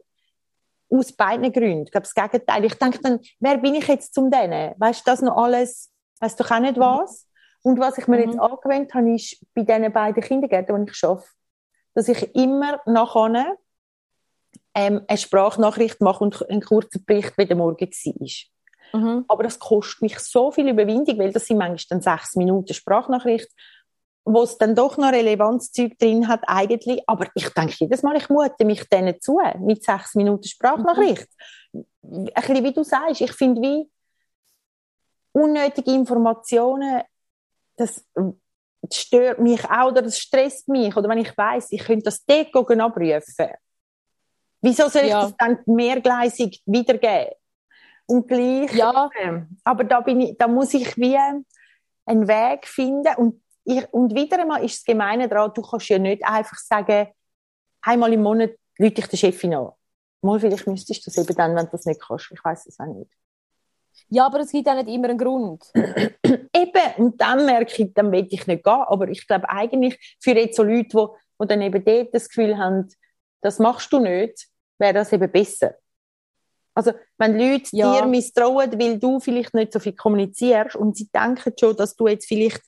aus 0.90 1.12
beiden 1.12 1.52
Gründen. 1.52 1.84
Ich 1.84 1.92
glaube, 1.92 2.08
das 2.08 2.16
Gegenteil. 2.16 2.66
Ich 2.66 2.74
denke 2.74 3.00
dann, 3.00 3.20
wer 3.40 3.58
bin 3.58 3.76
ich 3.76 3.88
jetzt 3.88 4.14
zum 4.14 4.32
denen? 4.32 4.74
Weißt 4.78 5.06
du, 5.06 5.12
das 5.12 5.22
noch 5.22 5.38
alles, 5.38 5.92
weißt 6.20 6.40
du 6.40 6.44
auch 6.44 6.60
nicht 6.60 6.78
mhm. 6.78 6.82
was? 6.82 7.28
Und 7.62 7.80
was 7.80 7.98
ich 7.98 8.08
mir 8.08 8.18
mhm. 8.18 8.32
jetzt 8.32 8.40
angewöhnt 8.40 8.94
habe, 8.94 9.14
ist 9.14 9.38
bei 9.54 9.64
diesen 9.64 9.92
beiden 9.94 10.24
Kindergärten, 10.24 10.86
die 10.86 10.92
ich 10.92 11.04
arbeite, 11.04 11.28
dass 12.00 12.08
ich 12.08 12.36
immer 12.36 12.80
nachher 12.86 13.58
ähm, 14.74 15.02
eine 15.08 15.18
Sprachnachricht 15.18 16.02
mache 16.02 16.24
und 16.24 16.50
einen 16.50 16.62
kurzen 16.62 17.04
Bericht, 17.06 17.38
wie 17.38 17.46
der 17.46 17.58
Morgen 17.58 17.90
war. 17.90 19.00
Mhm. 19.02 19.26
Aber 19.28 19.44
das 19.44 19.60
kostet 19.60 20.02
mich 20.02 20.18
so 20.20 20.52
viel 20.52 20.70
Überwindung, 20.70 21.20
weil 21.20 21.32
das 21.32 21.46
sind 21.46 21.58
manchmal 21.58 22.00
dann 22.00 22.02
sechs 22.02 22.36
Minuten 22.36 22.74
Sprachnachricht 22.74 23.50
wo 24.26 24.44
es 24.44 24.58
dann 24.58 24.76
doch 24.76 24.98
noch 24.98 25.12
relevantes 25.12 25.72
Zeug 25.72 25.98
drin 25.98 26.28
hat 26.28 26.44
eigentlich. 26.46 27.02
Aber 27.08 27.28
ich 27.34 27.50
denke 27.50 27.76
jedes 27.80 28.04
Mal, 28.04 28.18
ich 28.18 28.30
mute 28.30 28.66
mich 28.66 28.88
denen 28.90 29.20
zu, 29.20 29.40
mit 29.60 29.84
sechs 29.84 30.16
Minuten 30.16 30.48
Sprachnachricht. 30.48 31.28
Mhm. 31.74 31.86
Ein 32.04 32.26
bisschen 32.34 32.64
wie 32.64 32.74
du 32.74 32.84
sagst, 32.84 33.22
ich 33.22 33.32
finde 33.34 33.62
wie 33.62 33.90
unnötige 35.32 35.92
Informationen, 35.92 37.02
das 37.76 38.04
stört 38.92 39.40
mich 39.40 39.64
auch 39.70 39.88
oder 39.88 40.02
das 40.02 40.18
stresst 40.18 40.68
mich. 40.68 40.96
Oder 40.96 41.10
wenn 41.10 41.18
ich 41.20 41.38
weiß, 41.38 41.72
ich 41.72 41.84
könnte 41.84 42.06
das 42.06 42.24
dort 42.26 42.56
abrufen. 42.56 43.54
Wieso 44.62 44.90
soll 44.90 45.04
ich 45.04 45.10
ja. 45.10 45.22
das 45.22 45.36
dann 45.38 45.60
mehrgleisig 45.66 46.62
wiedergeben? 46.66 47.34
Und 48.08 48.28
gleich. 48.28 48.74
Ja. 48.74 49.10
Aber 49.64 49.84
da, 49.84 50.02
bin 50.02 50.22
ich, 50.22 50.38
da 50.38 50.48
muss 50.48 50.74
ich 50.74 50.98
wie 50.98 51.18
einen 52.06 52.28
Weg 52.28 52.68
finden 52.68 53.16
und 53.18 53.42
ich, 53.66 53.88
und 53.94 54.16
wieder 54.16 54.40
einmal 54.40 54.64
ist 54.64 54.80
das 54.80 54.84
Gemeine 54.86 55.28
daran, 55.28 55.52
du 55.54 55.62
kannst 55.62 55.90
ja 55.90 56.00
nicht 56.00 56.26
einfach 56.26 56.58
sagen, 56.58 57.08
einmal 57.82 58.12
im 58.12 58.24
Monat 58.24 58.52
lüte 58.78 59.02
ich 59.02 59.08
den 59.08 59.18
Chefin 59.18 59.54
an. 59.54 59.72
Mal 60.22 60.40
vielleicht 60.40 60.66
müsstest 60.66 61.06
du 61.06 61.12
das 61.12 61.18
eben 61.18 61.38
dann, 61.38 61.56
wenn 61.56 61.66
du 61.66 61.72
das 61.72 61.86
nicht 61.86 62.02
kannst. 62.02 62.32
Ich 62.32 62.44
weiß 62.44 62.66
es 62.66 62.80
auch 62.80 62.86
nicht. 62.86 63.12
Ja, 64.10 64.26
aber 64.26 64.40
es 64.40 64.52
gibt 64.52 64.68
auch 64.68 64.76
nicht 64.76 64.90
immer 64.90 65.10
einen 65.10 65.18
Grund. 65.18 65.64
eben, 65.74 66.94
und 66.98 67.22
dann 67.22 67.46
merke 67.46 67.84
ich, 67.84 67.94
dann 67.94 68.12
will 68.12 68.28
ich 68.30 68.48
nicht 68.48 68.64
gehen. 68.64 68.74
Aber 68.88 69.08
ich 69.08 69.28
glaube 69.28 69.50
eigentlich, 69.50 70.18
für 70.20 70.32
jetzt 70.32 70.58
so 70.58 70.64
Leute, 70.64 70.90
die, 70.90 71.06
die 71.42 71.48
dann 71.48 71.62
eben 71.62 71.84
dort 71.84 72.14
das 72.14 72.28
Gefühl 72.28 72.58
haben, 72.58 72.88
das 73.42 73.60
machst 73.60 73.94
du 73.94 74.00
nicht, 74.00 74.48
wäre 74.78 74.94
das 74.94 75.14
eben 75.14 75.32
besser. 75.32 75.76
Also, 76.74 76.94
wenn 77.18 77.38
Leute 77.38 77.70
ja. 77.76 78.02
dir 78.02 78.08
misstrauen, 78.08 78.80
weil 78.80 79.00
du 79.00 79.20
vielleicht 79.20 79.54
nicht 79.54 79.74
so 79.74 79.80
viel 79.80 79.96
kommunizierst 79.96 80.76
und 80.76 80.96
sie 80.96 81.10
denken 81.10 81.54
schon, 81.60 81.76
dass 81.76 81.96
du 81.96 82.08
jetzt 82.08 82.28
vielleicht 82.28 82.62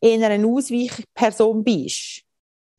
eher 0.00 0.28
eine 0.28 0.46
Ausweichperson 0.46 1.64
bist, 1.64 2.22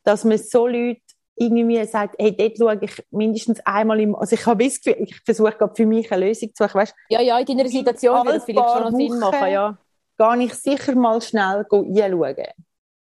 dass 0.04 0.24
man 0.24 0.38
so 0.38 0.68
Leute 0.68 1.02
irgendwie 1.36 1.84
sagt, 1.86 2.16
hey, 2.18 2.36
dort 2.36 2.58
schaue 2.58 2.80
ich 2.82 3.04
mindestens 3.12 3.60
einmal 3.66 4.00
im, 4.00 4.16
also 4.16 4.36
ich 4.36 4.46
habe 4.46 4.64
das 4.64 4.82
Gefühl, 4.82 5.04
ich 5.04 5.16
versuche 5.24 5.52
gerade 5.52 5.76
für 5.76 5.86
mich 5.86 6.12
eine 6.12 6.28
Lösung 6.28 6.54
zu 6.54 6.64
suchen, 6.64 6.80
weißt 6.80 6.96
Ja, 7.10 7.22
ja, 7.22 7.40
in 7.40 7.46
deiner 7.46 7.70
Situation 7.70 8.26
würde 8.26 8.38
es 8.38 8.46
vielleicht 8.46 8.70
schon 8.70 8.96
Sinn 8.96 9.20
machen, 9.20 9.50
ja. 9.50 9.78
Gehe 10.18 10.44
ich 10.46 10.54
sicher 10.54 10.96
mal 10.96 11.22
schnell 11.22 11.66
reinschauen. 11.70 12.48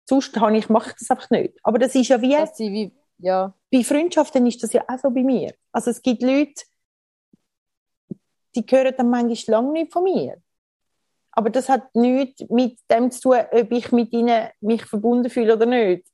Sonst 0.09 0.35
habe 0.37 0.57
ich, 0.57 0.69
mache 0.69 0.89
ich 0.89 0.95
das 0.95 1.11
einfach 1.11 1.29
nicht. 1.29 1.53
Aber 1.63 1.77
das 1.77 1.93
ist 1.93 2.07
ja 2.07 2.21
wie, 2.21 2.33
wie 2.33 2.91
ja. 3.19 3.53
bei 3.71 3.83
Freundschaften 3.83 4.47
ist 4.47 4.63
das 4.63 4.73
ja 4.73 4.83
auch 4.87 4.97
so 4.97 5.09
bei 5.11 5.21
mir. 5.21 5.53
Also 5.71 5.91
es 5.91 6.01
gibt 6.01 6.23
Leute, 6.23 6.63
die 8.55 8.65
hören 8.67 8.95
dann 8.97 9.09
manchmal 9.09 9.61
lange 9.61 9.71
nicht 9.73 9.93
von 9.93 10.03
mir. 10.03 10.41
Aber 11.31 11.51
das 11.51 11.69
hat 11.69 11.93
nichts 11.93 12.49
mit 12.49 12.79
dem 12.89 13.11
zu 13.11 13.21
tun, 13.21 13.37
ob 13.51 13.71
ich 13.71 13.91
mit 13.91 14.11
ihnen 14.11 14.47
mich 14.59 14.83
verbunden 14.85 15.29
fühle 15.29 15.53
oder 15.53 15.67
nicht. 15.67 16.07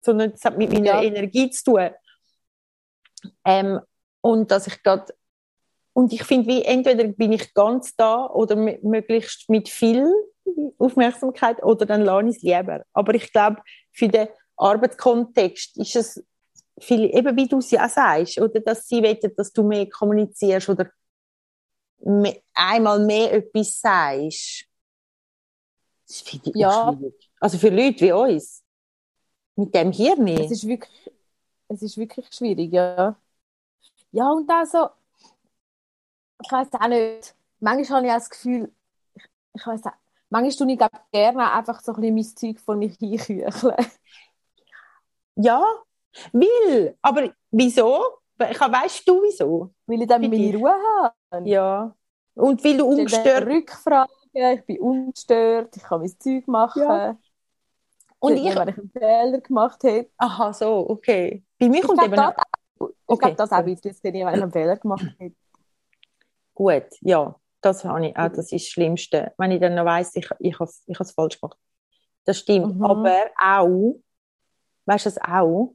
Sondern 0.00 0.32
es 0.32 0.44
hat 0.44 0.56
mit 0.56 0.72
meiner 0.72 0.86
ja. 0.86 1.02
Energie 1.02 1.50
zu 1.50 1.64
tun. 1.64 1.90
Ähm, 3.44 3.80
und 4.22 4.50
dass 4.50 4.66
ich 4.66 4.82
gerade 4.82 5.12
und 5.92 6.12
ich 6.12 6.22
finde, 6.22 6.48
wie 6.48 6.62
entweder 6.62 7.04
bin 7.04 7.32
ich 7.32 7.52
ganz 7.52 7.94
da 7.96 8.26
oder 8.26 8.56
möglichst 8.56 9.50
mit 9.50 9.68
viel 9.68 10.10
Aufmerksamkeit 10.78 11.62
oder 11.62 11.84
dann 11.84 12.04
lerne 12.04 12.30
ich 12.30 12.36
es 12.36 12.42
lieber. 12.42 12.84
Aber 12.92 13.14
ich 13.14 13.32
glaube, 13.32 13.62
für 13.92 14.08
den 14.08 14.28
Arbeitskontext 14.56 15.76
ist 15.78 15.96
es 15.96 16.24
viel, 16.78 17.14
eben 17.14 17.36
wie 17.36 17.48
du 17.48 17.58
es 17.58 17.70
ja 17.70 17.84
auch 17.84 17.90
sagst, 17.90 18.40
oder 18.40 18.60
dass 18.60 18.86
sie 18.86 19.02
wollen, 19.02 19.18
dass 19.36 19.52
du 19.52 19.62
mehr 19.62 19.88
kommunizierst 19.88 20.68
oder 20.68 20.90
einmal 22.54 23.04
mehr 23.04 23.32
etwas 23.34 23.80
sagst. 23.80 24.64
Das 26.06 26.20
finde 26.20 26.50
ich 26.50 26.56
ja. 26.56 26.94
schwierig. 26.96 27.30
Also 27.40 27.58
für 27.58 27.68
Leute 27.68 28.00
wie 28.00 28.12
uns. 28.12 28.59
Mit 29.56 29.74
dem 29.74 29.92
Hirn. 29.92 30.26
Es 30.28 30.50
ist 30.50 30.66
wirklich, 30.66 31.10
es 31.68 31.82
ist 31.82 31.98
wirklich 31.98 32.26
schwierig, 32.32 32.72
ja. 32.72 33.16
Ja, 34.12 34.30
und 34.32 34.48
also, 34.50 34.88
ich 36.42 36.50
weiß 36.50 36.68
auch 36.72 36.88
nicht, 36.88 37.34
manchmal 37.60 37.98
habe 37.98 38.06
ich 38.06 38.12
auch 38.12 38.16
das 38.16 38.30
Gefühl, 38.30 38.72
ich, 39.14 39.24
ich 39.54 39.66
weiß 39.66 39.84
auch, 39.86 39.92
manchmal 40.30 40.56
tue 40.66 40.72
ich 40.72 41.12
gerne 41.12 41.52
einfach 41.52 41.80
so 41.80 41.92
ein 41.92 42.00
bisschen 42.00 42.14
mein 42.14 42.36
Zeug 42.36 42.60
von 42.60 42.78
mir 42.78 42.88
hinkücheln. 42.88 43.52
Ja, 45.36 45.62
will. 46.32 46.96
Aber 47.00 47.30
wieso? 47.50 48.02
Weißt 48.36 49.08
du 49.08 49.22
wieso? 49.22 49.70
Weil 49.86 50.02
ich 50.02 50.08
dann 50.08 50.20
meine 50.20 50.54
Ruhe 50.54 50.74
habe. 51.30 51.48
Ja. 51.48 51.94
Und 52.34 52.62
weil 52.64 52.76
du 52.76 52.86
ungestört... 52.86 53.46
Rückfragen, 53.46 54.12
ich 54.32 54.64
bin 54.64 54.80
ungestört, 54.80 55.76
ich 55.76 55.82
kann 55.82 56.00
mein 56.00 56.18
Zeug 56.18 56.46
machen. 56.46 56.82
Ja. 56.82 57.16
Und 58.20 58.36
ich... 58.36 58.44
Wenn 58.44 58.68
ich 58.68 58.78
einen 58.78 58.90
Fehler 58.90 59.40
gemacht 59.40 59.82
habe. 59.82 60.08
Aha, 60.16 60.52
so, 60.52 60.88
okay. 60.88 61.42
Bei 61.58 61.68
mir 61.68 61.82
kommt 61.82 62.02
eben... 62.02 62.14
Das, 62.14 62.34
ich 62.78 62.86
okay. 63.06 63.18
glaube, 63.18 63.36
das 63.36 63.52
auch 63.52 63.56
ein 63.58 63.64
bisschen, 63.64 63.96
wenn 64.02 64.14
ich 64.14 64.24
einen 64.24 64.52
Fehler 64.52 64.76
gemacht 64.76 65.04
habe. 65.18 65.34
Gut, 66.54 66.86
ja. 67.00 67.34
Das 67.62 67.84
habe 67.84 68.06
ich 68.06 68.16
auch, 68.16 68.28
das 68.28 68.52
ist 68.52 68.52
das 68.52 68.68
Schlimmste. 68.68 69.34
Wenn 69.36 69.50
ich 69.50 69.60
dann 69.60 69.74
noch 69.74 69.84
weiss, 69.84 70.14
ich, 70.16 70.26
ich 70.38 70.58
habe 70.58 70.70
ich 70.86 71.00
es 71.00 71.12
falsch 71.12 71.38
gemacht. 71.38 71.58
Das 72.24 72.38
stimmt. 72.38 72.76
Mhm. 72.76 72.84
Aber 72.84 73.30
auch, 73.38 74.00
weißt 74.86 75.06
du 75.06 75.10
das 75.10 75.18
auch? 75.18 75.74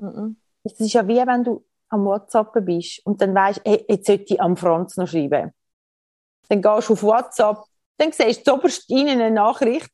Mhm. 0.00 0.36
Es 0.64 0.80
ist 0.80 0.92
ja 0.94 1.06
wie 1.06 1.16
wenn 1.26 1.44
du 1.44 1.64
am 1.90 2.06
WhatsApp 2.06 2.52
bist 2.64 3.04
und 3.04 3.20
dann 3.20 3.34
weißt, 3.34 3.60
hey, 3.66 3.84
jetzt 3.86 4.06
sollte 4.06 4.32
ich 4.32 4.40
am 4.40 4.56
Franz 4.56 4.96
noch 4.96 5.08
schreiben. 5.08 5.52
Dann 6.48 6.62
gehst 6.62 6.88
du 6.88 6.92
auf 6.94 7.02
WhatsApp, 7.02 7.58
dann 7.98 8.12
siehst 8.12 8.46
du 8.46 8.58
ihnen 8.88 9.20
eine 9.20 9.30
Nachricht 9.30 9.90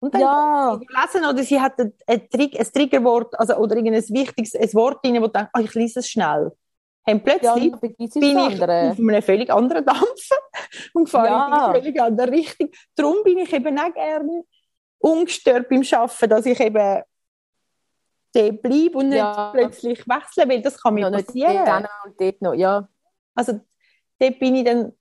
und 0.00 0.14
dann 0.14 0.20
ja. 0.22 0.80
lesen 1.02 1.26
oder 1.26 1.42
sie 1.42 1.60
hat 1.60 1.78
ein, 1.78 1.92
ein, 2.06 2.22
ein 2.32 2.72
Triggerwort 2.72 3.38
also, 3.38 3.56
oder 3.56 3.76
irgendein 3.76 4.02
wichtiges 4.08 4.54
ein 4.54 4.72
Wort 4.74 5.04
rein, 5.04 5.20
wo 5.20 5.26
du 5.26 5.32
denkst, 5.32 5.50
oh, 5.54 5.60
ich 5.60 5.74
lese 5.74 6.00
es 6.00 6.08
schnell. 6.08 6.52
Und 7.06 7.24
plötzlich 7.24 7.64
ja, 7.64 7.76
bin 7.76 7.94
ich 7.98 8.16
auf 8.16 8.98
einem 8.98 9.22
völlig 9.22 9.50
anderen 9.50 9.84
Dampf 9.84 10.28
und 10.94 11.08
fahre 11.08 11.28
ja. 11.28 11.46
in 11.46 11.52
eine 11.52 11.80
völlig 11.80 12.00
andere 12.00 12.30
Richtung. 12.30 12.70
Darum 12.94 13.16
bin 13.24 13.38
ich 13.38 13.52
eben 13.52 13.78
auch 13.78 13.92
gerne 13.92 14.44
ungestört 14.98 15.68
beim 15.68 15.82
Arbeiten, 15.92 16.30
dass 16.30 16.46
ich 16.46 16.60
eben 16.60 17.02
dort 18.32 18.62
bleibe 18.62 18.98
und 18.98 19.08
nicht 19.08 19.18
ja. 19.18 19.50
plötzlich 19.52 20.06
wechseln, 20.06 20.48
weil 20.48 20.62
das 20.62 20.80
kann 20.80 20.94
mir 20.94 21.10
ja, 21.10 21.10
passieren. 21.10 21.82
Nicht 21.82 21.90
und 22.04 22.20
dort 22.20 22.42
noch, 22.42 22.54
ja. 22.54 22.88
Also, 23.34 23.60
dort 24.18 24.38
bin 24.38 24.56
ich 24.56 24.64
dann, 24.64 24.92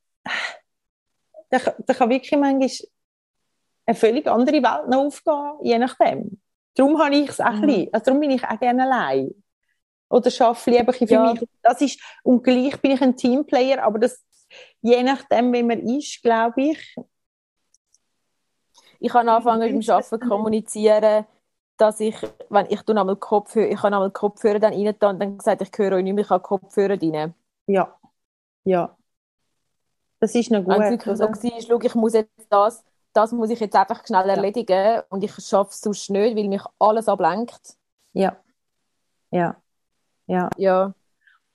da, 1.49 1.59
da 1.77 1.93
kann 1.93 2.09
wirklich 2.09 2.39
manchmal 2.39 2.69
eine 3.89 3.95
völlig 3.95 4.27
andere 4.27 4.61
Welt 4.61 4.87
noch 4.87 5.05
aufgehen, 5.05 5.53
je 5.61 5.79
nachdem. 5.79 6.39
Darum 6.75 7.01
habe 7.01 7.15
ich 7.15 7.29
es 7.29 7.39
auch 7.39 7.51
mhm. 7.53 7.61
bisschen, 7.61 7.93
also 7.93 8.05
darum 8.05 8.19
bin 8.19 8.31
ich 8.31 8.43
auch 8.43 8.59
gerne 8.59 8.83
allein. 8.83 9.33
Oder 10.09 10.29
schaffe 10.29 10.69
lieber 10.71 10.93
für 10.93 11.05
ja. 11.05 11.33
mich. 11.33 11.43
Das 11.63 11.81
ist, 11.81 11.99
und 12.23 12.43
gleich 12.43 12.79
bin 12.81 12.91
ich 12.91 13.01
ein 13.01 13.15
Teamplayer, 13.15 13.83
aber 13.83 13.99
das, 13.99 14.23
je 14.81 15.01
nachdem, 15.01 15.51
wie 15.53 15.63
man 15.63 15.79
ist, 15.79 16.21
glaube 16.21 16.61
ich. 16.61 16.95
Ich 18.99 19.11
kann 19.11 19.27
anfangen 19.27 19.81
dem 19.81 19.89
Arbeiten 19.89 20.29
kommunizieren, 20.29 21.25
dass 21.77 21.99
ich, 21.99 22.15
wenn 22.49 22.67
ich 22.69 22.81
tue 22.81 22.95
einmal 22.95 23.15
Kopfhörer, 23.15 23.69
ich 23.69 23.79
kann 23.79 23.93
einmal 23.93 24.11
Kopfhörer 24.11 24.59
dann 24.59 24.73
rein 24.73 24.87
und 24.87 25.01
dann 25.01 25.37
gesagt, 25.37 25.61
ich 25.61 25.69
höre 25.75 25.93
euch 25.93 26.03
nicht 26.03 26.13
mehr, 26.13 26.25
ich 26.25 26.29
habe 26.29 26.43
Kopfhörer 26.43 27.01
rein. 27.01 27.33
Ja, 27.65 27.97
ja. 28.65 28.95
Das 30.19 30.35
ist 30.35 30.51
noch 30.51 30.63
gut. 30.63 30.77
Wenn 30.77 30.81
es 30.81 30.91
wirklich 30.91 31.17
so 31.17 31.23
war, 31.23 31.61
schau, 31.61 31.79
ich 31.81 31.95
muss 31.95 32.13
jetzt 32.13 32.47
das, 32.49 32.83
das 33.13 33.31
muss 33.31 33.49
ich 33.49 33.59
jetzt 33.59 33.75
einfach 33.75 34.05
schnell 34.05 34.27
ja. 34.27 34.35
erledigen 34.35 35.01
und 35.09 35.23
ich 35.23 35.33
schaffe 35.33 35.71
es 35.71 35.81
sonst 35.81 36.09
nicht, 36.09 36.35
weil 36.35 36.47
mich 36.47 36.61
alles 36.77 37.07
ablenkt. 37.07 37.75
Ja. 38.13 38.37
Ja. 39.31 39.55
Ja. 40.27 40.49
Ja. 40.57 40.93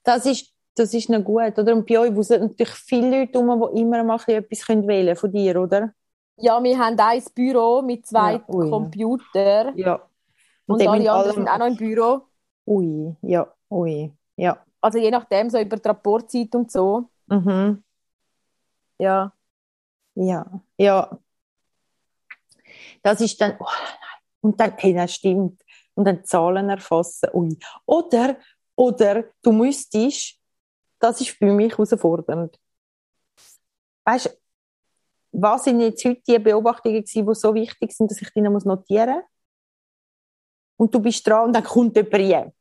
Das 0.02 0.26
ist, 0.26 0.52
das 0.74 0.92
ist 0.92 1.08
noch 1.08 1.22
gut, 1.22 1.58
oder? 1.58 1.74
Und 1.74 1.86
bei 1.86 1.98
euch 1.98 2.26
sind 2.26 2.42
natürlich 2.42 2.74
viele 2.74 3.20
Leute 3.20 3.38
um, 3.38 3.72
die 3.74 3.80
immer 3.80 4.02
mal 4.02 4.20
etwas 4.26 4.68
wählen 4.68 4.86
können 4.86 5.16
von 5.16 5.32
dir, 5.32 5.60
oder? 5.60 5.92
Ja, 6.36 6.62
wir 6.62 6.78
haben 6.78 6.98
ein 6.98 7.22
Büro 7.34 7.82
mit 7.82 8.06
zwei 8.06 8.32
ja, 8.32 8.38
Computern. 8.38 9.76
Ja. 9.76 10.00
Und, 10.66 10.80
und 10.80 10.88
alle 10.88 11.12
anderen 11.12 11.34
sind 11.34 11.48
auch 11.48 11.58
noch 11.58 11.66
im 11.66 11.76
Büro. 11.76 12.22
Ui, 12.66 13.14
ja, 13.22 13.46
ui, 13.70 14.12
ja. 14.36 14.58
Also 14.80 14.98
je 14.98 15.10
nachdem, 15.10 15.48
so 15.50 15.58
über 15.58 15.76
die 15.76 15.88
Rapportzeit 15.88 16.54
und 16.54 16.70
so. 16.70 17.08
Mhm. 17.26 17.82
Ja. 18.98 19.32
Ja, 20.14 20.46
ja. 20.76 21.18
Das 23.04 23.20
ist 23.20 23.38
dann, 23.40 23.56
oh, 23.60 23.66
und 24.40 24.58
dann, 24.58 24.72
hey, 24.78 24.94
das 24.94 25.14
stimmt. 25.14 25.62
Und 25.94 26.06
dann 26.06 26.24
Zahlen 26.24 26.70
erfassen, 26.70 27.28
ui. 27.34 27.56
Oder, 27.84 28.38
oder 28.74 29.24
du 29.42 29.52
müsstest, 29.52 30.40
das 30.98 31.20
ist 31.20 31.30
für 31.30 31.52
mich 31.52 31.72
herausfordernd. 31.72 32.58
Weißt 34.04 34.26
du, 34.26 34.30
was 35.32 35.64
sind 35.64 35.80
jetzt 35.80 36.04
heute 36.04 36.22
die 36.26 36.38
Beobachtungen 36.38 37.02
gewesen, 37.02 37.26
die 37.26 37.34
so 37.34 37.54
wichtig 37.54 37.92
sind, 37.92 38.10
dass 38.10 38.22
ich 38.22 38.30
die 38.30 38.40
noch 38.40 38.64
notieren 38.64 39.16
muss? 39.16 39.24
Und 40.76 40.94
du 40.94 41.00
bist 41.00 41.26
dran 41.26 41.46
und 41.46 41.52
dann 41.52 41.64
kommt 41.64 41.96
jemand 41.96 42.14
rein. 42.14 42.52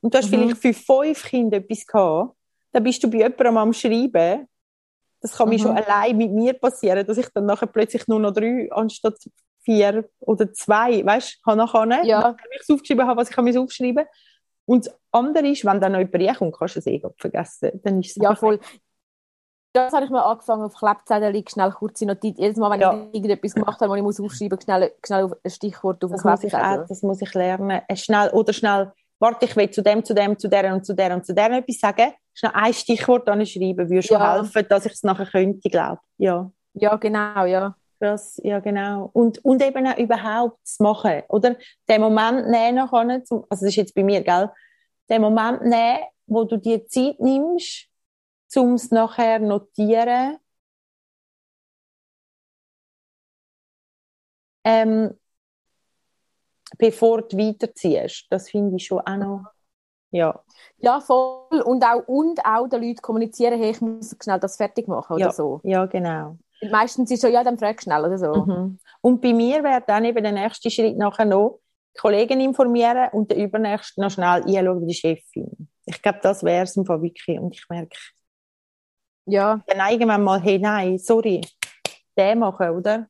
Und 0.00 0.14
du 0.14 0.18
hast 0.18 0.30
mhm. 0.30 0.30
vielleicht 0.30 0.58
für 0.58 0.74
fünf 0.74 1.24
Kinder 1.24 1.56
etwas 1.56 1.86
gehabt, 1.86 2.36
dann 2.72 2.84
bist 2.84 3.02
du 3.02 3.10
bei 3.10 3.18
jemandem 3.18 3.56
am 3.56 3.72
Schreiben. 3.72 4.48
Das 5.20 5.36
kann 5.36 5.48
mhm. 5.48 5.54
mir 5.54 5.58
schon 5.58 5.76
allein 5.76 6.16
mit 6.16 6.32
mir 6.32 6.54
passieren, 6.54 7.06
dass 7.06 7.18
ich 7.18 7.28
dann 7.34 7.46
nachher 7.46 7.66
plötzlich 7.66 8.06
nur 8.08 8.20
noch 8.20 8.32
drei 8.32 8.68
anstatt 8.72 9.18
vier 9.62 10.08
oder 10.20 10.52
zwei, 10.52 11.04
weißt 11.04 11.40
du, 11.44 11.54
nachher 11.54 11.86
nicht. 11.86 12.04
Ja. 12.06 12.34
Wenn 12.36 12.60
ich 12.60 12.72
aufgeschrieben 12.72 13.06
habe, 13.06 13.20
was 13.20 13.30
ich 13.30 13.36
mir 13.36 13.60
aufschreiben 13.60 14.06
Und 14.64 14.86
das 14.86 14.94
andere 15.12 15.48
ist, 15.48 15.64
wenn 15.64 15.80
dann 15.80 15.92
noch 15.92 15.98
jemand 15.98 16.14
reinkommt, 16.14 16.56
kannst 16.58 16.76
du 16.76 16.78
es 16.80 16.86
eh 16.86 17.02
vergessen. 17.18 17.80
Dann 17.82 18.00
ist 18.00 18.16
es 18.16 18.22
ja, 18.22 18.34
voll 18.34 18.58
das 19.72 19.92
habe 19.92 20.04
ich 20.04 20.10
mal 20.10 20.22
angefangen 20.22 20.62
auf 20.62 20.74
Klebzettel, 20.74 21.44
schnell 21.48 21.70
kurze 21.70 22.04
Notiz. 22.04 22.36
Jedes 22.38 22.56
Mal, 22.56 22.70
wenn 22.70 22.80
ja. 22.80 22.92
ich 22.92 23.14
irgendetwas 23.14 23.54
gemacht 23.54 23.80
habe, 23.80 23.90
wo 23.90 23.94
ich 23.94 24.02
muss 24.02 24.20
aufschreiben 24.20 24.56
muss, 24.56 24.64
schnell, 24.64 24.92
schnell 25.04 25.30
ein 25.44 25.50
Stichwort 25.50 26.04
auf 26.04 26.10
das 26.10 26.24
muss 26.24 26.44
ich 26.44 26.54
auch, 26.54 26.86
Das 26.88 27.02
muss 27.02 27.22
ich 27.22 27.32
lernen. 27.34 27.80
Äh, 27.86 27.96
schnell, 27.96 28.30
oder 28.30 28.52
schnell, 28.52 28.92
warte, 29.20 29.46
ich 29.46 29.54
will 29.54 29.70
zu 29.70 29.82
dem, 29.82 30.04
zu 30.04 30.14
dem, 30.14 30.36
zu 30.38 30.48
der 30.48 30.74
und 30.74 30.84
zu 30.84 30.94
der 30.94 31.14
und 31.14 31.24
zu 31.24 31.34
der 31.34 31.52
etwas 31.52 31.78
sagen. 31.78 32.12
Schnell 32.34 32.52
ein 32.54 32.74
Stichwort 32.74 33.26
schreiben, 33.26 33.90
würde 33.90 34.02
schon 34.02 34.18
ja. 34.18 34.34
helfen, 34.34 34.66
dass 34.68 34.86
ich 34.86 34.92
es 34.92 35.02
nachher 35.02 35.26
könnte, 35.26 35.68
glaube 35.68 36.00
Ja. 36.18 36.50
Ja, 36.74 36.96
genau, 36.96 37.44
ja. 37.44 37.76
Das, 37.98 38.40
ja, 38.42 38.60
genau. 38.60 39.10
Und, 39.12 39.44
und 39.44 39.62
eben 39.62 39.86
auch 39.86 39.98
überhaupt 39.98 40.66
zu 40.66 40.82
machen, 40.82 41.22
oder? 41.28 41.56
Den 41.88 42.00
Moment 42.00 42.48
nehmen 42.48 42.88
zum, 43.26 43.44
also 43.50 43.66
das 43.66 43.70
ist 43.70 43.76
jetzt 43.76 43.94
bei 43.94 44.02
mir, 44.02 44.22
gell? 44.22 44.50
Den 45.10 45.20
Moment 45.20 45.62
nehmen, 45.62 45.98
wo 46.26 46.44
du 46.44 46.56
dir 46.56 46.86
Zeit 46.86 47.20
nimmst, 47.20 47.88
um 48.54 48.74
es 48.74 48.90
nachher 48.90 49.38
notieren. 49.40 50.38
Ähm, 54.64 55.18
bevor 56.78 57.22
du 57.22 57.36
weiterziehst. 57.36 58.26
Das 58.30 58.48
finde 58.48 58.76
ich 58.76 58.86
schon 58.86 59.00
auch 59.00 59.16
noch. 59.16 59.44
Ja. 60.10 60.40
ja, 60.78 61.00
voll. 61.00 61.60
Und 61.64 61.84
auch, 61.84 62.06
und 62.06 62.44
auch 62.44 62.68
den 62.68 62.82
Leuten 62.82 63.02
kommunizieren, 63.02 63.58
hey, 63.58 63.70
ich 63.70 63.80
muss 63.80 64.16
schnell 64.22 64.40
das 64.40 64.56
fertig 64.56 64.88
machen 64.88 65.14
oder 65.14 65.26
ja, 65.26 65.32
so. 65.32 65.60
Ja, 65.62 65.86
genau. 65.86 66.36
Meistens 66.70 67.10
ist 67.10 67.18
es 67.18 67.22
so, 67.22 67.28
ja, 67.28 67.42
dann 67.44 67.58
frag 67.58 67.80
schnell 67.80 68.04
oder 68.04 68.18
so. 68.18 68.34
Mhm. 68.34 68.78
Und 69.00 69.20
bei 69.20 69.32
mir 69.32 69.62
wäre 69.62 69.82
dann 69.86 70.04
eben 70.04 70.22
der 70.22 70.32
nächste 70.32 70.70
Schritt 70.70 70.98
nachher 70.98 71.24
noch, 71.24 71.60
die 71.96 72.00
Kollegen 72.00 72.40
informieren 72.40 73.08
und 73.12 73.30
der 73.30 73.38
übernächste 73.38 74.00
noch 74.00 74.10
schnell 74.10 74.42
einschauen, 74.42 74.86
die 74.86 74.94
Chefin. 74.94 75.68
Ich 75.86 76.02
glaube, 76.02 76.20
das 76.22 76.44
wäre 76.44 76.64
es 76.64 76.76
im 76.76 76.84
Fall 76.84 77.02
wirklich. 77.02 77.38
Und 77.38 77.54
ich 77.54 77.68
merke, 77.68 77.96
ja. 79.26 79.62
Dann 79.66 79.92
irgendwann 79.92 80.24
mal, 80.24 80.40
hey, 80.40 80.58
nein, 80.58 80.98
sorry, 80.98 81.40
den 82.16 82.38
machen, 82.38 82.70
oder? 82.70 83.08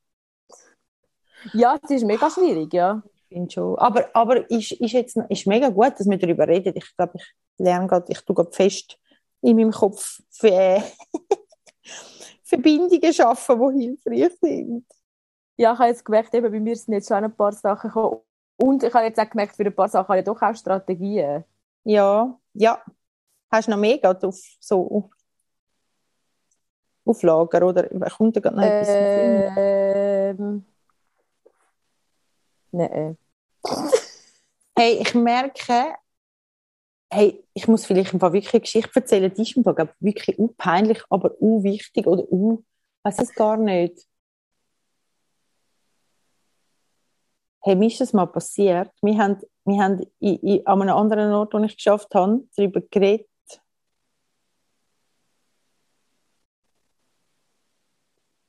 Ja, 1.53 1.79
das 1.81 1.91
ist 1.91 2.05
mega 2.05 2.31
schwierig, 2.31 2.73
ja. 2.73 3.03
Finde 3.31 3.51
schon. 3.51 3.79
Aber, 3.79 4.09
aber 4.13 4.51
ist, 4.51 4.73
ist 4.73 4.93
jetzt 4.93 5.17
ist 5.29 5.47
mega 5.47 5.69
gut, 5.69 5.93
dass 5.99 6.09
wir 6.09 6.19
darüber 6.19 6.49
reden. 6.49 6.73
Ich 6.75 6.97
glaube, 6.97 7.13
ich 7.15 7.35
lerne 7.59 7.87
gerade, 7.87 8.11
ich 8.11 8.21
tue 8.23 8.35
gerade 8.35 8.51
fest 8.51 8.99
in 9.41 9.57
meinem 9.57 9.71
Kopf 9.71 10.21
für 10.31 10.83
Verbindungen 12.43 13.13
schaffen, 13.13 13.79
die 13.79 13.85
hilfreich 13.85 14.37
sind. 14.41 14.87
Ja, 15.57 15.75
ich 15.75 15.79
habe 15.79 15.89
jetzt 15.89 16.05
gemerkt, 16.05 16.35
eben, 16.35 16.51
bei 16.51 16.59
mir 16.59 16.75
sind 16.75 16.95
jetzt 16.95 17.09
schon 17.09 17.23
ein 17.23 17.37
paar 17.37 17.53
Sachen 17.53 17.89
gekommen. 17.89 18.19
Und 18.57 18.83
ich 18.83 18.93
habe 18.93 19.07
jetzt 19.07 19.21
auch 19.21 19.31
gemerkt, 19.31 19.55
für 19.55 19.65
ein 19.65 19.75
paar 19.75 19.89
Sachen 19.89 20.09
habe 20.09 20.19
ich 20.19 20.25
doch 20.25 20.43
auch 20.43 20.55
Strategien. 20.55 21.45
Ja, 21.85 22.37
ja. 22.53 22.83
Hast 23.51 23.69
du 23.69 23.73
noch 23.73 23.79
mehr 23.79 23.99
auf 24.23 24.41
so 24.59 25.11
auf 27.05 27.23
Lager 27.23 27.67
oder 27.67 27.89
kommt 28.11 28.37
da 28.37 28.41
gerade 28.41 28.57
noch 28.57 28.63
etwas 28.63 28.89
ähm, 29.57 30.65
Nein. 32.73 33.17
hey, 34.77 34.99
ich 35.01 35.15
merke, 35.15 35.95
hey, 37.13 37.45
ich 37.55 37.69
muss 37.69 37.87
vielleicht 37.87 38.13
ein 38.15 38.19
paar 38.19 38.33
wirklich 38.33 38.63
Geschichte 38.63 38.91
erzählen, 38.95 39.33
die 39.33 39.43
ist 39.43 39.57
mir 39.57 39.65
wirklich 40.01 40.39
unpeinlich, 40.39 41.03
aber 41.11 41.41
unwichtig 41.41 42.07
oder 42.07 42.31
un, 42.31 42.65
weiß 43.03 43.19
es 43.21 43.35
gar 43.35 43.57
nicht. 43.57 44.07
Hey, 47.63 47.77
mir 47.77 47.89
ist 47.89 48.01
das 48.01 48.15
mal 48.15 48.27
passiert. 48.27 48.91
Wir 49.03 49.19
haben, 49.19 49.39
wir 49.67 49.83
haben 49.83 50.07
in, 50.19 50.37
in, 50.37 50.67
an 50.67 50.81
einem 50.81 50.97
anderen 50.97 51.33
Ort, 51.35 51.53
wo 51.53 51.59
ich 51.59 51.77
geschafft 51.77 52.15
habe, 52.15 52.43
darüber 52.57 52.81
geredet, 52.81 53.30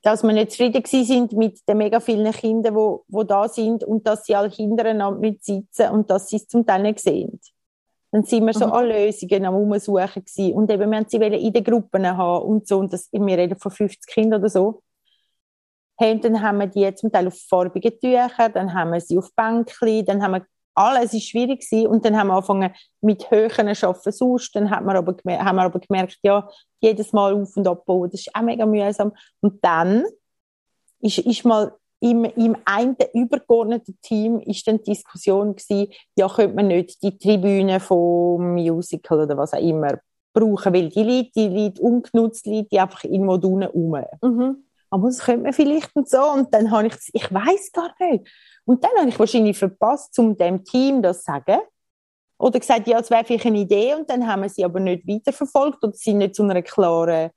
dass 0.01 0.23
wir 0.23 0.33
nicht 0.33 0.51
zufrieden 0.51 0.83
sind 0.85 1.33
mit 1.33 1.59
den 1.67 1.77
mega 1.77 1.99
vielen 1.99 2.31
Kindern, 2.31 2.75
wo, 2.75 3.05
wo 3.07 3.23
da 3.23 3.47
sind 3.47 3.83
und 3.83 4.07
dass 4.07 4.25
sie 4.25 4.35
alle 4.35 4.49
hintereinander 4.49 5.19
mit 5.19 5.43
sitzen 5.43 5.91
und 5.91 6.09
dass 6.09 6.27
sie 6.27 6.37
es 6.37 6.47
zum 6.47 6.65
Teil 6.65 6.81
nicht 6.81 6.99
sehen. 6.99 7.39
Dann 8.11 8.23
sind 8.23 8.45
wir 8.45 8.53
so 8.53 8.67
mhm. 8.67 8.73
an 8.73 8.87
Lösungen 8.87 9.45
am 9.45 9.55
Umsuchen 9.55 10.07
gewesen. 10.25 10.53
Und 10.53 10.69
eben, 10.69 10.89
wir 10.91 10.97
haben 10.97 11.07
sie 11.07 11.17
in 11.17 11.53
den 11.53 11.63
Gruppen 11.63 12.05
haben 12.05 12.45
und 12.45 12.67
so. 12.67 12.79
Und 12.79 12.91
das, 12.91 13.07
wir 13.11 13.37
reden 13.37 13.57
von 13.57 13.71
50 13.71 14.05
Kindern 14.07 14.41
oder 14.41 14.49
so. 14.49 14.81
Hey, 15.97 16.13
und 16.13 16.25
dann 16.25 16.41
haben 16.41 16.57
wir 16.57 16.67
die 16.67 16.93
zum 16.95 17.11
Teil 17.11 17.27
auf 17.27 17.39
farbige 17.47 17.97
Tücher, 17.97 18.49
dann 18.51 18.73
haben 18.73 18.91
wir 18.91 18.99
sie 18.99 19.17
auf 19.17 19.33
Bänkchen, 19.35 20.03
dann 20.05 20.23
haben 20.23 20.31
wir 20.31 20.45
alles 20.75 21.13
ist 21.13 21.27
schwierig 21.27 21.61
gewesen. 21.61 21.87
und 21.87 22.05
dann 22.05 22.17
haben 22.17 22.27
wir 22.27 22.35
angefangen 22.35 22.73
mit 23.01 23.29
höheren 23.29 23.67
Arbeiten 23.67 24.11
sonst, 24.11 24.55
dann 24.55 24.69
hat 24.69 24.83
man 24.83 24.95
aber 24.95 25.15
haben 25.27 25.55
wir 25.55 25.63
aber 25.63 25.79
gemerkt, 25.79 26.19
ja, 26.23 26.47
jedes 26.79 27.13
Mal 27.13 27.33
auf 27.33 27.55
und 27.55 27.67
abbauen, 27.67 28.09
das 28.09 28.21
ist 28.21 28.35
auch 28.35 28.41
mega 28.41 28.65
mühsam. 28.65 29.13
Und 29.41 29.63
dann 29.63 30.05
ist, 30.99 31.19
ist 31.19 31.45
mal 31.45 31.73
im, 31.99 32.25
im 32.25 32.57
einen 32.65 32.95
übergeordneten 33.13 33.97
Team 34.01 34.39
ist 34.39 34.67
dann 34.67 34.79
die 34.79 34.91
Diskussion 34.91 35.55
gewesen, 35.55 35.91
ja, 36.15 36.27
könnte 36.27 36.55
man 36.55 36.67
nicht 36.67 37.01
die 37.03 37.17
Tribüne 37.17 37.79
vom 37.79 38.55
Musical 38.55 39.21
oder 39.21 39.37
was 39.37 39.53
auch 39.53 39.61
immer 39.61 39.99
brauchen, 40.33 40.73
weil 40.73 40.89
die 40.89 41.03
liegt, 41.03 41.35
die 41.35 41.47
liegt 41.47 41.79
ungenutzt, 41.79 42.45
liegt 42.47 42.71
die 42.71 42.79
einfach 42.79 43.03
irgendwo 43.03 43.33
unten 43.33 43.63
rum. 43.63 44.03
Mhm. 44.21 44.63
Aber 44.93 45.07
das 45.07 45.19
könnte 45.19 45.43
man 45.43 45.53
vielleicht 45.53 45.95
und 45.95 46.07
so. 46.07 46.21
Und 46.21 46.53
dann 46.53 46.69
habe 46.69 46.87
ich, 46.87 46.95
ich 47.13 47.33
weiß 47.33 47.71
gar 47.71 47.95
nicht. 47.99 48.29
Und 48.65 48.83
dann 48.83 48.91
habe 48.99 49.09
ich 49.09 49.17
wahrscheinlich 49.17 49.57
verpasst, 49.57 50.17
um 50.19 50.37
dem 50.37 50.63
Team 50.63 51.01
das 51.01 51.23
zu 51.23 51.31
sagen. 51.31 51.61
Oder 52.37 52.59
gesagt, 52.59 52.87
ja, 52.87 52.99
es 52.99 53.09
wäre 53.09 53.23
vielleicht 53.23 53.45
eine 53.45 53.59
Idee 53.59 53.93
und 53.93 54.09
dann 54.09 54.27
haben 54.27 54.41
wir 54.41 54.49
sie 54.49 54.65
aber 54.65 54.79
nicht 54.79 55.07
weiterverfolgt 55.07 55.83
und 55.83 55.95
sind 55.95 56.17
nicht 56.17 56.35
zu 56.35 56.43
einer 56.43 56.61
klaren, 56.61 57.29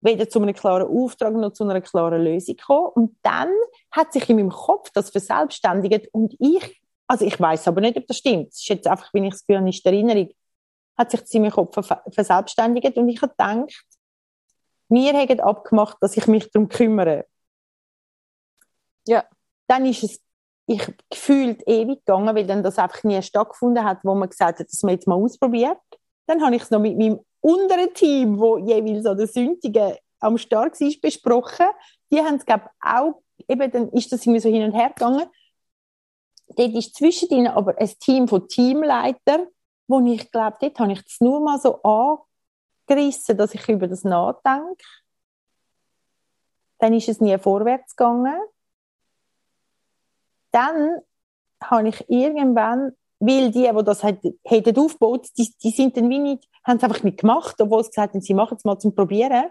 weder 0.00 0.28
zu 0.28 0.40
einem 0.40 0.54
klaren 0.54 0.86
Auftrag 0.86 1.34
noch 1.34 1.52
zu 1.52 1.64
einer 1.64 1.80
klaren 1.80 2.22
Lösung 2.22 2.56
gekommen. 2.56 2.90
Und 2.94 3.16
dann 3.22 3.50
hat 3.90 4.12
sich 4.12 4.30
in 4.30 4.36
meinem 4.36 4.50
Kopf 4.50 4.90
das 4.94 5.10
verselbstständigt 5.10 6.08
und 6.12 6.34
ich, 6.38 6.80
also 7.08 7.24
ich 7.26 7.38
weiß 7.38 7.66
aber 7.68 7.80
nicht, 7.80 7.96
ob 7.96 8.06
das 8.06 8.18
stimmt. 8.18 8.52
Es 8.52 8.60
ist 8.60 8.68
jetzt 8.68 8.86
einfach, 8.86 9.12
wenn 9.12 9.24
ich 9.24 9.34
es 9.34 9.42
fühle, 9.42 9.62
nicht 9.62 9.84
Erinnerung, 9.84 10.30
hat 10.96 11.10
sich 11.10 11.22
in 11.34 11.42
meinem 11.42 11.50
Kopf 11.50 11.74
ver- 11.84 12.04
verselbstständigt 12.10 12.96
und 12.96 13.08
ich 13.08 13.20
habe 13.20 13.32
gedacht, 13.32 13.84
wir 14.90 15.12
haben 15.12 15.40
abgemacht, 15.40 15.96
dass 16.00 16.16
ich 16.16 16.26
mich 16.26 16.50
darum 16.50 16.68
kümmere. 16.68 17.26
Ja. 19.06 19.24
Dann 19.66 19.86
ist 19.86 20.02
es 20.02 20.20
ich 20.70 20.86
gefühlt 21.08 21.66
ewig 21.66 22.04
gegangen, 22.04 22.34
weil 22.36 22.46
dann 22.46 22.62
das 22.62 22.78
einfach 22.78 23.02
nie 23.02 23.20
stattgefunden 23.22 23.84
hat, 23.84 23.98
wo 24.04 24.14
man 24.14 24.28
gesagt 24.28 24.60
hat, 24.60 24.68
dass 24.68 24.82
man 24.84 24.94
jetzt 24.94 25.08
mal 25.08 25.16
ausprobiert. 25.16 25.78
Dann 26.26 26.44
habe 26.44 26.54
ich 26.54 26.62
es 26.62 26.70
noch 26.70 26.78
mit 26.78 26.96
meinem 26.96 27.18
unteren 27.40 27.92
Team, 27.92 28.38
wo 28.38 28.56
jeweils 28.56 29.04
an 29.04 29.18
der 29.18 29.26
Sündigen 29.26 29.96
am 30.20 30.38
Start 30.38 30.80
war, 30.80 30.92
besprochen. 31.02 31.66
Die 32.12 32.20
haben 32.20 32.36
es, 32.36 32.46
glaube 32.46 32.64
ich, 32.66 32.88
auch, 32.88 33.22
eben, 33.48 33.70
dann 33.70 33.88
ist 33.90 34.12
das 34.12 34.24
irgendwie 34.24 34.40
so 34.40 34.48
hin 34.48 34.62
und 34.62 34.72
her 34.72 34.90
gegangen. 34.90 35.28
Dort 36.56 36.74
ist 36.74 36.94
zwischen 36.94 37.30
ihnen 37.30 37.48
aber 37.48 37.76
ein 37.78 37.90
Team 37.98 38.28
von 38.28 38.46
Teamleitern, 38.46 39.46
wo 39.88 40.00
ich 40.06 40.30
glaube, 40.30 40.56
dort 40.60 40.78
habe 40.78 40.92
ich 40.92 41.02
das 41.02 41.16
nur 41.20 41.40
mal 41.40 41.58
so 41.58 41.80
angerissen, 42.90 43.36
dass 43.36 43.54
ich 43.54 43.68
über 43.68 43.86
das 43.86 44.04
nachdenke. 44.04 44.84
Dann 46.78 46.94
ist 46.94 47.08
es 47.08 47.20
nie 47.20 47.36
vorwärts 47.38 47.94
gegangen. 47.94 48.40
Dann 50.50 51.00
habe 51.62 51.88
ich 51.88 52.08
irgendwann, 52.08 52.92
weil 53.18 53.50
die, 53.50 53.70
die 53.70 53.84
das 53.84 54.02
hätten, 54.02 54.78
aufgebaut, 54.78 55.28
die, 55.36 55.52
die 55.62 55.70
sind 55.70 55.96
dann 55.96 56.08
wie 56.08 56.18
nicht, 56.18 56.48
haben 56.64 56.78
es 56.78 56.82
einfach 56.82 57.02
nicht 57.02 57.20
gemacht, 57.20 57.56
obwohl 57.60 57.84
sie 57.84 57.90
gesagt 57.90 58.14
haben, 58.14 58.22
sie 58.22 58.34
machen 58.34 58.56
es 58.56 58.64
mal 58.64 58.78
zum 58.78 58.94
Probieren. 58.94 59.50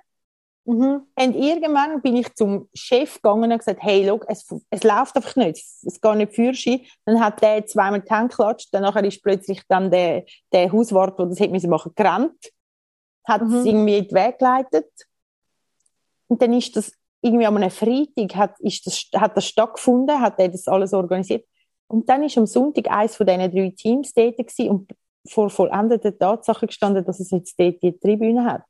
Mhm. 0.66 1.08
Und 1.16 1.36
irgendwann 1.36 2.02
bin 2.02 2.18
ich 2.18 2.34
zum 2.36 2.68
Chef 2.74 3.16
gegangen 3.16 3.52
und 3.52 3.58
gesagt, 3.58 3.82
hey, 3.82 4.06
schau, 4.06 4.20
es, 4.28 4.48
es 4.70 4.84
läuft 4.84 5.16
einfach 5.16 5.36
nicht, 5.36 5.58
es 5.58 6.02
geht 6.02 6.16
nicht 6.16 6.34
für 6.34 6.54
sie. 6.54 6.88
Dann 7.06 7.20
hat 7.20 7.42
der 7.42 7.66
zweimal 7.66 8.02
die 8.02 8.14
Hände 8.14 8.30
geklatscht, 8.30 8.70
dann 8.74 9.06
ist 9.06 9.24
plötzlich 9.24 9.62
dann 9.68 9.90
der, 9.90 10.26
der 10.52 10.72
Hauswart, 10.72 11.18
der 11.18 11.28
das 11.28 11.40
hätte 11.40 11.52
müssen 11.52 11.70
machen, 11.70 11.94
gerannt, 11.96 12.52
hat 13.26 13.42
Mhm. 13.42 13.54
es 13.56 13.66
irgendwie 13.66 13.98
in 13.98 14.08
den 14.08 14.16
Weg 14.16 14.40
geleitet. 14.40 14.90
Und 16.28 16.42
dann 16.42 16.54
ist 16.54 16.76
das 16.76 16.92
irgendwie 17.22 17.46
an 17.46 17.58
einem 17.58 17.72
Freitag 17.72 18.36
hat, 18.36 18.60
ist 18.60 18.86
das, 18.86 19.08
hat 19.20 19.36
das 19.36 19.46
stattgefunden, 19.46 20.20
hat 20.22 20.40
er 20.40 20.50
das 20.50 20.68
alles 20.68 20.94
organisiert. 20.94 21.46
Und 21.88 22.08
dann 22.08 22.24
ist 22.24 22.38
am 22.38 22.46
Sonntag 22.46 22.90
eines 22.90 23.16
von 23.16 23.26
diesen 23.26 23.52
drei 23.52 23.74
Teams 23.76 24.14
dort 24.14 24.38
gewesen 24.38 24.70
und 24.70 24.92
vor 25.28 25.50
vollendeten 25.50 26.18
Tatsachen 26.18 26.68
gestanden, 26.68 27.04
dass 27.04 27.20
es 27.20 27.32
jetzt 27.32 27.60
dort 27.60 27.82
die 27.82 27.98
Tribüne 28.00 28.46
hat. 28.46 28.64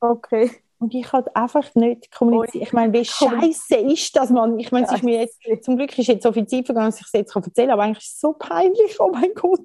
Okay. 0.00 0.50
Und 0.78 0.94
ich 0.94 1.12
habe 1.12 1.34
einfach 1.36 1.74
nicht 1.74 2.10
kommuniziert. 2.10 2.64
Ich 2.64 2.72
meine, 2.72 2.92
wie 2.94 3.04
scheiße 3.04 3.76
ist 3.76 4.16
das, 4.16 4.30
Mann? 4.30 4.58
Ich 4.58 4.72
meine, 4.72 4.86
es 4.86 4.92
ist 4.92 5.02
mir 5.04 5.20
jetzt, 5.20 5.38
zum 5.62 5.76
Glück 5.76 5.96
ist 5.98 6.06
jetzt 6.06 6.22
so 6.22 6.32
viel 6.32 6.46
Zeit 6.46 6.64
vergangen, 6.64 6.86
dass 6.90 7.00
ich 7.00 7.06
es 7.06 7.12
jetzt 7.12 7.36
erzählen 7.36 7.52
kann, 7.68 7.70
aber 7.70 7.82
eigentlich 7.82 8.04
ist 8.06 8.14
es 8.14 8.20
so 8.20 8.32
peinlich, 8.32 8.98
oh 8.98 9.10
mein 9.12 9.34
Gott. 9.34 9.60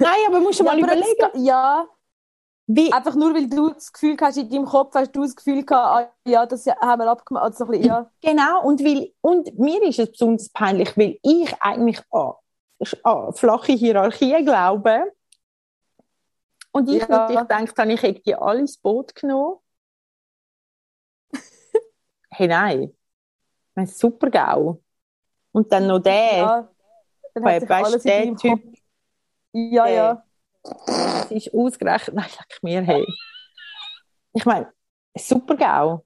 Nein, 0.00 0.10
aber 0.26 0.40
musst 0.40 0.58
du 0.58 0.64
mal 0.64 0.72
aber 0.72 0.80
überlegen. 0.80 1.06
jetzt- 1.06 1.36
ja, 1.36 1.86
Wie, 2.70 2.92
einfach 2.92 3.14
nur, 3.14 3.34
weil 3.34 3.48
du 3.48 3.70
das 3.70 3.90
Gefühl 3.90 4.14
hast, 4.20 4.36
in 4.36 4.50
deinem 4.50 4.66
Kopf 4.66 4.94
hast 4.94 5.16
du 5.16 5.22
das 5.22 5.34
Gefühl 5.34 5.64
gehabt, 5.64 6.12
ah, 6.26 6.30
ja, 6.30 6.44
das 6.44 6.66
haben 6.66 7.00
wir 7.00 7.10
abgemacht. 7.10 7.44
Also 7.44 7.64
so 7.64 7.64
ein 7.64 7.70
bisschen, 7.70 7.86
ja. 7.86 8.10
Genau, 8.20 8.62
und, 8.62 8.84
weil, 8.84 9.10
und 9.22 9.58
mir 9.58 9.82
ist 9.84 9.98
es 9.98 10.10
besonders 10.10 10.50
peinlich, 10.50 10.94
weil 10.98 11.18
ich 11.22 11.54
eigentlich 11.62 11.98
an, 12.10 12.34
an 13.04 13.32
flache 13.32 13.72
Hierarchien 13.72 14.44
glaube. 14.44 15.12
Und 16.70 16.90
ich 16.90 17.00
Ja. 17.00 17.08
natürlich 17.08 17.40
gedacht 17.40 17.78
habe, 17.78 17.92
ich 17.94 18.02
hätte 18.02 18.20
die 18.20 18.34
alle 18.34 18.60
ins 18.60 18.76
Boot 18.76 19.14
genommen. 19.14 19.56
hey, 22.30 22.48
nein. 22.48 22.94
Meine, 23.74 23.88
super 23.88 24.28
GAU. 24.28 24.82
Und 25.52 25.72
dann 25.72 25.86
noch 25.86 26.00
der, 26.00 26.36
ja. 26.36 26.68
Dann 27.32 27.44
hat 27.46 27.66
weißt 27.66 28.04
der 28.04 28.36
Typ, 28.36 28.60
Kopf. 28.60 28.78
Ja, 29.52 29.88
ja. 29.88 30.24
Das 30.62 31.30
ist 31.30 31.52
ausgerechnet, 31.54 32.16
nein, 32.16 32.26
sag 32.30 32.62
mir, 32.62 32.82
hey. 32.82 33.06
Ich 34.32 34.44
meine, 34.44 34.72
super 35.16 35.56
GAU. 35.56 36.04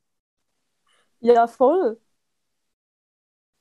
Ja, 1.20 1.46
voll. 1.46 2.00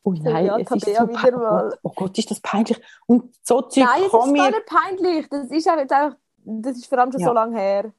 Oh 0.04 0.14
nein, 0.14 0.46
Ja, 0.48 0.58
es 0.58 0.72
ist 0.72 0.86
so 0.98 1.08
wieder 1.10 1.38
mal. 1.38 1.78
Oh 1.84 1.92
Gott, 1.96 2.18
ist 2.18 2.32
das 2.32 2.40
peinlich. 2.40 2.82
Und 3.06 3.36
so 3.44 3.62
Zeug 3.62 3.86
Nein, 3.86 4.02
es 4.08 4.14
ist 4.14 4.26
mir 4.32 4.38
gar 4.38 4.50
nicht 4.52 4.66
peinlich. 4.66 5.30
Das 5.30 5.52
ist 5.52 5.70
auch 5.70 5.78
jetzt 5.78 5.92
einfach, 5.92 6.18
das 6.38 6.78
ist 6.78 6.88
vor 6.88 6.98
allem 6.98 7.12
schon 7.12 7.22
Ja. 7.22 7.28
so 7.28 7.34
lange 7.34 7.60
her. 7.60 7.94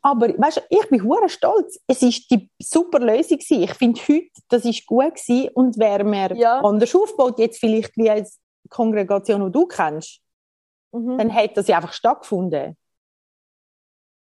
Aber 0.00 0.28
weißt 0.28 0.58
du, 0.58 0.60
ich 0.70 0.88
bin 0.88 1.02
hure 1.02 1.28
stolz. 1.28 1.80
Es 1.88 2.02
ist 2.02 2.30
die 2.30 2.50
super 2.60 3.00
Lösung 3.00 3.38
gewesen. 3.38 3.62
Ich 3.62 3.74
finde 3.74 4.00
heute, 4.00 4.28
das 4.48 4.64
ist 4.64 4.86
gut 4.86 5.14
gewesen. 5.16 5.48
Und 5.54 5.76
wäre 5.78 6.04
mir 6.04 6.36
Ja. 6.36 6.60
anders 6.60 6.94
aufgebaut, 6.94 7.38
jetzt 7.40 7.58
vielleicht 7.58 7.96
wie 7.96 8.10
als 8.10 8.40
Kongregation, 8.68 9.44
die 9.46 9.52
du 9.52 9.66
kennst, 9.66 10.20
Mhm. 10.92 11.18
dann 11.18 11.30
hätte 11.30 11.54
das 11.56 11.68
ja 11.68 11.76
einfach 11.76 11.92
stattgefunden. 11.92 12.76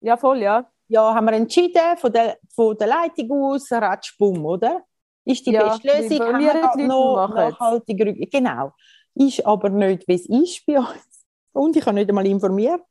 Ja, 0.00 0.16
voll, 0.16 0.38
ja. 0.42 0.70
Ja, 0.88 1.14
haben 1.14 1.24
wir 1.26 1.32
entschieden, 1.32 1.96
von 1.96 2.12
der, 2.12 2.38
von 2.54 2.76
der 2.76 2.86
Leitung 2.86 3.30
aus, 3.32 3.70
ratschbumm, 3.72 4.44
oder? 4.44 4.82
Ist 5.24 5.46
die 5.46 5.52
Ja, 5.52 5.68
beste 5.78 5.88
Lösung, 5.88 6.26
haben 6.34 6.40
wir 6.78 6.86
noch 6.86 7.16
machen. 7.16 7.34
nachhaltig 7.36 7.98
rück- 8.00 8.30
Genau. 8.30 8.72
Ist 9.14 9.44
aber 9.46 9.70
nicht, 9.70 10.06
wie 10.06 10.14
es 10.14 10.26
ist 10.28 10.66
bei 10.66 10.78
uns. 10.78 11.24
Und 11.52 11.76
ich 11.76 11.86
habe 11.86 11.94
nicht 11.94 12.08
einmal 12.08 12.26
informiert. 12.26 12.82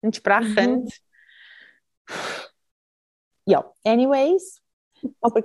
Entsprechend. 0.00 0.84
Mhm. 0.84 0.90
Ja, 3.44 3.64
anyways. 3.84 4.60
Aber 5.20 5.42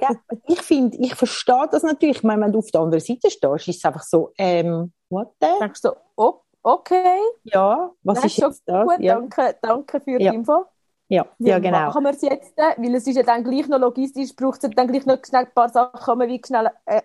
ich 0.47 0.61
finde, 0.61 0.97
ich 0.97 1.15
verstehe 1.15 1.67
das 1.71 1.81
natürlich. 1.81 2.17
Ich 2.17 2.23
meine, 2.23 2.43
wenn 2.43 2.51
du 2.51 2.59
auf 2.59 2.69
der 2.69 2.81
anderen 2.81 3.03
Seite 3.03 3.31
stehst, 3.31 3.67
ist 3.67 3.77
es 3.77 3.85
einfach 3.85 4.03
so, 4.03 4.31
ähm, 4.37 4.93
what 5.09 5.29
the? 5.41 5.47
Denkst 5.59 5.81
du, 5.81 5.93
oh, 6.15 6.41
okay, 6.73 7.19
Ja, 7.43 7.91
was 8.03 8.17
das 8.21 8.25
ist 8.25 8.35
schon 8.39 8.53
das? 8.65 8.87
gut, 8.87 8.99
Ja, 8.99 9.15
danke, 9.15 9.55
danke 9.61 9.99
für 10.01 10.19
Ja. 10.21 10.31
die 10.31 10.35
Info. 10.37 10.65
ja, 11.07 11.25
Wie 11.39 11.49
ja, 11.49 11.59
genau. 11.59 11.79
machen 11.87 12.03
wir 12.03 12.11
es 12.11 12.21
jetzt? 12.21 12.57
Weil 12.57 12.95
es 12.95 13.07
ist 13.07 13.15
ja 13.15 13.23
dann 13.23 13.43
gleich 13.43 13.67
noch 13.67 13.79
logistisch, 13.79 14.35
braucht 14.35 14.63
es 14.63 14.69
dann 14.71 14.87
gleich 14.87 15.05
noch 15.05 15.17
schnell 15.25 15.45
ein 15.45 15.53
paar 15.53 15.69
Sachen, 15.69 16.19
wie 16.21 16.41
schnell, 16.45 16.69
äh, 16.85 17.01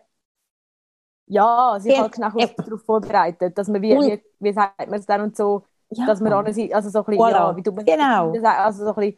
ja, 1.26 1.78
sich 1.80 1.92
Ja, 1.92 2.02
halt 2.02 2.18
ja. 2.18 2.46
darauf 2.56 2.82
vorbereitet, 2.84 3.56
dass 3.56 3.68
man 3.68 3.80
wie, 3.82 3.96
Und- 3.96 4.06
wie, 4.06 4.22
wie 4.40 4.52
sagt 4.52 4.90
man 4.90 4.98
es 4.98 5.06
dann 5.06 5.20
und 5.22 5.36
so, 5.36 5.64
Ja. 5.90 6.06
dass 6.06 6.20
man 6.20 6.32
an 6.32 6.52
sich, 6.52 6.74
also 6.74 6.88
so 6.90 6.98
ein 7.00 7.04
bisschen, 7.04 7.22
Voilà. 7.22 7.30
ja, 7.32 7.56
wie 7.56 7.62
du 7.62 7.72
Genau. 7.74 8.32
also 8.44 8.84
so 8.84 8.90
ein 8.90 8.94
bisschen, 8.96 9.16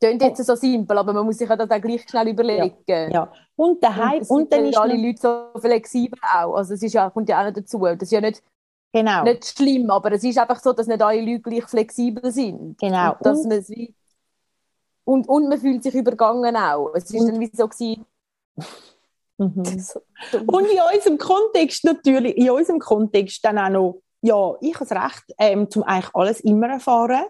klingt 0.00 0.22
jetzt 0.22 0.44
so 0.46 0.54
simpel, 0.54 0.96
aber 0.96 1.12
man 1.12 1.26
muss 1.26 1.38
sich 1.38 1.48
ja 1.48 1.56
das 1.56 1.68
dann 1.68 1.80
gleich 1.80 2.08
schnell 2.08 2.28
überlegen. 2.28 3.10
Ja. 3.12 3.30
Und 3.56 3.82
daheim, 3.82 4.18
und, 4.20 4.24
sind 4.26 4.52
dann 4.52 4.64
ja 4.64 4.70
ist 4.70 4.78
alle 4.78 4.96
Leute 4.96 5.18
so 5.54 5.60
flexibel 5.60 6.18
auch, 6.22 6.54
also 6.54 6.74
es 6.74 6.82
ist 6.82 6.92
ja, 6.94 7.10
kommt 7.10 7.28
ja 7.28 7.40
auch 7.40 7.44
noch 7.46 7.52
dazu, 7.52 7.78
das 7.80 8.02
ist 8.02 8.12
ja 8.12 8.20
nicht, 8.20 8.42
genau, 8.92 9.24
nicht 9.24 9.44
schlimm, 9.44 9.90
aber 9.90 10.12
es 10.12 10.24
ist 10.24 10.38
einfach 10.38 10.60
so, 10.60 10.72
dass 10.72 10.86
nicht 10.86 11.02
alle 11.02 11.20
Leute 11.20 11.40
gleich 11.40 11.64
flexibel 11.64 12.30
sind. 12.30 12.78
genau. 12.78 13.12
Und, 13.12 13.26
dass 13.26 13.42
man 13.44 13.58
es 13.58 13.70
wie 13.70 13.94
und, 15.04 15.28
und 15.28 15.48
man 15.48 15.58
fühlt 15.58 15.82
sich 15.82 15.94
übergangen 15.94 16.56
auch. 16.56 16.92
Es 16.94 17.10
ist 17.10 17.26
dann 17.26 17.40
wie 17.40 17.50
so 17.52 17.66
gewesen, 17.66 18.04
Mhm. 19.40 19.62
Und 20.46 20.66
in 20.66 20.78
unserem 20.94 21.18
Kontext 21.18 21.84
natürlich, 21.84 22.36
in 22.36 22.50
unserem 22.50 22.78
Kontext 22.78 23.44
dann 23.44 23.58
auch 23.58 23.70
noch, 23.70 24.02
ja, 24.20 24.54
ich 24.60 24.74
habe 24.74 24.86
das 24.86 25.02
Recht, 25.02 25.24
ähm, 25.38 25.70
zum 25.70 25.82
eigentlich 25.82 26.14
alles 26.14 26.40
immer 26.40 26.68
erfahren. 26.68 27.24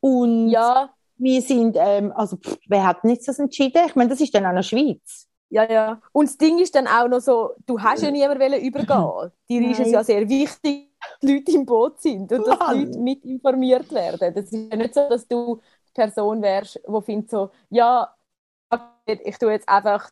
Und 0.00 0.50
ja, 0.50 0.90
wir 1.16 1.42
sind, 1.42 1.76
ähm, 1.78 2.12
also, 2.14 2.36
pff, 2.36 2.58
wer 2.68 2.86
hat 2.86 2.98
jetzt 3.02 3.26
das 3.26 3.40
entschieden? 3.40 3.82
Ich 3.86 3.96
meine, 3.96 4.10
das 4.10 4.20
ist 4.20 4.32
dann 4.34 4.46
auch 4.46 4.52
noch 4.52 4.62
Schweiz. 4.62 5.25
Ja, 5.48 5.70
ja. 5.70 6.00
Und 6.12 6.28
das 6.28 6.36
Ding 6.38 6.58
ist 6.58 6.74
dann 6.74 6.86
auch 6.86 7.08
noch 7.08 7.20
so, 7.20 7.54
du 7.66 7.80
hast 7.80 8.02
ja 8.02 8.10
niemand 8.10 8.40
wollen 8.40 8.60
übergehen. 8.60 9.32
Dir 9.48 9.70
ist 9.70 9.80
es 9.80 9.90
ja 9.90 10.02
sehr 10.02 10.28
wichtig, 10.28 10.90
dass 11.00 11.18
die 11.22 11.34
Leute 11.34 11.52
im 11.52 11.66
Boot 11.66 12.00
sind 12.00 12.32
und 12.32 12.46
dass 12.46 12.58
die 12.58 12.84
Leute 12.84 12.98
mit 12.98 13.24
informiert 13.24 13.90
werden. 13.92 14.34
Das 14.34 14.46
ist 14.46 14.70
ja 14.70 14.76
nicht 14.76 14.94
so, 14.94 15.08
dass 15.08 15.26
du 15.28 15.60
die 15.88 15.92
Person 15.94 16.42
wärst, 16.42 16.80
die 16.86 17.02
findet 17.02 17.30
so, 17.30 17.50
ja, 17.70 18.12
ich 19.06 19.38
tue 19.38 19.52
jetzt 19.52 19.68
einfach, 19.68 20.10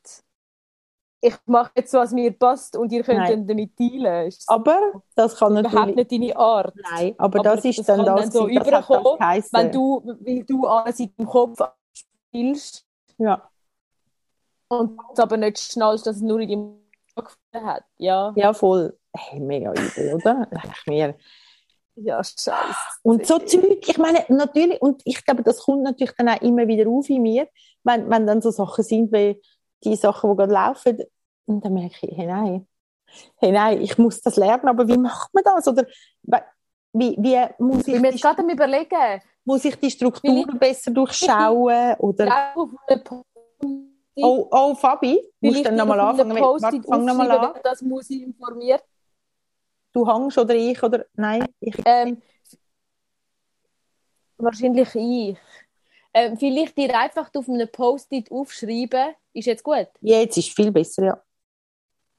ich 1.21 1.35
mache 1.47 1.73
jetzt 1.77 1.91
so, 1.91 1.99
was 1.99 2.13
mir 2.13 2.33
passt 2.39 2.77
und 2.77 2.93
ihr 2.93 3.03
könnt 3.03 3.19
Nein. 3.19 3.31
dann 3.31 3.47
damit 3.47 3.79
dealen. 3.79 4.29
Ist 4.29 4.49
Aber 4.49 4.79
das 5.17 5.37
kann 5.37 5.57
überhaupt 5.57 5.97
natürlich, 5.97 5.97
nicht 5.97 6.13
deine 6.13 6.37
Art. 6.37 6.75
nein, 6.77 7.15
aber, 7.19 7.41
Aber 7.41 7.41
das 7.41 7.65
ist 7.65 7.79
das 7.79 7.87
dann 7.87 8.05
kann 8.05 8.05
das, 8.05 8.21
dann 8.21 8.31
so 8.31 8.47
das 8.47 8.69
das. 8.69 9.53
Wenn 9.53 9.73
du, 9.73 10.03
weil 10.21 10.45
du 10.45 10.67
alles 10.67 11.01
in 11.01 11.13
deinem 11.17 11.27
Kopf 11.27 11.59
spielst 11.93 12.87
ja, 13.19 13.51
und 14.81 14.99
aber 15.19 15.37
nicht 15.37 15.59
schnallst, 15.59 16.07
dass 16.07 16.17
es 16.17 16.23
nur 16.23 16.41
in 16.41 16.49
deinem 16.49 16.79
Kopf 17.15 17.37
hat. 17.53 17.85
Ja, 17.99 18.33
ja, 18.37 18.53
voll. 18.53 18.97
Hey, 19.17 19.41
mega 19.41 19.71
übel, 19.73 20.15
oder? 20.15 20.49
Ich 20.65 20.87
mir. 20.87 21.15
ja, 21.97 22.23
scheiße. 22.23 22.55
Und 23.03 23.27
so 23.27 23.39
Zeug, 23.39 23.87
ich 23.87 23.99
meine, 23.99 24.25
natürlich, 24.29 24.81
und 24.83 25.03
ich 25.05 25.25
glaube, 25.25 25.43
das 25.43 25.63
kommt 25.63 25.83
natürlich 25.83 26.15
dann 26.17 26.29
auch 26.29 26.41
immer 26.43 26.67
wieder 26.67 26.89
auf 26.91 27.09
in 27.09 27.23
mir, 27.23 27.49
wenn, 27.85 28.11
wenn 28.11 28.27
dann 28.27 28.43
so 28.43 28.51
Sachen 28.51 28.83
sind, 28.83 29.13
wie 29.13 29.41
die 29.85 29.97
Sachen, 29.97 30.31
die 30.31 30.37
gerade 30.37 30.53
laufen, 30.53 30.99
und 31.47 31.65
dann 31.65 31.75
merke 31.75 31.95
ich, 32.01 32.17
hey, 32.17 32.27
nein, 32.27 32.67
hey, 33.37 33.53
nein, 33.53 33.81
ich 33.81 33.99
muss 33.99 34.21
das 34.21 34.37
lernen, 34.37 34.69
aber 34.69 34.89
wie 34.89 34.97
macht 34.97 35.33
man 35.35 35.45
das? 35.45 35.69
Oder 35.69 35.85
wie, 36.93 37.17
wie 37.19 37.63
muss, 37.63 37.87
Ich 37.87 38.03
ich 38.03 38.23
gerade 38.23 38.43
am 38.43 38.49
überlegen, 38.49 39.21
muss 39.45 39.65
ich 39.65 39.77
die 39.77 39.91
Strukturen 39.91 40.59
besser 40.59 40.91
durchschauen? 40.91 41.97
Oder, 41.99 42.25
vielleicht 42.25 42.57
auf 42.57 42.71
einem 42.87 43.25
oh, 44.17 44.49
oh, 44.51 44.75
Fabi, 44.75 45.15
musst 45.15 45.31
vielleicht 45.41 45.67
dann 45.67 45.77
nochmal 45.77 46.01
anfangen. 46.01 46.37
Warte, 46.37 46.83
fang 46.83 47.05
nochmal 47.05 47.31
an. 47.31 47.55
Das 47.63 47.83
muss 47.83 48.11
ich 48.11 48.23
informiert. 48.23 48.83
Du 49.93 50.07
hängst 50.07 50.39
oder 50.39 50.55
ich 50.55 50.83
oder, 50.83 51.07
nein, 51.15 51.47
ich, 51.61 51.77
Ähm, 51.85 52.21
Wahrscheinlich 54.37 54.95
ich. 54.95 55.39
Ähm, 56.13 56.37
vielleicht 56.37 56.77
dir 56.77 56.97
einfach 56.99 57.31
auf 57.35 57.49
einem 57.49 57.69
Post-it 57.71 58.31
aufschreiben. 58.31 59.15
Ist 59.33 59.47
jetzt 59.47 59.63
gut? 59.65 59.89
Jetzt 60.01 60.37
ist 60.37 60.51
viel 60.55 60.71
besser, 60.71 61.05
ja. 61.05 61.23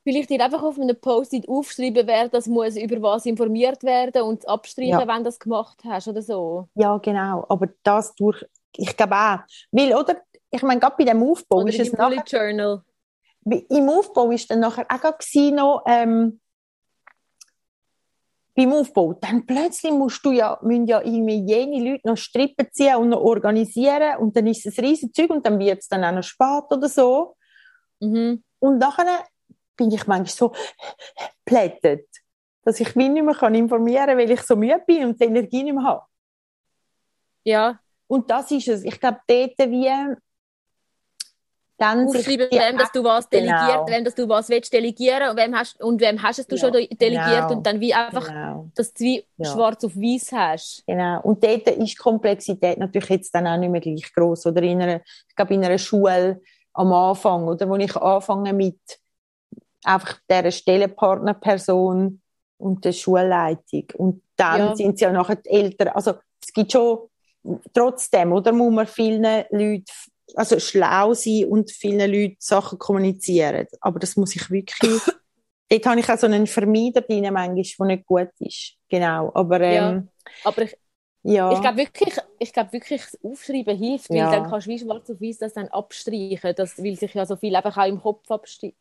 Vielleicht 0.04 0.30
dir 0.30 0.44
einfach 0.44 0.62
auf 0.62 0.80
einem 0.80 1.00
Post-it 1.00 1.48
aufschreiben, 1.48 2.06
wer 2.06 2.30
das 2.30 2.48
muss 2.48 2.76
über 2.78 3.02
was 3.02 3.26
informiert 3.26 3.84
werden 3.84 4.22
und 4.24 4.48
abstreichen, 4.48 4.92
Ja. 5.00 5.08
wenn 5.08 5.18
du 5.18 5.24
das 5.24 5.40
gemacht 5.40 5.82
hast 5.84 6.08
oder 6.08 6.22
so. 6.22 6.68
Ja, 6.76 6.98
genau. 6.98 7.46
Aber 7.50 7.68
das 7.84 8.14
durch, 8.16 8.46
ich 8.78 8.96
glaube 8.96 9.16
auch. 9.16 9.40
Weil, 9.72 9.94
oder, 9.96 10.22
ich 10.56 10.64
meine, 10.64 10.80
gerade 10.80 10.96
bei 10.98 11.04
dem 11.04 11.22
Aufbau 11.24 11.62
Oder 11.62 11.70
ist 11.70 11.80
es 11.80 11.94
nachher, 11.94 12.24
Journal. 12.26 12.84
Im 13.70 13.90
Aufbau 13.90 14.32
ist 14.32 14.50
dann 14.50 14.60
nachher 14.60 14.86
auch 14.90 15.00
gerade 15.00 15.56
noch, 15.56 15.84
ähm, 15.86 16.40
beim 18.56 18.72
Aufbau, 18.72 19.14
dann 19.14 19.46
plötzlich 19.46 19.92
musst 19.92 20.26
du 20.26 20.32
ja, 20.32 20.58
müssen 20.62 20.88
ja 20.88 21.02
irgendwie 21.02 21.46
jene 21.46 21.92
Leute 21.92 22.08
noch 22.08 22.16
Strippen 22.16 22.68
ziehen 22.72 22.96
und 22.96 23.10
noch 23.10 23.20
organisieren 23.20 24.18
und 24.20 24.36
dann 24.36 24.48
ist 24.48 24.66
es 24.66 24.78
ein 24.78 24.86
riesen 24.86 25.14
Zeug 25.14 25.30
und 25.30 25.46
dann 25.46 25.60
wird 25.60 25.80
es 25.80 25.90
dann 25.90 26.06
auch 26.06 26.14
noch 26.14 26.24
spät 26.24 26.64
oder 26.70 26.88
so. 26.88 27.36
Mhm. 28.00 28.44
Und 28.60 28.78
nachher 28.78 29.26
bin 29.76 29.92
ich 29.92 30.08
manchmal 30.08 30.26
so 30.28 30.54
plättet, 31.44 32.08
dass 32.64 32.80
ich 32.80 32.96
mich 32.96 33.10
nicht 33.10 33.26
mehr 33.26 33.36
kann 33.36 33.56
informieren 33.56 34.08
kann, 34.08 34.18
weil 34.18 34.32
ich 34.32 34.42
so 34.42 34.56
müde 34.56 34.82
bin 34.88 35.06
und 35.06 35.20
die 35.20 35.26
Energie 35.26 35.64
nicht 35.64 35.76
mehr 35.76 35.84
habe. 35.84 36.06
Ja, 37.44 37.80
Und 38.08 38.30
das 38.30 38.52
ist 38.52 38.68
es. 38.68 38.84
Ich 38.84 39.00
glaube, 39.00 39.20
dort 39.28 39.58
wie 39.58 39.92
dann 41.78 42.08
aufschreiben, 42.08 42.48
wem 42.52 42.78
dass 42.78 42.92
du 42.92 43.04
was 43.04 43.28
delegiert, 43.30 43.60
Genau. 43.60 43.88
wem 43.88 44.04
dass 44.06 44.16
du 44.16 44.30
was 44.30 44.48
willst 44.50 44.72
delegieren 44.72 45.30
und 45.30 45.38
wem 45.38 45.56
hast, 45.58 45.82
und 45.84 46.00
wem 46.00 46.22
hast 46.24 46.40
es 46.40 46.48
du 46.48 46.56
Ja, 46.56 46.62
schon 46.62 46.72
de- 46.72 46.88
delegiert 46.88 47.48
genau. 47.48 47.52
und 47.54 47.66
dann 47.68 47.80
wie 47.82 47.94
einfach, 47.94 48.28
Genau. 48.28 48.70
dass 48.76 48.94
du 48.94 49.04
wie 49.04 49.26
Ja. 49.38 49.52
schwarz 49.52 49.84
auf 49.84 49.96
weiß 49.96 50.32
hast. 50.32 50.84
Genau. 50.88 51.22
Und 51.24 51.44
dort 51.44 51.68
ist 51.68 51.92
die 51.92 51.96
Komplexität 51.96 52.78
natürlich 52.78 53.10
jetzt 53.10 53.36
dann 53.36 53.46
auch 53.48 53.58
nicht 53.58 53.70
mehr 53.70 53.82
gleich 53.82 54.14
groß. 54.14 54.46
Oder 54.46 54.62
in 54.64 54.82
einer, 54.82 55.02
ich 55.28 55.36
glaube, 55.36 55.54
in 55.54 55.66
einer 55.66 55.78
Schule 55.78 56.42
am 56.74 56.94
Anfang, 56.94 57.46
oder 57.48 57.68
wo 57.70 57.76
ich 57.76 57.96
anfange 57.96 58.54
mit 58.54 58.80
einfach 59.84 60.18
der 60.30 60.50
Stellenpartnerperson 60.52 62.22
und 62.58 62.86
der 62.86 62.92
Schulleitung. 62.94 63.86
Und 63.98 64.22
dann 64.36 64.60
Ja. 64.60 64.76
sind 64.76 64.98
sie 64.98 65.06
ja 65.06 65.12
nachher 65.12 65.36
die 65.36 65.50
Eltern. 65.50 65.90
Also, 65.90 66.14
es 66.42 66.54
gibt 66.54 66.72
schon, 66.72 67.00
trotzdem, 67.74 68.32
oder 68.34 68.52
muss 68.52 68.74
man 68.74 68.88
vielen 68.88 69.24
Leuten, 69.52 69.86
also 70.36 70.60
schlau 70.60 71.14
sein 71.14 71.46
und 71.46 71.72
vielen 71.72 72.12
Leuten 72.12 72.38
Sachen 72.40 72.80
kommunizieren. 72.80 73.68
Aber 73.82 74.00
das 74.00 74.16
muss 74.18 74.36
ich 74.36 74.50
wirklich, 74.50 75.02
dort 75.70 75.86
habe 75.86 76.00
ich 76.00 76.10
auch 76.10 76.18
so 76.18 76.26
einen 76.28 76.48
Vermeider 76.48 77.02
drin, 77.02 77.32
manchmal, 77.34 77.88
der 77.88 77.98
nicht 77.98 78.06
gut 78.06 78.30
ist. 78.40 78.74
Genau. 78.90 79.32
Aber, 79.34 79.60
Ja. 79.62 79.92
ähm, 79.92 80.10
Aber 80.44 80.62
ich, 80.64 80.78
ja. 81.24 81.52
ich 81.52 81.62
glaube 81.62 81.78
wirklich, 81.78 82.14
ich 82.40 82.54
glaube 82.54 82.74
wirklich, 82.74 83.02
das 83.02 83.18
Aufschreiben 83.24 83.78
hilft, 83.78 84.10
weil 84.10 84.18
Ja. 84.18 84.32
dann 84.32 84.50
kannst 84.50 84.68
du 84.68 84.72
wie 84.72 84.80
schwarz 84.80 85.10
auf 85.10 85.22
weiß 85.22 85.38
das 85.40 85.54
dann 85.54 85.68
abstreichen, 85.70 86.54
das, 86.56 86.78
weil 86.78 86.96
sich 86.96 87.14
ja 87.14 87.26
so 87.26 87.36
viel 87.36 87.56
einfach 87.56 87.78
auch 87.78 87.88
im 87.88 88.02
Kopf 88.02 88.30
abspielt. 88.30 88.76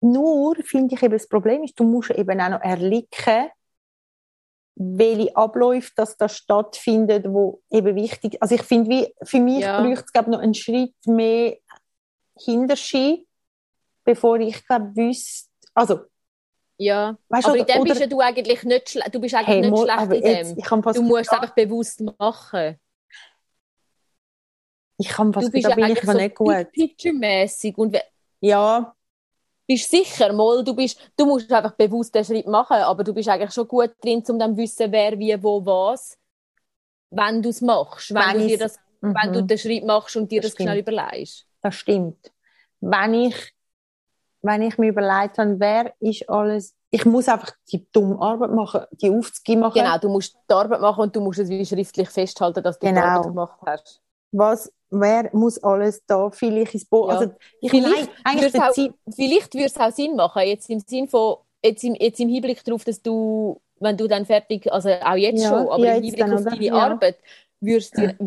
Nur 0.00 0.54
finde 0.64 0.94
ich 0.94 1.02
eben 1.02 1.12
das 1.12 1.28
Problem 1.28 1.64
ist, 1.64 1.78
du 1.78 1.84
musst 1.84 2.10
eben 2.10 2.40
auch 2.40 2.50
noch 2.50 2.60
erlicken, 2.60 3.48
welche 4.80 5.34
Abläufe 5.36 5.90
das 5.96 6.16
da 6.16 6.28
stattfindet, 6.28 7.26
wo 7.28 7.60
eben 7.70 7.96
wichtig. 7.96 8.40
Also 8.40 8.54
ich 8.54 8.62
finde, 8.62 8.90
wie 8.90 9.14
für 9.24 9.40
mich 9.40 9.62
Ja. 9.62 9.82
bräuchte 9.82 10.04
es 10.06 10.12
glaube 10.12 10.30
noch 10.30 10.38
einen 10.38 10.54
Schritt 10.54 10.94
mehr 11.04 11.56
Hinterschi, 12.38 13.26
bevor 14.04 14.38
ich 14.38 14.64
glaube 14.66 14.94
wüsste. 14.94 15.48
Also 15.74 16.00
Ja, 16.78 17.16
weißt 17.28 17.48
aber 17.48 17.56
du, 17.56 17.62
in 17.62 17.66
dem 17.66 17.80
oder, 17.80 17.88
bist 17.88 18.00
ja 18.00 18.06
du 18.06 18.20
eigentlich 18.20 18.62
nicht 18.62 18.90
schlecht, 18.90 19.14
du 19.14 19.20
bist 19.20 19.34
eigentlich 19.34 19.48
hey, 19.48 19.60
nicht 19.62 19.70
mal, 19.70 20.06
schlecht 20.06 20.24
in 20.24 20.36
jetzt, 20.36 20.70
dem. 20.70 20.82
fast 20.82 20.98
Du 20.98 21.02
musst 21.02 21.22
es 21.22 21.28
einfach 21.30 21.54
bewusst 21.54 22.00
machen. 22.18 22.78
ich 25.00 25.08
kann 25.08 25.32
Du 25.32 25.40
fast 25.40 25.52
bist 25.52 25.64
da 25.66 25.74
bin 25.74 25.90
ich 25.90 26.00
so 26.02 26.12
nicht 26.12 26.36
gut. 26.36 26.72
picture-mässig 26.72 27.76
und 27.78 27.96
Ja, 28.40 28.94
bist 29.68 29.90
sicher 29.90 30.32
mal, 30.32 30.64
du 30.64 30.74
bist, 30.74 30.98
du 31.16 31.26
musst 31.26 31.52
einfach 31.52 31.72
bewusst 31.72 32.14
den 32.14 32.24
Schritt 32.24 32.46
machen, 32.46 32.78
aber 32.78 33.04
du 33.04 33.12
bist 33.12 33.28
eigentlich 33.28 33.52
schon 33.52 33.68
gut 33.68 33.92
drin, 34.02 34.24
um 34.28 34.38
dann 34.38 34.52
zu 34.52 34.62
wissen, 34.62 34.90
wer, 34.90 35.18
wie, 35.18 35.40
wo, 35.42 35.64
was, 35.64 36.18
wenn 37.10 37.42
du 37.42 37.50
es 37.50 37.60
machst, 37.60 38.12
wenn, 38.14 38.38
Wenn 38.40 38.48
du 38.48 38.58
das, 38.58 38.78
wenn 39.00 39.32
du 39.32 39.42
mhm. 39.42 39.46
den 39.46 39.58
Schritt 39.58 39.84
machst 39.84 40.16
und 40.16 40.32
dir 40.32 40.40
Das 40.40 40.54
das, 40.54 40.62
schnell 40.62 40.78
überlegst. 40.78 41.46
das 41.60 41.74
stimmt. 41.74 42.32
Wenn 42.80 43.14
ich, 43.14 43.54
wenn 44.42 44.62
ich 44.62 44.78
mir 44.78 44.88
überlegt 44.88 45.38
habe, 45.38 45.60
wer 45.60 45.92
ist 46.00 46.28
alles, 46.30 46.74
ich 46.90 47.04
muss 47.04 47.28
einfach 47.28 47.52
die 47.70 47.86
dumme 47.92 48.18
Arbeit 48.20 48.52
machen, 48.52 48.82
die 48.92 49.10
Aufzüge 49.10 49.58
machen. 49.58 49.74
Genau, 49.82 49.98
du 49.98 50.08
musst 50.08 50.34
die 50.48 50.54
Arbeit 50.54 50.80
machen 50.80 51.02
und 51.02 51.14
du 51.14 51.20
musst 51.20 51.38
es 51.40 51.50
wie 51.50 51.66
schriftlich 51.66 52.08
festhalten, 52.08 52.62
dass 52.62 52.78
du 52.78 52.86
die 52.86 52.94
Genau. 52.94 53.06
Arbeit 53.06 53.24
gemacht 53.24 53.58
hast. 53.66 54.00
Was, 54.32 54.72
wer 54.90 55.30
muss 55.34 55.62
alles 55.62 56.04
da 56.06 56.30
vielleicht 56.30 56.74
ins 56.74 56.84
Boot? 56.86 57.10
Ja. 57.10 57.20
Also, 57.20 57.32
ich 57.60 57.70
Vielleicht 57.70 59.54
würde 59.54 59.66
es 59.66 59.76
auch 59.76 59.92
Sinn 59.92 60.16
machen, 60.16 60.42
jetzt 60.42 60.68
im 60.70 60.80
Sinn 60.80 61.08
von, 61.08 61.36
jetzt 61.64 61.84
im, 61.84 61.94
jetzt 61.94 62.20
im 62.20 62.28
Hinblick 62.28 62.64
darauf, 62.64 62.84
dass 62.84 63.02
du, 63.02 63.60
wenn 63.80 63.96
du 63.96 64.06
dann 64.08 64.26
fertig, 64.26 64.70
also 64.72 64.90
auch 64.90 65.16
jetzt 65.16 65.40
Ja, 65.42 65.48
schon, 65.48 65.68
aber 65.68 65.86
ja, 65.86 65.94
im 65.94 66.02
Hinblick 66.02 66.32
auf 66.32 66.44
deine. 66.44 66.72
Arbeit, 66.72 67.18
würde 67.60 67.78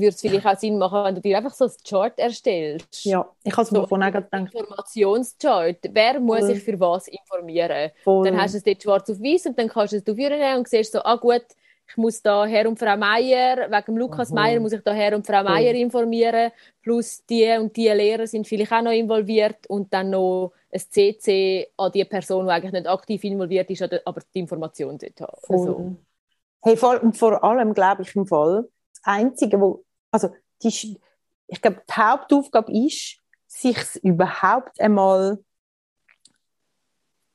es 0.07 0.21
vielleicht 0.21 0.45
auch 0.45 0.57
Sinn 0.57 0.77
machen, 0.77 1.03
wenn 1.05 1.15
du 1.15 1.21
dir 1.21 1.37
einfach 1.37 1.53
so 1.53 1.65
ein 1.65 1.71
Chart 1.87 2.17
erstellst. 2.19 2.89
ja, 3.05 3.29
ich 3.43 3.53
habe 3.53 3.63
es 3.63 3.71
So, 3.71 3.81
mir 3.81 3.87
vorhin 3.87 4.11
gedacht, 4.11 4.51
Informationschart. 4.51 5.79
Wer 5.91 6.19
muss 6.19 6.45
sich 6.47 6.61
für 6.61 6.79
was 6.79 7.07
informieren? 7.07 7.91
voll, 8.03 8.31
Dann 8.31 8.37
hast 8.37 8.53
du 8.53 8.57
es 8.57 8.63
dort 8.63 8.83
schwarz 8.83 9.09
auf 9.09 9.19
weiß 9.19 9.47
und 9.47 9.59
dann 9.59 9.69
kannst 9.69 9.93
du 9.93 9.97
es 9.97 10.05
nehmen 10.05 10.57
und 10.59 10.67
siehst 10.67 10.93
so, 10.93 11.03
ah 11.03 11.15
gut, 11.15 11.43
ich 11.91 11.97
muss 11.97 12.21
da 12.21 12.45
Herr 12.45 12.67
und 12.69 12.79
Frau 12.79 12.95
Meier, 12.95 13.69
wegen 13.69 13.97
Lukas 13.97 14.29
Mhm. 14.29 14.35
Meier 14.35 14.59
muss 14.61 14.71
ich 14.71 14.81
da 14.81 14.93
Herr 14.93 15.13
und 15.15 15.27
Frau. 15.27 15.43
Meier 15.43 15.73
informieren, 15.73 16.51
plus 16.81 17.25
die 17.25 17.49
und 17.59 17.75
die 17.75 17.89
Lehrer 17.89 18.25
sind 18.27 18.47
vielleicht 18.47 18.71
auch 18.71 18.81
noch 18.81 18.91
involviert 18.91 19.67
und 19.67 19.93
dann 19.93 20.09
noch 20.11 20.53
ein 20.71 20.79
CC 20.79 21.67
an 21.77 21.91
die 21.91 22.05
Person, 22.05 22.45
die 22.45 22.51
eigentlich 22.51 22.71
nicht 22.71 22.87
aktiv 22.87 23.23
involviert 23.25 23.69
ist, 23.69 23.81
aber- 23.81 24.21
die 24.33 24.39
Information 24.39 24.97
dort 24.97 25.19
hat. 25.21 25.39
Also, 25.49 25.95
Hey, 26.63 26.77
voll, 26.77 26.97
und 26.97 27.17
vor 27.17 27.43
allem 27.43 27.73
glaube 27.73 28.03
ich 28.03 28.15
im 28.15 28.25
Fall, 28.27 28.69
das 28.93 29.01
Einzige, 29.03 29.59
wo, 29.59 29.83
also, 30.11 30.29
die, 30.63 30.97
ich 31.47 31.61
glaube, 31.61 31.81
die 31.89 31.93
Hauptaufgabe 31.93 32.71
ist, 32.71 33.17
sich 33.47 33.77
überhaupt 34.03 34.79
einmal 34.79 35.39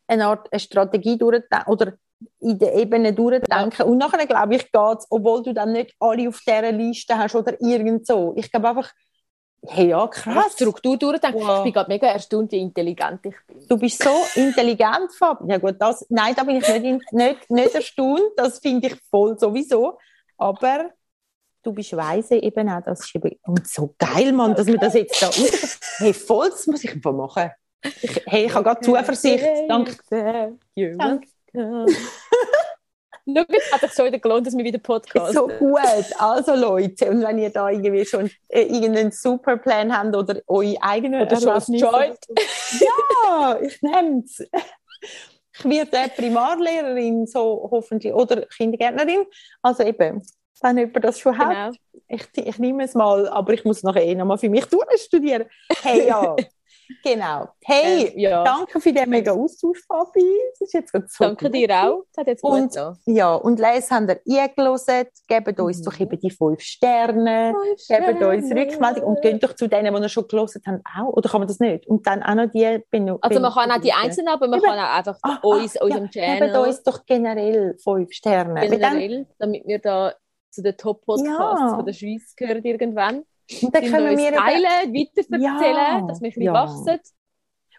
eine 0.07 0.27
Art 0.29 0.51
eine 0.53 0.61
Strategie 0.61 1.19
durchdenken 1.19 1.69
oder 1.71 1.95
in 2.41 2.59
der 2.59 2.75
Ebene 2.75 3.13
durchdenken. 3.13 3.87
Und 3.87 3.99
nachher, 3.99 4.27
glaube 4.27 4.57
ich, 4.57 4.73
geht's, 4.73 5.07
obwohl 5.11 5.43
du 5.43 5.53
dann 5.53 5.73
nicht 5.73 5.95
alle 6.01 6.29
auf 6.29 6.41
dieser 6.47 6.73
Liste 6.73 7.17
hast 7.17 7.35
oder 7.35 7.61
irgend 7.61 8.07
so. 8.07 8.33
Ich 8.37 8.51
glaube 8.51 8.69
einfach, 8.69 8.91
hey, 9.67 9.89
ja, 9.89 10.07
Krass. 10.07 10.53
Struktur 10.53 10.97
durchdenken. 10.97 11.41
Wow. 11.41 11.59
Ich 11.59 11.65
bin 11.65 11.73
gerade 11.73 11.91
mega 11.91 12.07
erstaunt, 12.07 12.53
wie 12.53 12.61
intelligent 12.61 13.21
ich 13.25 13.35
bin. 13.47 13.69
Du 13.69 13.77
bist 13.77 14.03
so 14.03 14.11
intelligent, 14.35 15.13
Fabi. 15.19 15.51
Ja 15.51 15.59
gut, 15.59 15.77
das, 15.79 16.07
nein, 16.09 16.35
da 16.35 16.45
bin 16.45 16.57
ich 16.57 16.69
nicht, 16.69 17.13
nicht, 17.13 17.51
nicht 17.51 17.75
erstaunt. 17.75 18.33
Das 18.37 18.59
finde 18.59 18.89
ich 18.89 18.97
voll 19.11 19.39
sowieso. 19.39 19.99
Aber 20.39 20.91
du 21.63 21.73
bist 21.73 21.97
weise 21.97 22.37
eben 22.37 22.69
auch. 22.69 22.83
Das 22.83 23.01
ist 23.01 23.15
eben, 23.15 23.37
und 23.43 23.67
so 23.67 23.95
geil, 23.99 24.33
Mann, 24.33 24.55
dass 24.55 24.67
wir 24.67 24.79
das 24.79 24.95
jetzt 24.95 25.21
da. 25.21 25.31
Hey, 25.99 26.13
voll, 26.15 26.51
das 26.51 26.67
muss 26.67 26.85
ich 26.85 26.93
einfach 26.93 27.13
machen. 27.13 27.51
Ich, 28.03 28.23
hey, 28.27 28.47
ich 28.47 28.55
habe 28.55 28.65
gerade 28.65 28.81
Zuversicht. 28.81 29.45
Danke. 29.69 29.97
Danke. 30.97 31.29
Schau, 33.29 33.45
jetzt 33.49 33.73
hat 33.73 33.81
sich 33.81 33.93
so 33.93 34.05
wieder 34.05 34.21
gelohnt, 34.21 34.47
dass 34.47 34.57
wir 34.57 34.65
wieder 34.65 34.79
Podcast 34.79 35.35
So 35.35 35.49
gut. 35.49 35.81
Also 36.19 36.55
Leute, 36.55 37.11
und 37.11 37.23
wenn 37.23 37.39
ihr 37.39 37.51
da 37.51 37.69
irgendwie 37.71 38.05
schon 38.05 38.31
äh, 38.49 38.63
irgendeinen 38.63 39.11
Superplan 39.11 39.97
habt 39.97 40.15
oder 40.15 40.41
eure 40.47 40.77
eigenen 40.81 41.23
Oder 41.23 41.41
schon 41.41 41.75
Joint. 41.75 42.19
Ja, 42.81 43.59
ich 43.61 43.83
nehme 43.83 44.23
es. 44.25 44.41
Ich 45.59 45.65
werde 45.65 46.11
Primarlehrerin, 46.15 47.27
so 47.27 47.69
hoffentlich, 47.71 48.13
oder 48.13 48.43
Kindergärtnerin. 48.43 49.25
Also 49.63 49.83
eben, 49.83 50.23
wenn 50.61 50.79
jemand 50.79 51.05
das 51.05 51.19
schon 51.19 51.37
hat, 51.37 51.49
Genau. 51.49 51.77
ich, 52.09 52.29
ich 52.35 52.59
nehme 52.59 52.85
es 52.85 52.95
mal, 52.95 53.29
aber 53.29 53.55
ich 53.55 53.65
muss 53.65 53.83
nachher 53.83 54.05
eh 54.05 54.15
nochmal 54.15 54.39
für 54.39 54.51
mich 54.51 54.67
studieren. 54.99 55.47
Hey, 55.83 56.07
ja. 56.07 56.37
genau. 57.03 57.49
Hey, 57.65 58.07
Ähm, 58.09 58.19
ja. 58.19 58.45
danke 58.45 58.81
für 58.81 58.93
den 58.93 59.09
mega 59.11 59.33
Austausch, 59.33 59.83
Fabi. 59.87 60.25
Das 60.53 60.61
ist 60.69 60.75
jetzt 60.75 60.93
gerade 60.93 61.07
so 61.09 61.25
Danke 61.25 61.47
gut. 61.47 61.55
dir 61.55 61.71
auch. 61.71 62.03
Das 62.13 62.21
hat 62.23 62.27
jetzt 62.29 62.43
gut 62.43 62.53
Und- 62.53 62.73
getan. 62.73 62.99
Ja, 63.07 63.35
und 63.35 63.59
Les 63.61 63.91
haben 63.91 64.09
ihr 64.25 64.43
eingelesen. 64.43 65.07
Gebt 65.29 65.61
uns 65.61 65.79
Mhm. 65.81 65.85
doch 65.85 66.01
eben 66.01 66.19
die 66.21 66.31
fünf 66.31 66.61
Sterne. 66.61 67.55
Gebt 67.89 68.23
uns 68.23 68.51
Rückmeldung 68.51 69.05
und 69.05 69.23
geht 69.23 69.43
doch 69.43 69.55
zu 69.55 69.69
denen, 69.69 69.95
die 69.95 70.01
ihr 70.03 70.09
schon 70.09 70.29
gelesen 70.29 70.63
haben, 70.67 70.83
auch. 70.99 71.13
Oder 71.15 71.29
kann 71.31 71.41
man 71.41 71.49
das 71.49 71.59
nicht? 71.61 71.87
Und 71.87 72.07
dann 72.07 72.23
auch 72.23 72.35
noch 72.35 72.51
die 72.53 72.83
Benu 72.91 73.19
Also 73.21 73.41
man 73.41 73.53
kann 73.53 73.71
auch 73.71 73.81
die 73.81 73.93
einzelnen, 73.93 74.29
aber 74.29 74.49
man 74.49 74.59
Eben. 74.61 74.69
kann 74.69 74.79
auch 74.79 74.97
einfach 74.99 75.19
Ah, 75.23 75.39
uns, 75.43 75.77
ah, 75.81 75.85
unserem 75.85 76.05
ja, 76.05 76.11
Channel 76.11 76.49
Gebt 76.53 76.57
uns 76.67 76.83
doch 76.83 77.05
generell 77.07 77.77
fünf 77.83 78.13
Sterne. 78.13 78.61
Weil 78.61 78.71
Dann, 78.79 78.99
generell, 78.99 79.27
damit 79.39 79.67
wir 79.67 79.79
da 79.79 80.15
zu 80.51 80.63
den 80.63 80.77
Top-Podcasts 80.77 81.61
Ja. 81.61 81.75
von 81.77 81.85
der 81.85 81.93
Schweiz 81.93 82.35
gehören 82.35 82.65
irgendwann. 82.65 83.25
Und 83.63 83.75
dann 83.75 83.85
können 83.85 84.17
wir 84.19 84.33
teilen, 84.33 84.95
weiterverzählen, 84.95 85.41
Ja, 85.41 86.01
dass 86.07 86.21
wir 86.21 86.33
ja. 86.37 86.53
wachsen. 86.53 87.01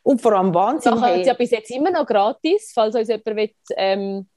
und 0.03 0.22
vor 0.22 0.34
allem 0.34 0.53
Wahnsinn, 0.53 0.93
Sachen 0.93 1.03
hey, 1.03 1.26
ja 1.26 1.34
bis 1.34 1.51
jetzt 1.51 1.70
immer 1.72 1.91
noch 1.91 2.05
gratis, 2.05 2.72
falls 2.74 2.95
uns 2.95 3.07
jemand 3.09 3.26
will, 3.26 3.51
ähm, 3.76 4.30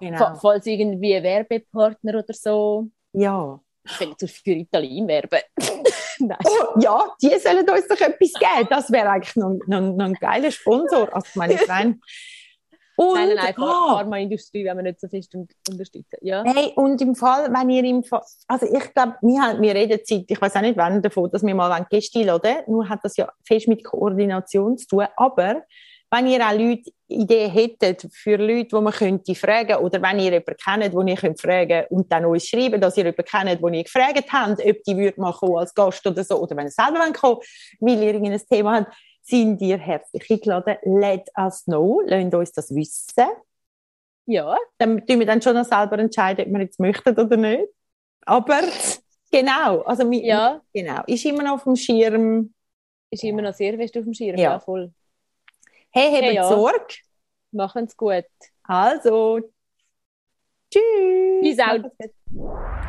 Genau. 0.00 0.16
fa 0.16 0.34
falls 0.36 0.66
irgendwie 0.66 1.14
ein 1.14 1.22
Werbepartner 1.22 2.18
oder 2.18 2.32
so 2.34 2.88
Ja. 3.12 3.60
Ich 3.84 4.00
will 4.00 4.14
jetzt 4.18 4.38
für 4.42 4.50
Italien 4.52 5.06
werben. 5.06 5.40
Oh, 6.18 6.80
ja, 6.80 7.14
die 7.20 7.38
sollen 7.38 7.68
uns 7.68 7.88
doch 7.88 8.00
etwas 8.00 8.32
geben. 8.32 8.66
Das 8.70 8.90
wäre 8.90 9.10
eigentlich 9.10 9.36
noch, 9.36 9.58
noch, 9.66 9.82
noch 9.82 10.04
ein 10.06 10.14
geiler 10.14 10.50
Sponsor. 10.50 11.14
Also, 11.14 11.28
meine, 11.34 11.52
ich 11.52 11.68
meine, 11.68 12.00
und, 12.96 13.14
nein, 13.14 13.28
nein, 13.28 13.36
nein, 13.36 13.54
oh, 13.58 13.96
Pharmaindustrie 13.96 14.64
wenn 14.64 14.76
wir 14.78 14.82
nicht 14.82 15.00
so 15.00 15.08
fest 15.08 15.34
unterstützen. 15.68 16.16
Ja. 16.22 16.42
Hey, 16.44 16.72
und 16.76 17.00
im 17.02 17.14
Fall, 17.14 17.52
wenn 17.52 17.70
ihr 17.70 17.84
im 17.84 18.02
Fall, 18.02 18.22
also 18.48 18.66
ich 18.66 18.94
glaube, 18.94 19.16
wir, 19.20 19.40
haben, 19.40 19.60
wir 19.60 19.74
reden 19.74 20.00
Zeit, 20.04 20.24
ich 20.28 20.40
weiß 20.40 20.56
auch 20.56 20.62
nicht 20.62 20.76
wann 20.76 21.02
davon, 21.02 21.30
dass 21.30 21.44
wir 21.44 21.54
mal 21.54 21.86
Gäste 21.90 22.20
einladen 22.20 22.56
nur 22.66 22.88
hat 22.88 23.00
das 23.02 23.16
ja 23.16 23.30
fest 23.44 23.68
mit 23.68 23.84
Koordination 23.84 24.78
zu 24.78 24.86
tun, 24.86 25.06
aber 25.16 25.62
wenn 26.10 26.26
ihr 26.28 26.40
auch 26.40 26.52
Leute, 26.52 26.90
Ideen 27.08 27.50
hättet 27.50 28.06
für 28.12 28.36
Leute, 28.36 28.68
die 28.76 28.80
man 28.80 28.92
könnte 28.92 29.34
fragen 29.34 29.76
oder 29.76 30.00
wenn 30.02 30.18
ihr 30.18 30.32
jemanden 30.32 30.56
kennt, 30.56 30.94
den 30.94 31.08
ihr 31.08 31.16
könnt 31.16 31.40
fragen 31.40 31.84
und 31.90 32.10
dann 32.10 32.24
uns 32.24 32.46
schreiben, 32.46 32.80
dass 32.80 32.96
ihr 32.96 33.04
jemanden 33.04 33.24
kennt, 33.24 33.62
den 33.62 33.74
ihr 33.74 33.84
gefragt 33.84 34.32
habt, 34.32 34.64
ob 34.64 34.82
die 34.84 34.96
würde 34.96 35.20
mal 35.20 35.32
kommen 35.32 35.58
als 35.58 35.74
Gast 35.74 36.06
oder 36.06 36.24
so, 36.24 36.40
oder 36.40 36.56
wenn 36.56 36.66
ihr 36.66 36.70
selber 36.70 37.12
kommen 37.12 37.40
weil 37.80 38.02
ihr 38.02 38.14
irgendein 38.14 38.40
Thema 38.48 38.76
habt, 38.80 38.92
sind 39.26 39.60
ihr 39.60 39.78
herzlich 39.78 40.30
eingeladen. 40.30 40.76
Let 40.82 41.28
us 41.36 41.64
know, 41.64 42.02
lasst 42.06 42.34
uns 42.34 42.52
das 42.52 42.74
wissen. 42.74 43.26
Ja. 44.26 44.56
Dann 44.78 45.04
tun 45.06 45.18
wir 45.18 45.26
dann 45.26 45.42
schon 45.42 45.54
noch 45.54 45.64
selber 45.64 45.98
entscheiden, 45.98 46.46
ob 46.46 46.52
wir 46.52 46.60
jetzt 46.60 46.80
möchten 46.80 47.18
oder 47.18 47.36
nicht. 47.36 47.68
Aber 48.22 48.60
genau, 49.30 49.82
also 49.82 50.10
ja. 50.12 50.60
genau, 50.72 51.02
ist 51.06 51.24
immer 51.24 51.42
noch 51.42 51.54
auf 51.54 51.64
dem 51.64 51.76
Schirm. 51.76 52.52
Ist 53.10 53.24
immer 53.24 53.42
noch 53.42 53.54
sehr 53.54 53.76
fest 53.76 53.96
auf 53.96 54.04
dem 54.04 54.14
Schirm, 54.14 54.36
ja, 54.36 54.52
ja 54.52 54.60
voll. 54.60 54.92
Hey, 55.90 56.10
habt 56.12 56.22
hey, 56.22 56.34
ja. 56.34 56.48
Sorge. 56.48 56.94
Machen's 57.52 57.96
gut. 57.96 58.24
Also, 58.64 59.40
tschüss. 60.70 61.40
Peace 61.40 61.58
out. 61.60 62.85